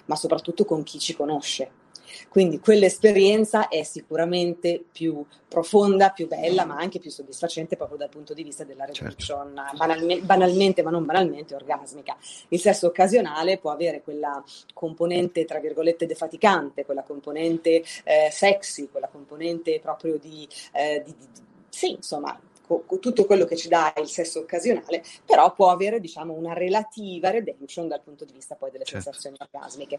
ma 0.07 0.16
soprattutto 0.16 0.64
con 0.64 0.83
chi 0.83 0.99
ci 0.99 1.14
conosce. 1.14 1.71
Quindi 2.29 2.61
quell'esperienza 2.61 3.68
è 3.68 3.83
sicuramente 3.83 4.85
più 4.90 5.25
profonda, 5.49 6.11
più 6.11 6.29
bella, 6.29 6.64
ma 6.64 6.77
anche 6.77 6.99
più 6.99 7.11
soddisfacente 7.11 7.77
proprio 7.77 7.99
dal 7.99 8.09
punto 8.09 8.35
di 8.35 8.42
vista 8.42 8.64
della 8.64 8.85
redemption, 8.85 9.55
certo. 9.55 9.76
banalme, 9.76 10.20
banalmente, 10.20 10.82
ma 10.82 10.91
non 10.91 11.05
banalmente, 11.05 11.55
orgasmica. 11.55 12.16
Il 12.49 12.61
sesso 12.61 12.87
occasionale 12.87 13.59
può 13.59 13.70
avere 13.70 14.03
quella 14.03 14.43
componente, 14.74 15.45
tra 15.45 15.59
virgolette, 15.59 16.07
defaticante, 16.07 16.85
quella 16.85 17.03
componente 17.03 17.82
eh, 18.05 18.28
sexy, 18.30 18.89
quella 18.91 19.09
componente 19.09 19.80
proprio 19.80 20.18
di, 20.18 20.47
eh, 20.72 21.03
di, 21.05 21.14
di 21.16 21.26
sì, 21.68 21.93
insomma, 21.93 22.39
tutto 23.01 23.25
quello 23.25 23.45
che 23.45 23.57
ci 23.57 23.69
dà 23.69 23.93
il 23.99 24.09
sesso 24.09 24.41
occasionale, 24.41 25.03
però 25.25 25.53
può 25.53 25.71
avere 25.71 26.01
diciamo 26.01 26.33
una 26.33 26.53
relativa 26.53 27.31
redemption 27.31 27.89
dal 27.89 28.03
punto 28.03 28.25
di 28.25 28.33
vista 28.33 28.55
poi 28.55 28.71
delle 28.71 28.85
certo. 28.85 29.05
sensazioni 29.05 29.37
orgasmiche. 29.39 29.99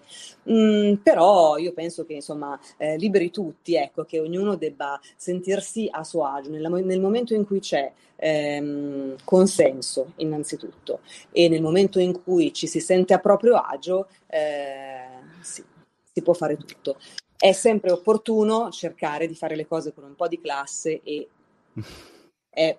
Mm, 0.51 0.95
però 0.95 1.57
io 1.57 1.73
penso 1.73 2.05
che 2.05 2.13
insomma 2.13 2.59
eh, 2.77 2.97
liberi 2.97 3.31
tutti, 3.31 3.75
ecco, 3.75 4.05
che 4.05 4.19
ognuno 4.19 4.55
debba 4.55 4.99
sentirsi 5.15 5.87
a 5.89 6.03
suo 6.03 6.25
agio 6.25 6.49
nella, 6.49 6.69
nel 6.69 6.99
momento 6.99 7.33
in 7.33 7.45
cui 7.45 7.59
c'è 7.59 7.91
ehm, 8.15 9.15
consenso 9.23 10.13
innanzitutto 10.17 10.99
e 11.31 11.47
nel 11.49 11.61
momento 11.61 11.99
in 11.99 12.21
cui 12.21 12.53
ci 12.53 12.67
si 12.67 12.79
sente 12.79 13.13
a 13.13 13.19
proprio 13.19 13.55
agio, 13.55 14.07
eh, 14.27 15.07
sì, 15.41 15.63
si 16.11 16.21
può 16.21 16.33
fare 16.33 16.57
tutto. 16.57 16.97
È 17.37 17.51
sempre 17.53 17.91
opportuno 17.91 18.69
cercare 18.69 19.25
di 19.25 19.35
fare 19.35 19.55
le 19.55 19.65
cose 19.65 19.93
con 19.93 20.03
un 20.03 20.15
po' 20.15 20.27
di 20.27 20.41
classe 20.41 21.01
e 21.01 21.27
è 22.49 22.77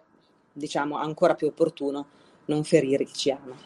diciamo 0.53 0.97
ancora 0.97 1.35
più 1.35 1.47
opportuno 1.47 2.07
non 2.47 2.65
ferire 2.65 3.05
chi 3.05 3.15
ci 3.15 3.31
ama. 3.31 3.57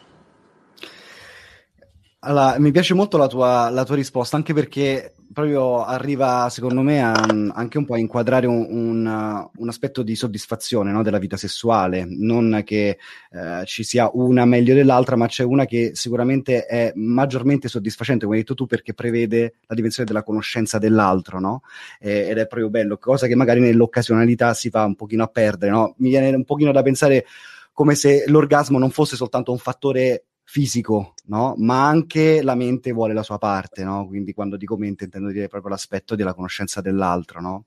Allora, 2.19 2.57
mi 2.57 2.71
piace 2.71 2.93
molto 2.93 3.17
la 3.17 3.27
tua, 3.27 3.69
la 3.69 3.83
tua 3.83 3.95
risposta, 3.95 4.35
anche 4.35 4.53
perché 4.53 5.13
proprio 5.35 5.83
arriva, 5.83 6.47
secondo 6.49 6.81
me, 6.81 7.03
a, 7.03 7.11
anche 7.11 7.77
un 7.77 7.83
po' 7.83 7.95
a 7.95 7.97
inquadrare 7.97 8.47
un, 8.47 8.65
un, 8.69 9.49
un 9.53 9.67
aspetto 9.67 10.01
di 10.01 10.15
soddisfazione 10.15 10.93
no, 10.93 11.03
della 11.03 11.17
vita 11.17 11.35
sessuale. 11.35 12.05
Non 12.07 12.61
che 12.63 12.97
eh, 13.31 13.61
ci 13.65 13.83
sia 13.83 14.09
una 14.13 14.45
meglio 14.45 14.73
dell'altra, 14.73 15.17
ma 15.17 15.27
c'è 15.27 15.43
una 15.43 15.65
che 15.65 15.91
sicuramente 15.93 16.65
è 16.65 16.93
maggiormente 16.95 17.67
soddisfacente, 17.67 18.23
come 18.23 18.37
hai 18.37 18.43
detto 18.43 18.55
tu, 18.55 18.65
perché 18.65 18.93
prevede 18.93 19.55
la 19.67 19.75
dimensione 19.75 20.07
della 20.07 20.23
conoscenza 20.23 20.79
dell'altro, 20.79 21.41
no? 21.41 21.63
E, 21.99 22.29
ed 22.29 22.37
è 22.37 22.47
proprio 22.47 22.69
bello, 22.69 22.97
cosa 22.97 23.27
che 23.27 23.35
magari 23.35 23.59
nell'occasionalità 23.59 24.53
si 24.53 24.69
fa 24.69 24.85
un 24.85 24.95
pochino 24.95 25.23
a 25.23 25.27
perdere, 25.27 25.69
no? 25.69 25.95
Mi 25.97 26.09
viene 26.09 26.33
un 26.33 26.45
pochino 26.45 26.71
da 26.71 26.81
pensare 26.81 27.25
come 27.73 27.95
se 27.95 28.23
l'orgasmo 28.27 28.79
non 28.79 28.89
fosse 28.89 29.17
soltanto 29.17 29.51
un 29.51 29.57
fattore 29.57 30.27
fisico, 30.45 31.15
no? 31.25 31.55
ma 31.57 31.87
anche 31.87 32.41
la 32.41 32.55
mente 32.55 32.91
vuole 32.91 33.13
la 33.13 33.23
sua 33.23 33.37
parte, 33.37 33.83
no? 33.83 34.07
quindi 34.07 34.33
quando 34.33 34.55
dico 34.55 34.77
mente 34.77 35.03
intendo 35.05 35.31
dire 35.31 35.47
proprio 35.47 35.71
l'aspetto 35.71 36.15
della 36.15 36.33
conoscenza 36.33 36.79
dell'altro. 36.81 37.41
No? 37.41 37.65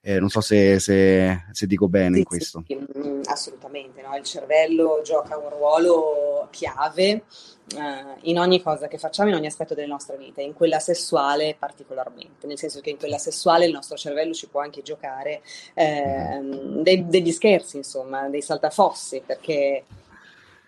Eh, 0.00 0.20
non 0.20 0.28
so 0.28 0.40
se, 0.40 0.78
se, 0.78 1.46
se, 1.50 1.66
dico 1.66 1.88
bene 1.88 2.12
sì, 2.12 2.18
in 2.18 2.24
questo. 2.24 2.62
Sì, 2.64 2.76
mm, 2.76 3.22
assolutamente, 3.24 4.02
il 4.16 4.22
cervello 4.22 5.00
gioca 5.02 5.36
un 5.36 5.50
ruolo 5.50 6.46
chiave 6.50 7.10
eh, 7.10 7.22
in 8.22 8.38
ogni 8.38 8.62
cosa 8.62 8.86
che 8.86 8.98
facciamo, 8.98 9.30
in 9.30 9.34
ogni 9.34 9.48
aspetto 9.48 9.74
delle 9.74 9.88
nostre 9.88 10.16
vite, 10.16 10.42
in 10.42 10.52
quella 10.52 10.78
sessuale 10.78 11.56
particolarmente, 11.58 12.46
nel 12.46 12.56
senso 12.56 12.80
che 12.80 12.90
in 12.90 12.98
quella 12.98 13.18
sessuale 13.18 13.66
il 13.66 13.72
nostro 13.72 13.96
cervello 13.96 14.32
ci 14.32 14.46
può 14.46 14.60
anche 14.60 14.82
giocare 14.82 15.42
eh, 15.74 16.40
dei, 16.82 17.08
degli 17.08 17.32
scherzi, 17.32 17.78
insomma, 17.78 18.28
dei 18.28 18.42
saltafossi, 18.42 19.22
perché 19.26 19.84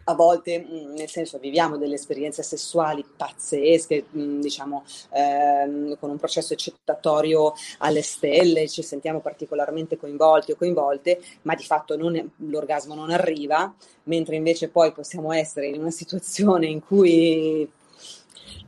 a 0.09 0.14
volte, 0.14 0.59
mm, 0.61 0.94
nel 0.94 1.09
senso, 1.09 1.38
viviamo 1.38 1.76
delle 1.76 1.94
esperienze 1.94 2.42
sessuali 2.42 3.04
pazzesche, 3.16 4.06
mm, 4.16 4.40
diciamo, 4.40 4.84
ehm, 5.11 5.98
con 5.98 6.11
un 6.11 6.16
processo 6.16 6.54
accettatorio 6.54 7.52
alle 7.78 8.02
stelle, 8.02 8.68
ci 8.68 8.82
sentiamo 8.82 9.20
particolarmente 9.20 9.98
coinvolti 9.98 10.52
o 10.52 10.56
coinvolte, 10.56 11.20
ma 11.42 11.54
di 11.54 11.62
fatto 11.62 11.96
non, 11.96 12.30
l'orgasmo 12.36 12.94
non 12.94 13.11
arriva, 13.11 13.72
mentre 14.04 14.36
invece 14.36 14.68
poi 14.68 14.92
possiamo 14.92 15.32
essere 15.32 15.66
in 15.66 15.78
una 15.80 15.90
situazione 15.90 16.66
in 16.66 16.80
cui 16.84 17.70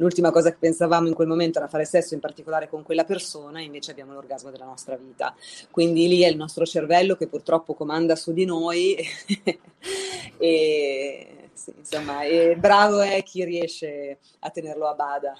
l'ultima 0.00 0.30
cosa 0.30 0.50
che 0.50 0.56
pensavamo 0.58 1.06
in 1.06 1.14
quel 1.14 1.28
momento 1.28 1.58
era 1.58 1.68
fare 1.68 1.84
sesso, 1.84 2.14
in 2.14 2.20
particolare 2.20 2.68
con 2.68 2.82
quella 2.82 3.04
persona, 3.04 3.60
e 3.60 3.64
invece 3.64 3.92
abbiamo 3.92 4.12
l'orgasmo 4.12 4.50
della 4.50 4.64
nostra 4.64 4.96
vita. 4.96 5.34
Quindi 5.70 6.08
lì 6.08 6.22
è 6.22 6.28
il 6.28 6.36
nostro 6.36 6.64
cervello 6.64 7.14
che 7.14 7.28
purtroppo 7.28 7.74
comanda 7.74 8.16
su 8.16 8.32
di 8.32 8.44
noi 8.44 8.96
e 10.38 11.48
sì, 11.52 11.72
insomma, 11.76 12.20
bravo 12.56 13.00
è 13.00 13.22
chi 13.22 13.44
riesce 13.44 14.18
a 14.40 14.50
tenerlo 14.50 14.86
a 14.88 14.94
bada. 14.94 15.34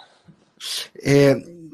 Eh, 0.93 1.71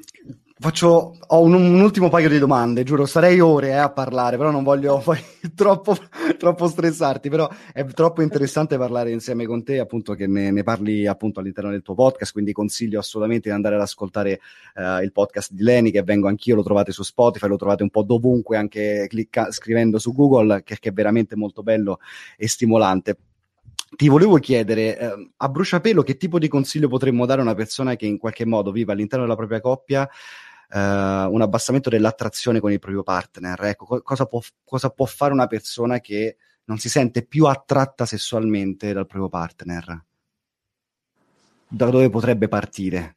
Faccio, 0.58 1.18
ho 1.20 1.42
un, 1.42 1.52
un, 1.52 1.80
ultimo 1.82 2.08
paio 2.08 2.30
di 2.30 2.38
domande, 2.38 2.82
giuro, 2.82 3.04
sarei 3.04 3.40
ore 3.40 3.68
eh, 3.68 3.72
a 3.72 3.90
parlare, 3.90 4.38
però 4.38 4.50
non 4.50 4.62
voglio 4.62 4.96
poi 5.04 5.18
troppo, 5.54 5.94
troppo, 6.38 6.66
stressarti, 6.66 7.28
però 7.28 7.46
è 7.74 7.84
troppo 7.84 8.22
interessante 8.22 8.78
parlare 8.78 9.10
insieme 9.10 9.44
con 9.44 9.62
te, 9.62 9.78
appunto, 9.80 10.14
che 10.14 10.26
ne, 10.26 10.50
ne, 10.50 10.62
parli 10.62 11.06
appunto 11.06 11.40
all'interno 11.40 11.70
del 11.70 11.82
tuo 11.82 11.92
podcast, 11.92 12.32
quindi 12.32 12.52
consiglio 12.52 13.00
assolutamente 13.00 13.50
di 13.50 13.54
andare 13.54 13.74
ad 13.74 13.82
ascoltare 13.82 14.40
uh, 14.76 15.02
il 15.02 15.12
podcast 15.12 15.52
di 15.52 15.62
Leni, 15.62 15.90
che 15.90 16.02
vengo 16.02 16.26
anch'io, 16.26 16.54
lo 16.54 16.62
trovate 16.62 16.90
su 16.90 17.02
Spotify, 17.02 17.48
lo 17.48 17.56
trovate 17.56 17.82
un 17.82 17.90
po' 17.90 18.02
dovunque, 18.02 18.56
anche 18.56 19.04
clicca, 19.10 19.52
scrivendo 19.52 19.98
su 19.98 20.14
Google, 20.14 20.62
che, 20.62 20.78
che 20.80 20.88
è 20.88 20.92
veramente 20.92 21.36
molto 21.36 21.62
bello 21.62 21.98
e 22.34 22.48
stimolante. 22.48 23.18
Ti 23.94 24.08
volevo 24.08 24.36
chiedere 24.38 24.98
eh, 24.98 25.30
a 25.36 25.48
bruciapelo 25.48 26.02
che 26.02 26.16
tipo 26.16 26.38
di 26.38 26.48
consiglio 26.48 26.88
potremmo 26.88 27.24
dare 27.26 27.40
a 27.40 27.44
una 27.44 27.54
persona 27.54 27.94
che 27.94 28.06
in 28.06 28.18
qualche 28.18 28.44
modo 28.44 28.72
vive 28.72 28.92
all'interno 28.92 29.24
della 29.24 29.36
propria 29.36 29.60
coppia 29.60 30.08
eh, 30.70 30.78
un 30.78 31.40
abbassamento 31.42 31.90
dell'attrazione 31.90 32.60
con 32.60 32.72
il 32.72 32.78
proprio 32.78 33.02
partner. 33.02 33.62
Ecco, 33.64 33.84
co- 33.86 34.02
cosa, 34.02 34.26
può, 34.26 34.40
cosa 34.64 34.90
può 34.90 35.06
fare 35.06 35.32
una 35.32 35.46
persona 35.46 36.00
che 36.00 36.36
non 36.64 36.78
si 36.78 36.88
sente 36.88 37.24
più 37.24 37.46
attratta 37.46 38.06
sessualmente 38.06 38.92
dal 38.92 39.06
proprio 39.06 39.28
partner? 39.28 40.04
Da 41.68 41.90
dove 41.90 42.10
potrebbe 42.10 42.48
partire? 42.48 43.16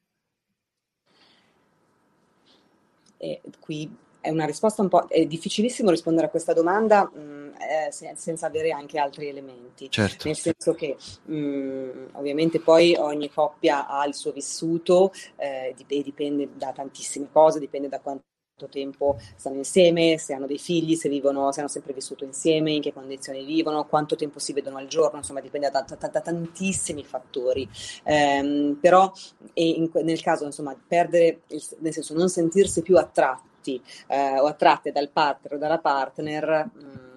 E 3.17 3.41
qui 3.59 3.89
è 4.21 4.29
una 4.29 4.45
risposta 4.45 4.81
un 4.81 4.89
po'... 4.89 5.07
è 5.07 5.25
difficilissimo 5.25 5.89
rispondere 5.89 6.27
a 6.27 6.29
questa 6.29 6.53
domanda 6.53 7.09
mh, 7.11 7.19
mm, 7.19 7.49
eh, 7.59 7.91
se, 7.91 8.13
senza 8.15 8.47
avere 8.47 8.71
anche 8.71 8.99
altri 8.99 9.27
elementi. 9.27 9.89
Certo. 9.89 10.27
Nel 10.27 10.37
senso 10.37 10.73
che 10.73 10.97
mh, 11.23 11.35
mm, 11.35 12.05
ovviamente 12.13 12.59
poi 12.59 12.95
ogni 12.95 13.29
coppia 13.29 13.87
ha 13.87 14.05
il 14.05 14.13
suo 14.13 14.31
vissuto 14.31 15.11
eh, 15.37 15.75
e 15.87 16.03
dipende 16.03 16.49
da 16.53 16.71
tantissime 16.71 17.27
cose, 17.31 17.59
dipende 17.59 17.87
da 17.87 17.99
quanto 17.99 18.23
tempo 18.69 19.17
stanno 19.37 19.57
insieme, 19.57 20.17
se 20.17 20.33
hanno 20.33 20.45
dei 20.45 20.57
figli, 20.57 20.95
se 20.95 21.07
vivono, 21.07 21.49
se 21.53 21.61
hanno 21.61 21.69
sempre 21.69 21.93
vissuto 21.93 22.25
insieme, 22.25 22.73
in 22.73 22.81
che 22.81 22.91
condizioni 22.91 23.45
vivono, 23.45 23.85
quanto 23.85 24.17
tempo 24.17 24.39
si 24.39 24.51
vedono 24.51 24.77
al 24.77 24.87
giorno, 24.87 25.19
insomma 25.19 25.39
dipende 25.39 25.69
da, 25.69 25.81
da, 25.87 25.95
da, 25.95 26.07
da 26.09 26.19
tantissimi 26.19 27.05
fattori. 27.05 27.69
Eh, 28.03 28.75
però 28.81 29.09
in, 29.53 29.89
nel 30.03 30.21
caso 30.21 30.43
insomma 30.43 30.75
perdere, 30.85 31.41
il, 31.47 31.63
nel 31.79 31.93
senso 31.93 32.13
non 32.13 32.27
sentirsi 32.27 32.81
più 32.81 32.97
attratti 32.97 33.47
attratti 33.75 33.81
eh, 34.07 34.39
o 34.39 34.45
attratte 34.45 34.91
dal 34.91 35.09
partner 35.09 35.53
o 35.53 35.57
dalla 35.57 35.79
partner 35.79 36.69
mh, 36.73 36.79
mm, 36.79 37.07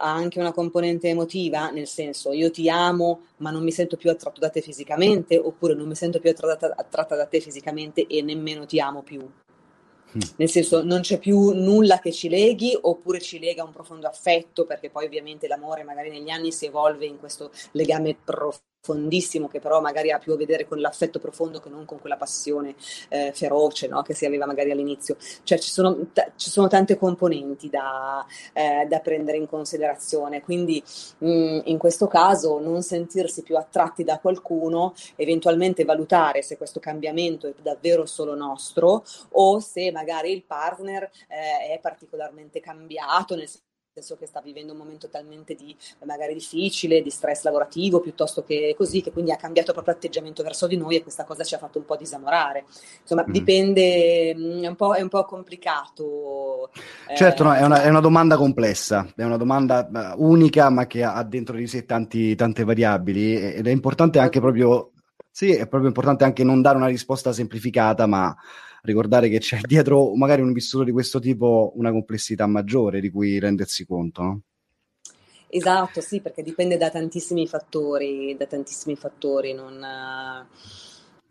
ha 0.00 0.14
anche 0.14 0.38
una 0.38 0.52
componente 0.52 1.08
emotiva, 1.08 1.70
nel 1.70 1.88
senso 1.88 2.32
io 2.32 2.50
ti 2.50 2.70
amo 2.70 3.22
ma 3.38 3.50
non 3.50 3.64
mi 3.64 3.72
sento 3.72 3.96
più 3.96 4.10
attratto 4.10 4.40
da 4.40 4.50
te 4.50 4.60
fisicamente 4.60 5.36
oppure 5.36 5.74
non 5.74 5.88
mi 5.88 5.96
sento 5.96 6.20
più 6.20 6.30
attratta, 6.30 6.72
attratta 6.76 7.16
da 7.16 7.26
te 7.26 7.40
fisicamente 7.40 8.06
e 8.06 8.22
nemmeno 8.22 8.64
ti 8.64 8.80
amo 8.80 9.02
più. 9.02 9.20
Mm. 9.20 10.20
Nel 10.36 10.48
senso 10.48 10.82
non 10.82 11.00
c'è 11.00 11.18
più 11.18 11.50
nulla 11.50 11.98
che 11.98 12.12
ci 12.12 12.28
leghi 12.28 12.78
oppure 12.80 13.20
ci 13.20 13.38
lega 13.38 13.64
un 13.64 13.72
profondo 13.72 14.06
affetto 14.06 14.64
perché 14.64 14.88
poi 14.88 15.04
ovviamente 15.04 15.48
l'amore 15.48 15.82
magari 15.82 16.10
negli 16.10 16.30
anni 16.30 16.50
si 16.50 16.66
evolve 16.66 17.04
in 17.04 17.18
questo 17.18 17.50
legame 17.72 18.16
profondo 18.16 18.66
profondissimo 18.88 19.48
che 19.48 19.60
però 19.60 19.80
magari 19.80 20.10
ha 20.10 20.18
più 20.18 20.32
a 20.32 20.36
vedere 20.36 20.66
con 20.66 20.80
l'affetto 20.80 21.18
profondo 21.18 21.60
che 21.60 21.68
non 21.68 21.84
con 21.84 22.00
quella 22.00 22.16
passione 22.16 22.74
eh, 23.10 23.32
feroce 23.34 23.86
no? 23.86 24.00
che 24.00 24.14
si 24.14 24.24
aveva 24.24 24.46
magari 24.46 24.70
all'inizio. 24.70 25.16
Cioè 25.42 25.58
ci 25.58 25.70
sono, 25.70 25.94
t- 26.12 26.32
ci 26.36 26.48
sono 26.48 26.68
tante 26.68 26.96
componenti 26.96 27.68
da, 27.68 28.24
eh, 28.54 28.86
da, 28.88 29.00
prendere 29.00 29.36
in 29.36 29.46
considerazione, 29.46 30.40
quindi 30.40 30.82
mh, 31.18 31.28
mm, 31.28 31.60
in 31.64 31.78
questo 31.78 32.06
caso 32.06 32.58
non 32.58 32.82
sentirsi 32.82 33.42
più 33.42 33.56
attratti 33.56 34.04
da 34.04 34.18
qualcuno, 34.18 34.94
eventualmente 35.16 35.84
valutare 35.84 36.42
se 36.42 36.56
questo 36.56 36.80
cambiamento 36.80 37.46
è 37.46 37.54
davvero 37.60 38.06
solo 38.06 38.34
nostro 38.34 39.04
o 39.32 39.60
se 39.60 39.90
magari 39.92 40.32
il 40.32 40.44
partner 40.44 41.04
eh, 41.28 41.74
è 41.74 41.78
particolarmente 41.80 42.60
cambiato, 42.60 43.34
nel 43.34 43.48
senso 43.48 43.66
senso 43.98 44.16
che 44.16 44.26
sta 44.26 44.40
vivendo 44.40 44.72
un 44.72 44.78
momento 44.78 45.08
talmente 45.08 45.54
di, 45.54 45.76
magari 46.04 46.34
difficile, 46.34 47.02
di 47.02 47.10
stress 47.10 47.42
lavorativo 47.42 48.00
piuttosto 48.00 48.44
che 48.44 48.74
così, 48.76 49.02
che 49.02 49.12
quindi 49.12 49.32
ha 49.32 49.36
cambiato 49.36 49.72
proprio 49.72 49.94
atteggiamento 49.94 50.42
verso 50.42 50.66
di 50.66 50.76
noi 50.76 50.96
e 50.96 51.02
questa 51.02 51.24
cosa 51.24 51.44
ci 51.44 51.54
ha 51.54 51.58
fatto 51.58 51.78
un 51.78 51.84
po' 51.84 51.96
disamorare. 51.96 52.64
Insomma, 53.00 53.24
mm. 53.28 53.32
dipende, 53.32 54.34
mm, 54.36 54.62
è 54.62 54.66
un, 54.68 54.76
po', 54.76 54.94
è 54.94 55.00
un 55.00 55.08
po' 55.08 55.24
complicato. 55.24 56.70
Certo, 57.14 57.42
eh, 57.42 57.46
no, 57.46 57.54
è, 57.54 57.64
una, 57.64 57.82
è, 57.82 57.88
una, 57.88 58.00
domanda 58.00 58.36
complessa, 58.36 59.06
è 59.14 59.24
una 59.24 59.36
domanda 59.36 59.88
unica 60.16 60.70
ma 60.70 60.86
che 60.86 61.02
ha 61.02 61.22
dentro 61.24 61.56
di 61.56 61.66
sé 61.66 61.84
tanti, 61.84 62.34
tante 62.34 62.64
variabili 62.64 63.54
ed 63.54 63.66
è 63.66 63.70
importante 63.70 64.18
anche 64.18 64.40
proprio 64.40 64.92
Sì, 65.30 65.52
è 65.52 65.66
proprio 65.66 65.88
importante 65.88 66.24
anche 66.24 66.44
non 66.44 66.62
dare 66.62 66.76
una 66.76 66.86
risposta 66.86 67.32
semplificata, 67.32 68.06
ma 68.06 68.34
ricordare 68.82 69.28
che 69.28 69.38
c'è 69.38 69.60
dietro 69.60 70.14
magari 70.14 70.42
un 70.42 70.52
vissuto 70.52 70.84
di 70.84 70.92
questo 70.92 71.18
tipo 71.18 71.72
una 71.76 71.90
complessità 71.90 72.46
maggiore 72.46 73.00
di 73.00 73.10
cui 73.10 73.38
rendersi 73.38 73.86
conto, 73.86 74.22
no? 74.22 74.40
Esatto, 75.50 76.00
sì, 76.02 76.20
perché 76.20 76.42
dipende 76.42 76.76
da 76.76 76.90
tantissimi 76.90 77.46
fattori, 77.46 78.36
da 78.38 78.46
tantissimi 78.46 78.96
fattori, 78.96 79.54
non... 79.54 80.46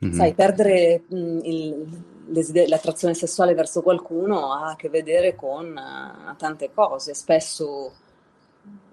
Mm-hmm. 0.03 0.13
Sai, 0.13 0.33
perdere 0.35 1.03
mh, 1.07 1.17
mm, 1.17 1.39
il, 1.43 2.67
l'attrazione 2.67 3.15
sessuale 3.15 3.55
verso 3.55 3.81
qualcuno 3.81 4.51
ha 4.53 4.71
a 4.71 4.75
che 4.75 4.89
vedere 4.89 5.35
con 5.35 5.75
uh, 5.75 6.35
tante 6.35 6.69
cose, 6.71 7.15
spesso 7.15 7.93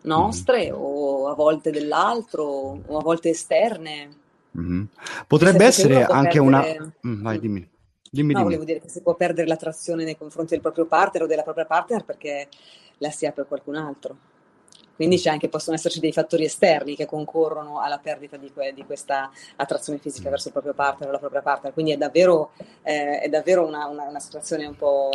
nostre 0.03 0.65
mm-hmm. 0.65 0.81
o 0.81 1.29
a 1.29 1.35
volte 1.35 1.71
dell'altro 1.71 2.45
o 2.87 2.99
a 2.99 3.03
volte 3.03 3.31
esterne. 3.31 4.09
Mm-hmm. 4.59 4.85
Potrebbe 5.27 5.65
essere 5.65 6.05
anche 6.05 6.41
perdere... 6.41 6.79
una... 6.79 6.93
Mm, 7.07 7.23
vai, 7.23 7.39
dimmi. 7.39 7.69
Dimmi, 8.15 8.33
no, 8.33 8.39
dimmi. 8.39 8.45
volevo 8.45 8.65
dire 8.65 8.81
che 8.81 8.89
si 8.89 9.03
può 9.03 9.17
perdere 9.17 9.49
l'attrazione 9.49 10.05
nei 10.05 10.17
confronti 10.17 10.53
del 10.53 10.61
proprio 10.61 10.87
partner 10.87 11.23
o 11.23 11.27
della 11.27 11.43
propria 11.43 11.65
partner 11.65 12.05
perché 12.05 12.47
la 12.99 13.11
si 13.11 13.27
ha 13.27 13.33
per 13.33 13.49
qualcun 13.49 13.75
altro. 13.75 14.17
Quindi 14.95 15.21
anche, 15.27 15.49
possono 15.49 15.75
esserci 15.75 15.99
dei 15.99 16.13
fattori 16.13 16.45
esterni 16.45 16.95
che 16.95 17.07
concorrono 17.07 17.81
alla 17.81 17.99
perdita 17.99 18.37
di, 18.37 18.53
que- 18.53 18.73
di 18.73 18.85
questa 18.85 19.29
attrazione 19.57 19.99
fisica 19.99 20.31
verso 20.31 20.47
il 20.47 20.53
proprio 20.53 20.75
partner 20.75 21.09
o 21.09 21.13
la 21.13 21.19
propria 21.19 21.43
partner. 21.43 21.73
Quindi 21.73 21.91
è 21.91 21.97
davvero, 21.97 22.53
eh, 22.83 23.19
è 23.19 23.29
davvero 23.29 23.67
una, 23.67 23.87
una, 23.87 24.05
una, 24.05 24.21
situazione 24.21 24.65
un 24.67 24.77
po' 24.77 25.11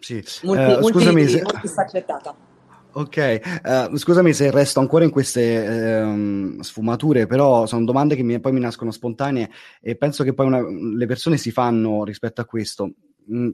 sì. 0.00 0.14
multi, 0.42 0.90
scusami, 0.90 1.22
multi, 1.22 1.28
se... 1.28 1.42
multifaccettata. 1.42 2.47
Ok, 2.90 3.40
uh, 3.64 3.96
scusami 3.96 4.32
se 4.32 4.50
resto 4.50 4.80
ancora 4.80 5.04
in 5.04 5.10
queste 5.10 6.00
um, 6.02 6.58
sfumature, 6.60 7.26
però 7.26 7.66
sono 7.66 7.84
domande 7.84 8.16
che 8.16 8.22
mi, 8.22 8.40
poi 8.40 8.52
mi 8.52 8.60
nascono 8.60 8.90
spontanee 8.90 9.50
e 9.80 9.96
penso 9.96 10.24
che 10.24 10.32
poi 10.34 10.46
una, 10.46 10.60
le 10.60 11.06
persone 11.06 11.36
si 11.36 11.50
fanno 11.50 12.02
rispetto 12.04 12.40
a 12.40 12.44
questo. 12.44 12.92
Mm, 13.30 13.50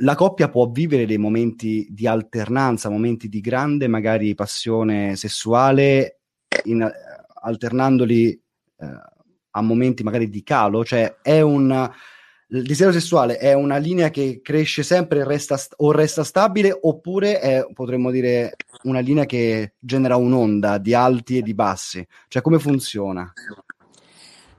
la 0.00 0.14
coppia 0.14 0.48
può 0.48 0.68
vivere 0.70 1.06
dei 1.06 1.18
momenti 1.18 1.86
di 1.90 2.06
alternanza, 2.06 2.88
momenti 2.88 3.28
di 3.28 3.40
grande 3.40 3.86
magari 3.86 4.34
passione 4.34 5.14
sessuale, 5.16 6.20
in, 6.64 6.88
alternandoli 7.42 8.30
eh, 8.30 8.86
a 9.50 9.62
momenti 9.62 10.02
magari 10.02 10.28
di 10.28 10.42
calo, 10.42 10.84
cioè 10.84 11.16
è 11.22 11.40
un 11.40 11.90
il 12.50 12.62
desiderio 12.62 12.98
sessuale 12.98 13.36
è 13.36 13.52
una 13.52 13.76
linea 13.76 14.08
che 14.10 14.40
cresce 14.42 14.82
sempre 14.82 15.24
resta, 15.24 15.58
o 15.76 15.92
resta 15.92 16.24
stabile 16.24 16.76
oppure 16.80 17.40
è, 17.40 17.66
potremmo 17.74 18.10
dire, 18.10 18.56
una 18.84 19.00
linea 19.00 19.26
che 19.26 19.74
genera 19.78 20.16
un'onda 20.16 20.78
di 20.78 20.94
alti 20.94 21.38
e 21.38 21.42
di 21.42 21.54
bassi? 21.54 22.06
Cioè 22.28 22.40
come 22.40 22.58
funziona? 22.58 23.30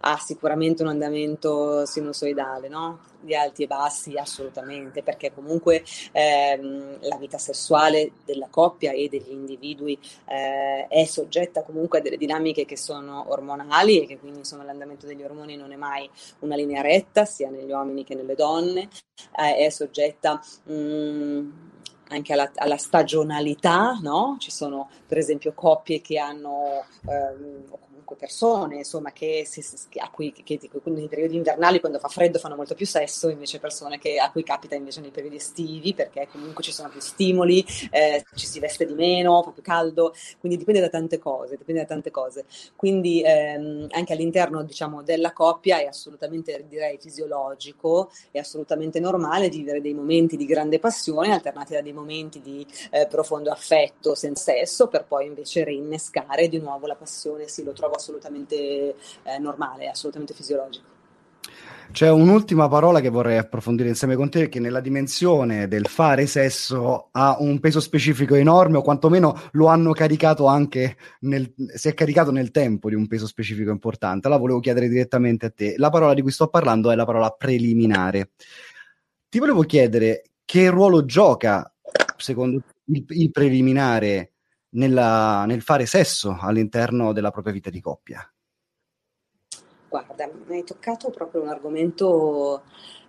Ha 0.01 0.17
sicuramente 0.17 0.81
un 0.83 0.89
andamento 0.89 1.85
sinusoidale, 1.85 2.67
no? 2.67 2.99
di 3.21 3.35
alti 3.35 3.63
e 3.63 3.67
bassi 3.67 4.17
assolutamente, 4.17 5.03
perché 5.03 5.33
comunque 5.33 5.83
ehm, 6.11 6.99
la 7.01 7.17
vita 7.17 7.37
sessuale 7.37 8.11
della 8.25 8.47
coppia 8.49 8.91
e 8.91 9.09
degli 9.09 9.31
individui 9.31 9.99
eh, 10.25 10.87
è 10.87 11.05
soggetta 11.05 11.63
comunque 11.63 11.99
a 11.99 12.01
delle 12.01 12.17
dinamiche 12.17 12.65
che 12.65 12.77
sono 12.77 13.25
ormonali 13.27 14.01
e 14.01 14.07
che 14.07 14.19
quindi 14.19 14.39
insomma 14.39 14.63
l'andamento 14.63 15.05
degli 15.05 15.23
ormoni 15.23 15.57
non 15.57 15.71
è 15.71 15.75
mai 15.75 16.09
una 16.39 16.55
linea 16.55 16.81
retta 16.81 17.25
sia 17.25 17.49
negli 17.49 17.71
uomini 17.71 18.03
che 18.03 18.15
nelle 18.15 18.35
donne, 18.35 18.87
eh, 19.37 19.55
è 19.57 19.69
soggetta 19.69 20.41
mh, 20.63 20.73
mm, 20.73 21.49
anche 22.09 22.33
alla, 22.33 22.51
alla, 22.55 22.77
stagionalità, 22.77 23.99
no? 24.01 24.37
Ci 24.39 24.51
sono 24.51 24.89
per 25.07 25.17
esempio 25.17 25.53
coppie 25.53 26.01
che 26.01 26.17
hanno 26.17 26.85
ehm, 27.07 27.65
comunque 28.09 28.15
persone, 28.15 28.77
insomma, 28.77 29.11
che, 29.11 29.43
si, 29.45 29.63
a 29.97 30.09
cui, 30.09 30.31
che, 30.31 30.43
che, 30.43 30.69
nei 30.85 31.07
periodi 31.07 31.35
invernali, 31.35 31.79
quando 31.79 31.99
fa 31.99 32.07
freddo, 32.07 32.39
fanno 32.39 32.55
molto 32.55 32.73
più 32.73 32.85
sesso, 32.85 33.29
invece 33.29 33.59
persone 33.59 33.99
che, 33.99 34.17
a 34.17 34.31
cui 34.31 34.43
capita 34.43 34.75
invece 34.75 35.01
nei 35.01 35.11
periodi 35.11 35.35
estivi, 35.35 35.93
perché 35.93 36.27
comunque 36.31 36.63
ci 36.63 36.71
sono 36.71 36.89
più 36.89 36.99
stimoli, 36.99 37.63
eh, 37.91 38.23
ci 38.35 38.47
si 38.47 38.59
veste 38.59 38.85
di 38.85 38.93
meno, 38.93 39.43
fa 39.43 39.51
più 39.51 39.61
caldo, 39.61 40.13
quindi 40.39 40.57
dipende 40.57 40.81
da 40.81 40.89
tante 40.89 41.19
cose, 41.19 41.57
dipende 41.57 41.81
da 41.81 41.87
tante 41.87 42.11
cose. 42.11 42.45
Quindi 42.75 43.21
ehm, 43.23 43.87
anche 43.91 44.13
all'interno, 44.13 44.63
diciamo, 44.63 45.03
della 45.03 45.31
coppia 45.31 45.79
è 45.79 45.85
assolutamente, 45.85 46.65
direi, 46.67 46.97
fisiologico, 46.97 48.11
è 48.31 48.39
assolutamente 48.39 48.99
normale 48.99 49.49
vivere 49.49 49.81
dei 49.81 49.93
momenti 49.93 50.35
di 50.37 50.45
grande 50.45 50.79
passione 50.79 51.31
alternati 51.31 51.73
da 51.73 51.81
dei 51.81 51.93
momenti 51.93 51.98
di 52.05 52.65
eh, 52.91 53.07
profondo 53.07 53.51
affetto 53.51 54.15
senza 54.15 54.51
sesso, 54.51 54.87
per 54.87 55.05
poi 55.05 55.25
invece 55.25 55.63
rinnescare 55.63 56.47
di 56.47 56.59
nuovo 56.59 56.87
la 56.87 56.95
passione, 56.95 57.47
sì, 57.47 57.63
lo 57.63 57.73
trovo 57.73 57.95
assolutamente 57.95 58.95
eh, 59.23 59.37
normale, 59.39 59.87
assolutamente 59.87 60.33
fisiologico. 60.33 60.97
C'è 61.91 62.09
un'ultima 62.09 62.67
parola 62.67 62.99
che 62.99 63.09
vorrei 63.09 63.37
approfondire 63.37 63.89
insieme 63.89 64.15
con 64.15 64.29
te, 64.29 64.47
che 64.47 64.59
nella 64.59 64.79
dimensione 64.79 65.67
del 65.67 65.87
fare 65.87 66.27
sesso 66.27 67.09
ha 67.11 67.37
un 67.39 67.59
peso 67.59 67.79
specifico 67.79 68.35
enorme, 68.35 68.77
o 68.77 68.83
quantomeno 68.83 69.35
lo 69.53 69.65
hanno 69.65 69.91
caricato 69.91 70.45
anche 70.45 70.97
nel, 71.21 71.51
si 71.73 71.87
è 71.87 71.95
caricato 71.95 72.29
nel 72.31 72.51
tempo 72.51 72.89
di 72.89 72.95
un 72.95 73.07
peso 73.07 73.25
specifico 73.25 73.71
importante. 73.71 74.27
Allora 74.27 74.41
volevo 74.41 74.59
chiedere 74.59 74.87
direttamente 74.87 75.47
a 75.47 75.49
te. 75.49 75.75
La 75.77 75.89
parola 75.89 76.13
di 76.13 76.21
cui 76.21 76.31
sto 76.31 76.47
parlando 76.47 76.91
è 76.91 76.95
la 76.95 77.05
parola 77.05 77.31
preliminare. 77.31 78.31
Ti 79.27 79.39
volevo 79.39 79.63
chiedere 79.63 80.23
che 80.45 80.69
ruolo 80.69 81.05
gioca, 81.05 81.73
secondo 82.19 82.63
il, 82.85 83.05
il 83.07 83.31
preliminare 83.31 84.33
nella, 84.71 85.45
nel 85.45 85.61
fare 85.61 85.85
sesso 85.85 86.37
all'interno 86.39 87.13
della 87.13 87.31
propria 87.31 87.53
vita 87.53 87.69
di 87.69 87.81
coppia? 87.81 88.31
Guarda, 89.89 90.29
mi 90.45 90.57
hai 90.57 90.63
toccato 90.63 91.09
proprio 91.09 91.41
un 91.41 91.47
argomento 91.47 92.63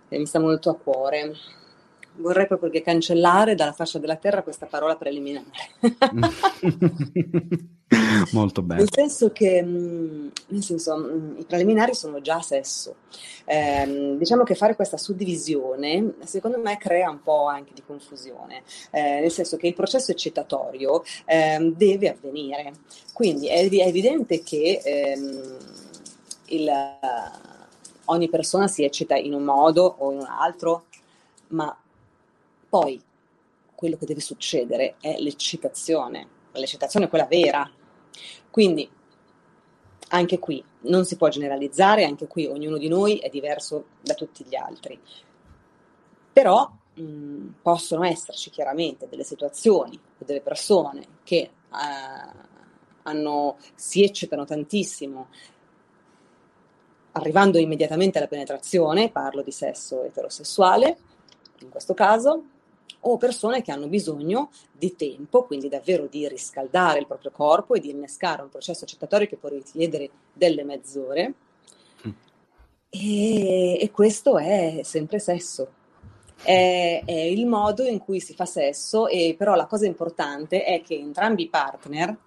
che 0.09 0.17
mi 0.17 0.25
sta 0.25 0.39
molto 0.39 0.71
a 0.71 0.75
cuore. 0.75 1.33
Vorrei 2.15 2.45
proprio 2.45 2.69
che 2.69 2.81
cancellare 2.81 3.55
dalla 3.55 3.71
faccia 3.71 3.97
della 3.97 4.17
terra 4.17 4.43
questa 4.43 4.65
parola 4.65 4.95
preliminare. 4.95 5.45
Molto 8.31 8.61
bene. 8.61 8.81
Nel 8.81 8.91
senso 8.91 9.31
che, 9.31 9.61
mm, 9.61 10.27
nel 10.47 10.63
senso, 10.63 10.97
mm, 10.97 11.39
i 11.39 11.45
preliminari 11.45 11.93
sono 11.93 12.21
già 12.21 12.41
sesso. 12.41 12.95
Eh, 13.45 14.15
diciamo 14.17 14.43
che 14.43 14.55
fare 14.55 14.75
questa 14.75 14.97
suddivisione, 14.97 16.13
secondo 16.23 16.59
me, 16.59 16.77
crea 16.77 17.09
un 17.09 17.21
po' 17.21 17.47
anche 17.47 17.73
di 17.73 17.83
confusione, 17.85 18.63
eh, 18.91 19.19
nel 19.19 19.31
senso 19.31 19.57
che 19.57 19.67
il 19.67 19.73
processo 19.73 20.11
eccitatorio 20.11 21.03
eh, 21.25 21.73
deve 21.75 22.09
avvenire. 22.09 22.73
Quindi 23.13 23.47
è, 23.47 23.67
è 23.67 23.87
evidente 23.87 24.41
che 24.41 24.81
ehm, 24.83 25.57
il, 26.45 26.71
ogni 28.05 28.29
persona 28.29 28.67
si 28.67 28.83
eccita 28.83 29.15
in 29.15 29.33
un 29.33 29.43
modo 29.43 29.95
o 29.99 30.11
in 30.11 30.19
un 30.19 30.27
altro, 30.27 30.85
ma 31.47 31.75
poi 32.71 33.03
quello 33.75 33.97
che 33.97 34.05
deve 34.05 34.21
succedere 34.21 34.95
è 35.01 35.17
l'eccitazione. 35.19 36.25
L'eccitazione 36.53 37.05
è 37.07 37.09
quella 37.09 37.25
vera, 37.25 37.69
quindi 38.49 38.89
anche 40.09 40.39
qui 40.39 40.63
non 40.83 41.03
si 41.03 41.17
può 41.17 41.27
generalizzare, 41.27 42.05
anche 42.05 42.27
qui 42.27 42.45
ognuno 42.45 42.77
di 42.77 42.87
noi 42.87 43.17
è 43.17 43.27
diverso 43.27 43.87
da 44.01 44.13
tutti 44.13 44.45
gli 44.45 44.55
altri. 44.55 44.97
Però 46.31 46.71
mh, 46.93 47.47
possono 47.61 48.05
esserci 48.05 48.49
chiaramente 48.49 49.09
delle 49.09 49.25
situazioni 49.25 49.99
o 50.19 50.23
delle 50.23 50.41
persone 50.41 51.19
che 51.23 51.37
eh, 51.37 51.51
hanno, 53.03 53.57
si 53.75 54.01
eccitano 54.01 54.45
tantissimo 54.45 55.27
arrivando 57.13 57.57
immediatamente 57.57 58.19
alla 58.19 58.27
penetrazione, 58.27 59.11
parlo 59.11 59.41
di 59.41 59.51
sesso 59.51 60.03
eterosessuale 60.03 60.97
in 61.59 61.69
questo 61.69 61.93
caso, 61.93 62.43
o 63.01 63.17
persone 63.17 63.61
che 63.61 63.71
hanno 63.71 63.87
bisogno 63.87 64.51
di 64.71 64.95
tempo, 64.95 65.45
quindi 65.45 65.69
davvero 65.69 66.07
di 66.07 66.27
riscaldare 66.27 66.99
il 66.99 67.07
proprio 67.07 67.31
corpo 67.31 67.73
e 67.73 67.79
di 67.79 67.89
innescare 67.89 68.41
un 68.41 68.49
processo 68.49 68.83
accettatorio 68.83 69.27
che 69.27 69.37
può 69.37 69.49
richiedere 69.49 70.09
delle 70.33 70.63
mezz'ore. 70.63 71.33
Mm. 72.07 72.11
E, 72.89 73.79
e, 73.81 73.91
questo 73.91 74.37
è 74.37 74.81
sempre 74.83 75.19
sesso. 75.19 75.79
È, 76.43 77.03
è, 77.05 77.11
il 77.11 77.45
modo 77.45 77.83
in 77.83 77.99
cui 77.99 78.19
si 78.19 78.33
fa 78.33 78.45
sesso, 78.45 79.07
e 79.07 79.35
però 79.37 79.55
la 79.55 79.67
cosa 79.67 79.85
importante 79.85 80.63
è 80.63 80.81
che 80.81 80.95
entrambi 80.95 81.43
i 81.43 81.49
partner 81.49 82.17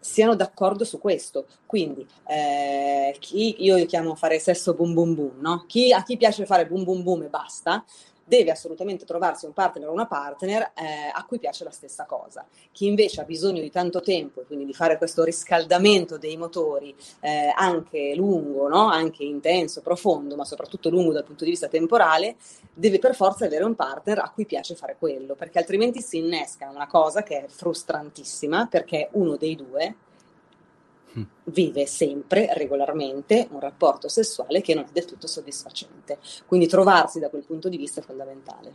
siano 0.00 0.34
d'accordo 0.34 0.84
su 0.84 0.98
questo. 0.98 1.46
Quindi, 1.66 2.06
eh, 2.26 3.14
chi 3.20 3.62
io 3.62 3.84
chiamo 3.86 4.14
fare 4.14 4.38
sesso 4.38 4.74
boom 4.74 4.94
boom 4.94 5.14
boom, 5.14 5.40
no? 5.40 5.64
Chi, 5.66 5.92
a 5.92 6.02
chi 6.02 6.16
piace 6.16 6.46
fare 6.46 6.66
boom 6.66 6.84
boom 6.84 7.02
boom 7.02 7.22
e 7.24 7.28
basta, 7.28 7.84
deve 8.30 8.52
assolutamente 8.52 9.04
trovarsi 9.04 9.44
un 9.44 9.52
partner 9.52 9.88
o 9.88 9.92
una 9.92 10.06
partner 10.06 10.70
eh, 10.76 11.10
a 11.12 11.24
cui 11.24 11.40
piace 11.40 11.64
la 11.64 11.72
stessa 11.72 12.04
cosa. 12.04 12.46
Chi 12.70 12.86
invece 12.86 13.20
ha 13.20 13.24
bisogno 13.24 13.60
di 13.60 13.72
tanto 13.72 14.00
tempo 14.00 14.40
e 14.40 14.44
quindi 14.44 14.64
di 14.64 14.72
fare 14.72 14.98
questo 14.98 15.24
riscaldamento 15.24 16.16
dei 16.16 16.36
motori 16.36 16.94
eh, 17.18 17.52
anche 17.56 18.14
lungo, 18.14 18.68
no? 18.68 18.86
anche 18.86 19.24
intenso, 19.24 19.80
profondo, 19.80 20.36
ma 20.36 20.44
soprattutto 20.44 20.90
lungo 20.90 21.12
dal 21.12 21.24
punto 21.24 21.42
di 21.42 21.50
vista 21.50 21.66
temporale, 21.66 22.36
deve 22.72 23.00
per 23.00 23.16
forza 23.16 23.46
avere 23.46 23.64
un 23.64 23.74
partner 23.74 24.20
a 24.20 24.30
cui 24.32 24.46
piace 24.46 24.76
fare 24.76 24.94
quello, 24.96 25.34
perché 25.34 25.58
altrimenti 25.58 26.00
si 26.00 26.18
innesca 26.18 26.70
una 26.70 26.86
cosa 26.86 27.24
che 27.24 27.46
è 27.46 27.48
frustrantissima, 27.48 28.68
perché 28.70 29.08
uno 29.14 29.34
dei 29.34 29.56
due 29.56 29.96
vive 31.44 31.86
sempre, 31.86 32.52
regolarmente, 32.54 33.48
un 33.50 33.60
rapporto 33.60 34.08
sessuale 34.08 34.60
che 34.60 34.74
non 34.74 34.84
è 34.84 34.88
del 34.92 35.04
tutto 35.04 35.26
soddisfacente. 35.26 36.18
Quindi 36.46 36.66
trovarsi 36.66 37.18
da 37.18 37.28
quel 37.28 37.44
punto 37.44 37.68
di 37.68 37.76
vista 37.76 38.00
è 38.00 38.04
fondamentale. 38.04 38.74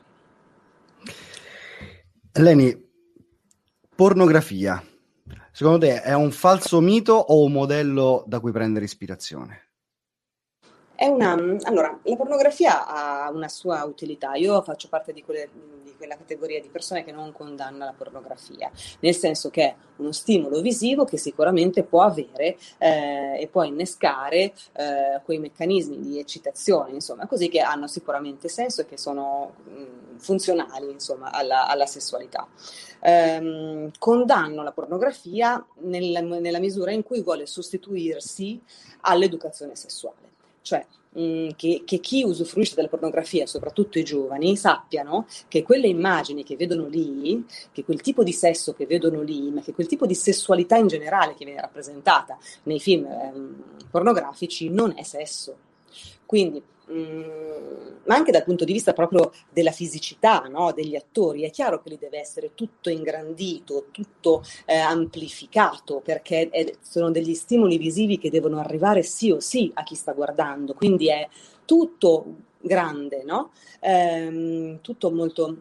Leni, 2.33 2.89
pornografia, 3.95 4.83
secondo 5.51 5.79
te 5.79 6.01
è 6.01 6.13
un 6.13 6.31
falso 6.31 6.81
mito 6.81 7.13
o 7.13 7.43
un 7.43 7.51
modello 7.51 8.23
da 8.27 8.39
cui 8.39 8.51
prendere 8.51 8.85
ispirazione? 8.85 9.64
Una, 10.97 11.33
allora, 11.63 11.99
la 12.03 12.15
pornografia 12.15 12.87
ha 12.87 13.29
una 13.29 13.49
sua 13.49 13.83
utilità. 13.83 14.35
Io 14.35 14.61
faccio 14.61 14.87
parte 14.87 15.11
di, 15.11 15.23
quelle, 15.23 15.49
di, 15.83 15.93
quella 15.97 16.15
categoria 16.15 16.61
di 16.61 16.69
persone 16.69 17.03
che 17.03 17.11
non 17.11 17.33
condanna 17.33 17.83
la 17.83 17.93
pornografia, 17.95 18.71
nel 19.01 19.13
senso 19.13 19.49
che 19.49 19.63
è 19.63 19.75
uno 19.97 20.13
stimolo 20.13 20.61
visivo 20.61 21.03
che 21.03 21.17
sicuramente 21.17 21.83
può 21.83 22.01
avere 22.01 22.57
eh, 22.77 23.41
e 23.41 23.47
può 23.51 23.63
innescare 23.63 24.53
eh, 24.73 25.21
quei 25.25 25.39
meccanismi 25.39 25.99
di 25.99 26.17
eccitazione, 26.17 26.91
insomma, 26.91 27.27
così 27.27 27.49
che 27.49 27.59
hanno 27.59 27.87
sicuramente 27.87 28.47
senso 28.47 28.81
e 28.81 28.85
che 28.85 28.97
sono 28.97 29.55
mh, 29.65 30.17
funzionali, 30.17 30.91
insomma, 30.91 31.31
alla, 31.31 31.67
alla 31.67 31.85
sessualità. 31.85 32.47
Eh, 33.01 33.91
condanno 33.99 34.63
la 34.63 34.71
pornografia 34.71 35.63
nel, 35.79 36.23
nella 36.23 36.59
misura 36.59 36.91
in 36.91 37.03
cui 37.03 37.21
vuole 37.21 37.45
sostituirsi 37.45 38.61
all'educazione 39.01 39.75
sessuale 39.75 40.25
cioè 40.65 40.83
mh, 41.11 41.21
mm, 41.21 41.49
che, 41.55 41.83
che, 41.85 41.99
chi 41.99 42.23
usufruisce 42.23 42.73
della 42.75 42.87
pornografia, 42.87 43.45
soprattutto 43.45 43.99
i 43.99 44.03
giovani, 44.03 44.57
sappiano 44.57 45.27
che 45.47 45.61
quelle 45.61 45.87
immagini 45.87 46.43
che 46.43 46.55
vedono 46.55 46.87
lì, 46.87 47.45
che 47.71 47.83
quel 47.83 48.01
tipo 48.01 48.23
di 48.23 48.33
sesso 48.33 48.73
che 48.73 48.87
vedono 48.87 49.21
lì, 49.21 49.51
ma 49.51 49.61
che 49.61 49.73
quel 49.73 49.87
tipo 49.87 50.07
di 50.07 50.15
sessualità 50.15 50.77
in 50.77 50.87
generale 50.87 51.35
che 51.35 51.45
viene 51.45 51.61
rappresentata 51.61 52.37
nei 52.63 52.79
film 52.79 53.05
ehm, 53.05 53.63
pornografici 53.91 54.69
non 54.69 54.93
è 54.95 55.03
sesso. 55.03 55.55
Quindi 56.25 56.61
Mm, 56.91 57.23
ma 58.05 58.13
anche 58.13 58.31
dal 58.31 58.43
punto 58.43 58.63
di 58.63 58.71
vista 58.71 58.93
proprio 58.93 59.31
della 59.49 59.71
fisicità 59.71 60.41
no? 60.41 60.71
degli 60.71 60.95
attori, 60.95 61.41
è 61.41 61.49
chiaro 61.49 61.81
che 61.81 61.89
lì 61.89 61.97
deve 61.97 62.19
essere 62.19 62.51
tutto 62.53 62.91
ingrandito, 62.91 63.87
tutto 63.91 64.43
eh, 64.65 64.77
amplificato, 64.77 66.01
perché 66.03 66.49
è, 66.49 66.75
sono 66.81 67.09
degli 67.09 67.33
stimoli 67.33 67.79
visivi 67.79 68.19
che 68.19 68.29
devono 68.29 68.59
arrivare 68.59 69.01
sì 69.01 69.31
o 69.31 69.39
sì 69.39 69.71
a 69.73 69.83
chi 69.83 69.95
sta 69.95 70.13
guardando, 70.13 70.75
quindi 70.75 71.09
è 71.09 71.27
tutto 71.65 72.25
grande, 72.59 73.23
no? 73.23 73.51
ehm, 73.79 74.81
tutto 74.81 75.11
molto 75.11 75.57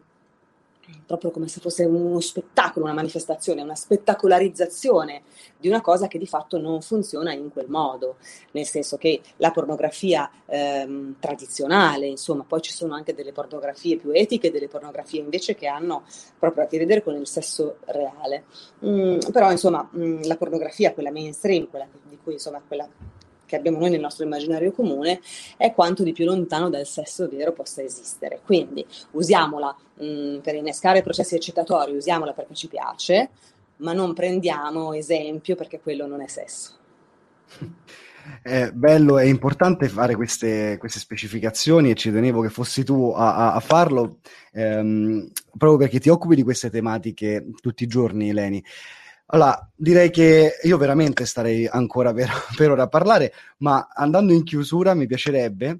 proprio 1.05 1.31
come 1.31 1.47
se 1.47 1.59
fosse 1.59 1.85
uno 1.85 2.19
spettacolo, 2.19 2.85
una 2.85 2.93
manifestazione, 2.93 3.61
una 3.61 3.75
spettacolarizzazione 3.75 5.23
di 5.57 5.67
una 5.67 5.81
cosa 5.81 6.07
che 6.07 6.17
di 6.17 6.27
fatto 6.27 6.59
non 6.59 6.81
funziona 6.81 7.33
in 7.33 7.51
quel 7.51 7.69
modo, 7.69 8.17
nel 8.51 8.65
senso 8.65 8.97
che 8.97 9.21
la 9.37 9.51
pornografia 9.51 10.29
ehm, 10.45 11.15
tradizionale, 11.19 12.07
insomma, 12.07 12.43
poi 12.47 12.61
ci 12.61 12.71
sono 12.71 12.93
anche 12.93 13.13
delle 13.13 13.31
pornografie 13.31 13.97
più 13.97 14.11
etiche, 14.11 14.51
delle 14.51 14.67
pornografie 14.67 15.19
invece 15.19 15.55
che 15.55 15.67
hanno 15.67 16.03
proprio 16.37 16.63
a 16.63 16.67
che 16.67 16.77
vedere 16.77 17.03
con 17.03 17.15
il 17.15 17.27
sesso 17.27 17.77
reale. 17.85 18.45
Mm, 18.85 19.19
però 19.31 19.51
insomma, 19.51 19.87
mm, 19.95 20.23
la 20.23 20.37
pornografia, 20.37 20.93
quella 20.93 21.11
mainstream, 21.11 21.69
quella 21.69 21.87
di 22.07 22.17
cui 22.21 22.33
insomma, 22.33 22.61
quella 22.65 22.87
che 23.45 23.55
abbiamo 23.55 23.79
noi 23.79 23.89
nel 23.89 23.99
nostro 23.99 24.25
immaginario 24.25 24.71
comune 24.71 25.19
è 25.57 25.73
quanto 25.73 26.03
di 26.03 26.11
più 26.11 26.25
lontano 26.25 26.69
dal 26.69 26.85
sesso 26.85 27.27
vero 27.27 27.51
possa 27.53 27.81
esistere. 27.81 28.41
Quindi 28.43 28.85
usiamola 29.11 29.75
mh, 29.95 30.05
mm, 30.05 30.37
per 30.39 30.55
innescare 30.55 31.01
processi 31.01 31.35
eccitatori, 31.35 31.95
usiamola 31.95 32.33
perché 32.33 32.53
ci 32.53 32.67
piace, 32.67 33.29
ma 33.77 33.93
non 33.93 34.13
prendiamo 34.13 34.93
esempio 34.93 35.55
perché 35.55 35.79
quello 35.79 36.07
non 36.07 36.21
è 36.21 36.27
sesso. 36.27 36.73
È 38.41 38.71
bello 38.71 39.19
e 39.19 39.27
importante 39.27 39.87
fare 39.87 40.15
queste, 40.15 40.77
queste, 40.79 40.97
specificazioni 40.97 41.91
e 41.91 41.95
ci 41.95 42.11
tenevo 42.11 42.41
che 42.41 42.49
fossi 42.49 42.83
tu 42.83 43.13
a, 43.15 43.53
a 43.53 43.59
farlo, 43.59 44.17
ehm, 44.51 45.29
proprio 45.55 45.77
perché 45.77 45.99
ti 45.99 46.09
occupi 46.09 46.33
di 46.33 46.41
queste 46.41 46.71
tematiche 46.71 47.45
tutti 47.61 47.83
i 47.83 47.87
giorni, 47.87 48.33
Leni. 48.33 48.63
Allora, 49.27 49.71
direi 49.75 50.11
che 50.11 50.59
io 50.61 50.77
veramente 50.77 51.25
starei 51.25 51.67
ancora 51.67 52.13
per, 52.13 52.29
per 52.55 52.71
ora 52.71 52.83
a 52.83 52.87
parlare, 52.87 53.33
ma 53.57 53.87
andando 53.91 54.33
in 54.33 54.43
chiusura 54.43 54.93
mi 54.93 55.07
piacerebbe, 55.07 55.79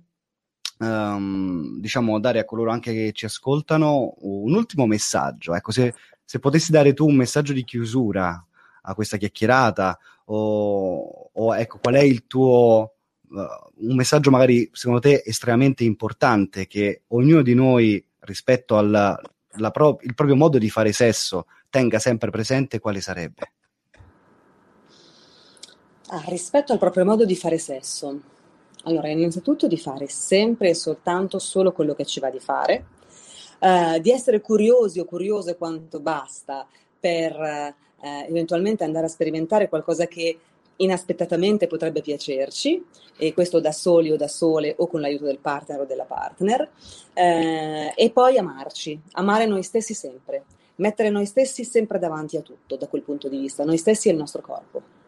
um, 0.79 1.79
diciamo, 1.79 2.19
dare 2.19 2.39
a 2.39 2.45
coloro 2.45 2.71
anche 2.71 2.91
che 2.91 3.11
ci 3.13 3.25
ascoltano 3.25 4.15
un 4.21 4.53
ultimo 4.53 4.87
messaggio. 4.87 5.53
Ecco, 5.53 5.71
se, 5.71 5.93
se 6.23 6.39
potessi 6.39 6.71
dare 6.71 6.93
tu 6.93 7.07
un 7.07 7.15
messaggio 7.15 7.53
di 7.53 7.63
chiusura 7.63 8.43
a 8.81 8.93
questa 8.95 9.17
chiacchierata, 9.17 9.97
o, 10.25 11.29
o 11.31 11.55
ecco, 11.55 11.79
qual 11.79 11.95
è 11.95 12.01
il 12.01 12.25
tuo 12.25 12.93
uh, 13.29 13.87
un 13.87 13.95
messaggio 13.95 14.31
magari 14.31 14.67
secondo 14.73 14.99
te 15.01 15.21
estremamente 15.23 15.83
importante 15.83 16.65
che 16.65 17.03
ognuno 17.09 17.43
di 17.43 17.53
noi 17.53 18.03
rispetto 18.21 18.75
al 18.75 19.19
pro- 19.71 19.99
proprio 20.15 20.35
modo 20.35 20.57
di 20.57 20.69
fare 20.69 20.91
sesso 20.91 21.45
tenga 21.75 21.99
sempre 21.99 22.31
presente, 22.31 22.79
quale 22.79 23.01
sarebbe? 23.01 23.51
Ah, 26.07 26.23
rispetto 26.27 26.71
al 26.71 26.79
proprio 26.79 27.03
modo 27.03 27.25
di 27.25 27.35
fare 27.35 27.57
sesso. 27.57 28.17
Allora, 28.85 29.09
innanzitutto 29.09 29.67
di 29.67 29.77
fare 29.77 30.07
sempre 30.07 30.69
e 30.69 30.73
soltanto 30.73 31.37
solo 31.37 31.73
quello 31.73 31.93
che 31.93 32.05
ci 32.05 32.21
va 32.21 32.29
di 32.29 32.39
fare, 32.39 32.85
uh, 33.59 33.99
di 33.99 34.09
essere 34.09 34.39
curiosi 34.39 35.01
o 35.01 35.05
curiose 35.05 35.57
quanto 35.57 35.99
basta 35.99 36.65
per 36.97 37.37
uh, 37.37 38.07
eventualmente 38.29 38.85
andare 38.85 39.07
a 39.07 39.09
sperimentare 39.09 39.67
qualcosa 39.67 40.07
che 40.07 40.39
inaspettatamente 40.77 41.67
potrebbe 41.67 41.99
piacerci, 41.99 42.85
e 43.17 43.33
questo 43.33 43.59
da 43.59 43.73
soli 43.73 44.11
o 44.11 44.15
da 44.15 44.29
sole 44.29 44.75
o 44.77 44.87
con 44.87 45.01
l'aiuto 45.01 45.25
del 45.25 45.39
partner 45.39 45.81
o 45.81 45.85
della 45.85 46.03
partner, 46.05 46.69
eh, 47.13 47.93
e 47.95 48.11
poi 48.11 48.37
amarci, 48.37 49.01
amare 49.13 49.45
noi 49.45 49.63
stessi 49.63 49.93
sempre, 49.93 50.43
mettere 50.77 51.09
noi 51.09 51.25
stessi 51.25 51.63
sempre 51.63 51.99
davanti 51.99 52.37
a 52.37 52.41
tutto 52.41 52.75
da 52.75 52.87
quel 52.87 53.01
punto 53.01 53.27
di 53.29 53.37
vista, 53.37 53.63
noi 53.63 53.77
stessi 53.77 54.09
e 54.09 54.11
il 54.11 54.17
nostro 54.17 54.41
corpo. 54.41 55.03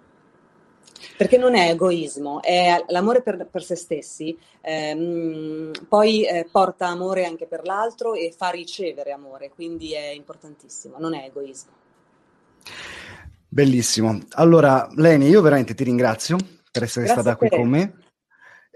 Perché 1.16 1.38
non 1.38 1.56
è 1.56 1.70
egoismo, 1.70 2.42
è 2.42 2.84
l'amore 2.90 3.22
per, 3.22 3.48
per 3.50 3.64
se 3.64 3.76
stessi, 3.76 4.38
ehm, 4.62 5.72
poi 5.88 6.26
eh, 6.26 6.48
porta 6.52 6.88
amore 6.88 7.26
anche 7.26 7.48
per 7.48 7.66
l'altro 7.66 8.14
e 8.14 8.34
fa 8.36 8.50
ricevere 8.50 9.12
amore, 9.12 9.50
quindi 9.50 9.94
è 9.94 10.10
importantissimo, 10.10 10.98
non 11.00 11.16
è 11.16 11.26
egoismo. 11.26 11.72
Bellissimo. 13.48 14.20
Allora, 14.32 14.88
Leni, 14.96 15.28
io 15.28 15.42
veramente 15.42 15.74
ti 15.74 15.84
ringrazio 15.84 16.38
per 16.72 16.84
essere 16.84 17.06
Grazie 17.06 17.22
stata 17.22 17.38
qui 17.38 17.50
con 17.50 17.68
me. 17.68 18.07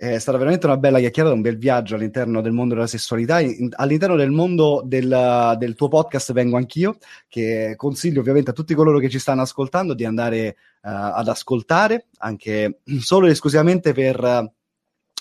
È 0.01 0.17
stata 0.17 0.39
veramente 0.39 0.65
una 0.65 0.77
bella 0.77 0.97
chiacchierata, 0.97 1.35
un 1.35 1.41
bel 1.41 1.59
viaggio 1.59 1.93
all'interno 1.93 2.41
del 2.41 2.53
mondo 2.53 2.73
della 2.73 2.87
sessualità. 2.87 3.39
In, 3.39 3.69
all'interno 3.73 4.15
del 4.15 4.31
mondo 4.31 4.81
del, 4.83 5.55
del, 5.59 5.75
tuo 5.75 5.89
podcast 5.89 6.33
vengo 6.33 6.57
anch'io, 6.57 6.97
che 7.27 7.75
consiglio 7.77 8.21
ovviamente 8.21 8.49
a 8.49 8.53
tutti 8.53 8.73
coloro 8.73 8.97
che 8.97 9.09
ci 9.09 9.19
stanno 9.19 9.43
ascoltando 9.43 9.93
di 9.93 10.03
andare 10.03 10.57
uh, 10.81 10.89
ad 10.89 11.27
ascoltare, 11.27 12.07
anche 12.17 12.79
solo 12.99 13.27
ed 13.27 13.33
esclusivamente 13.33 13.93
per 13.93 14.19
uh, 14.23 14.51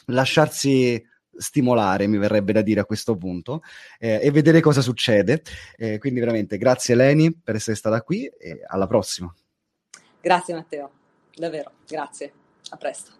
lasciarsi 0.07 1.07
stimolare, 1.31 2.07
mi 2.07 2.17
verrebbe 2.17 2.55
da 2.55 2.63
dire 2.63 2.81
a 2.81 2.87
questo 2.87 3.17
punto, 3.19 3.61
eh, 3.99 4.21
e 4.23 4.31
vedere 4.31 4.63
cosa 4.63 4.81
succede. 4.81 5.43
Eh, 5.77 5.99
quindi 5.99 6.21
veramente 6.21 6.57
grazie 6.57 6.95
Leni 6.95 7.31
per 7.35 7.57
essere 7.57 7.77
stata 7.77 8.01
qui 8.01 8.25
e 8.25 8.63
alla 8.67 8.87
prossima. 8.87 9.31
Grazie 10.23 10.55
Matteo, 10.55 10.91
davvero, 11.35 11.71
grazie. 11.87 12.33
A 12.71 12.79
presto. 12.79 13.20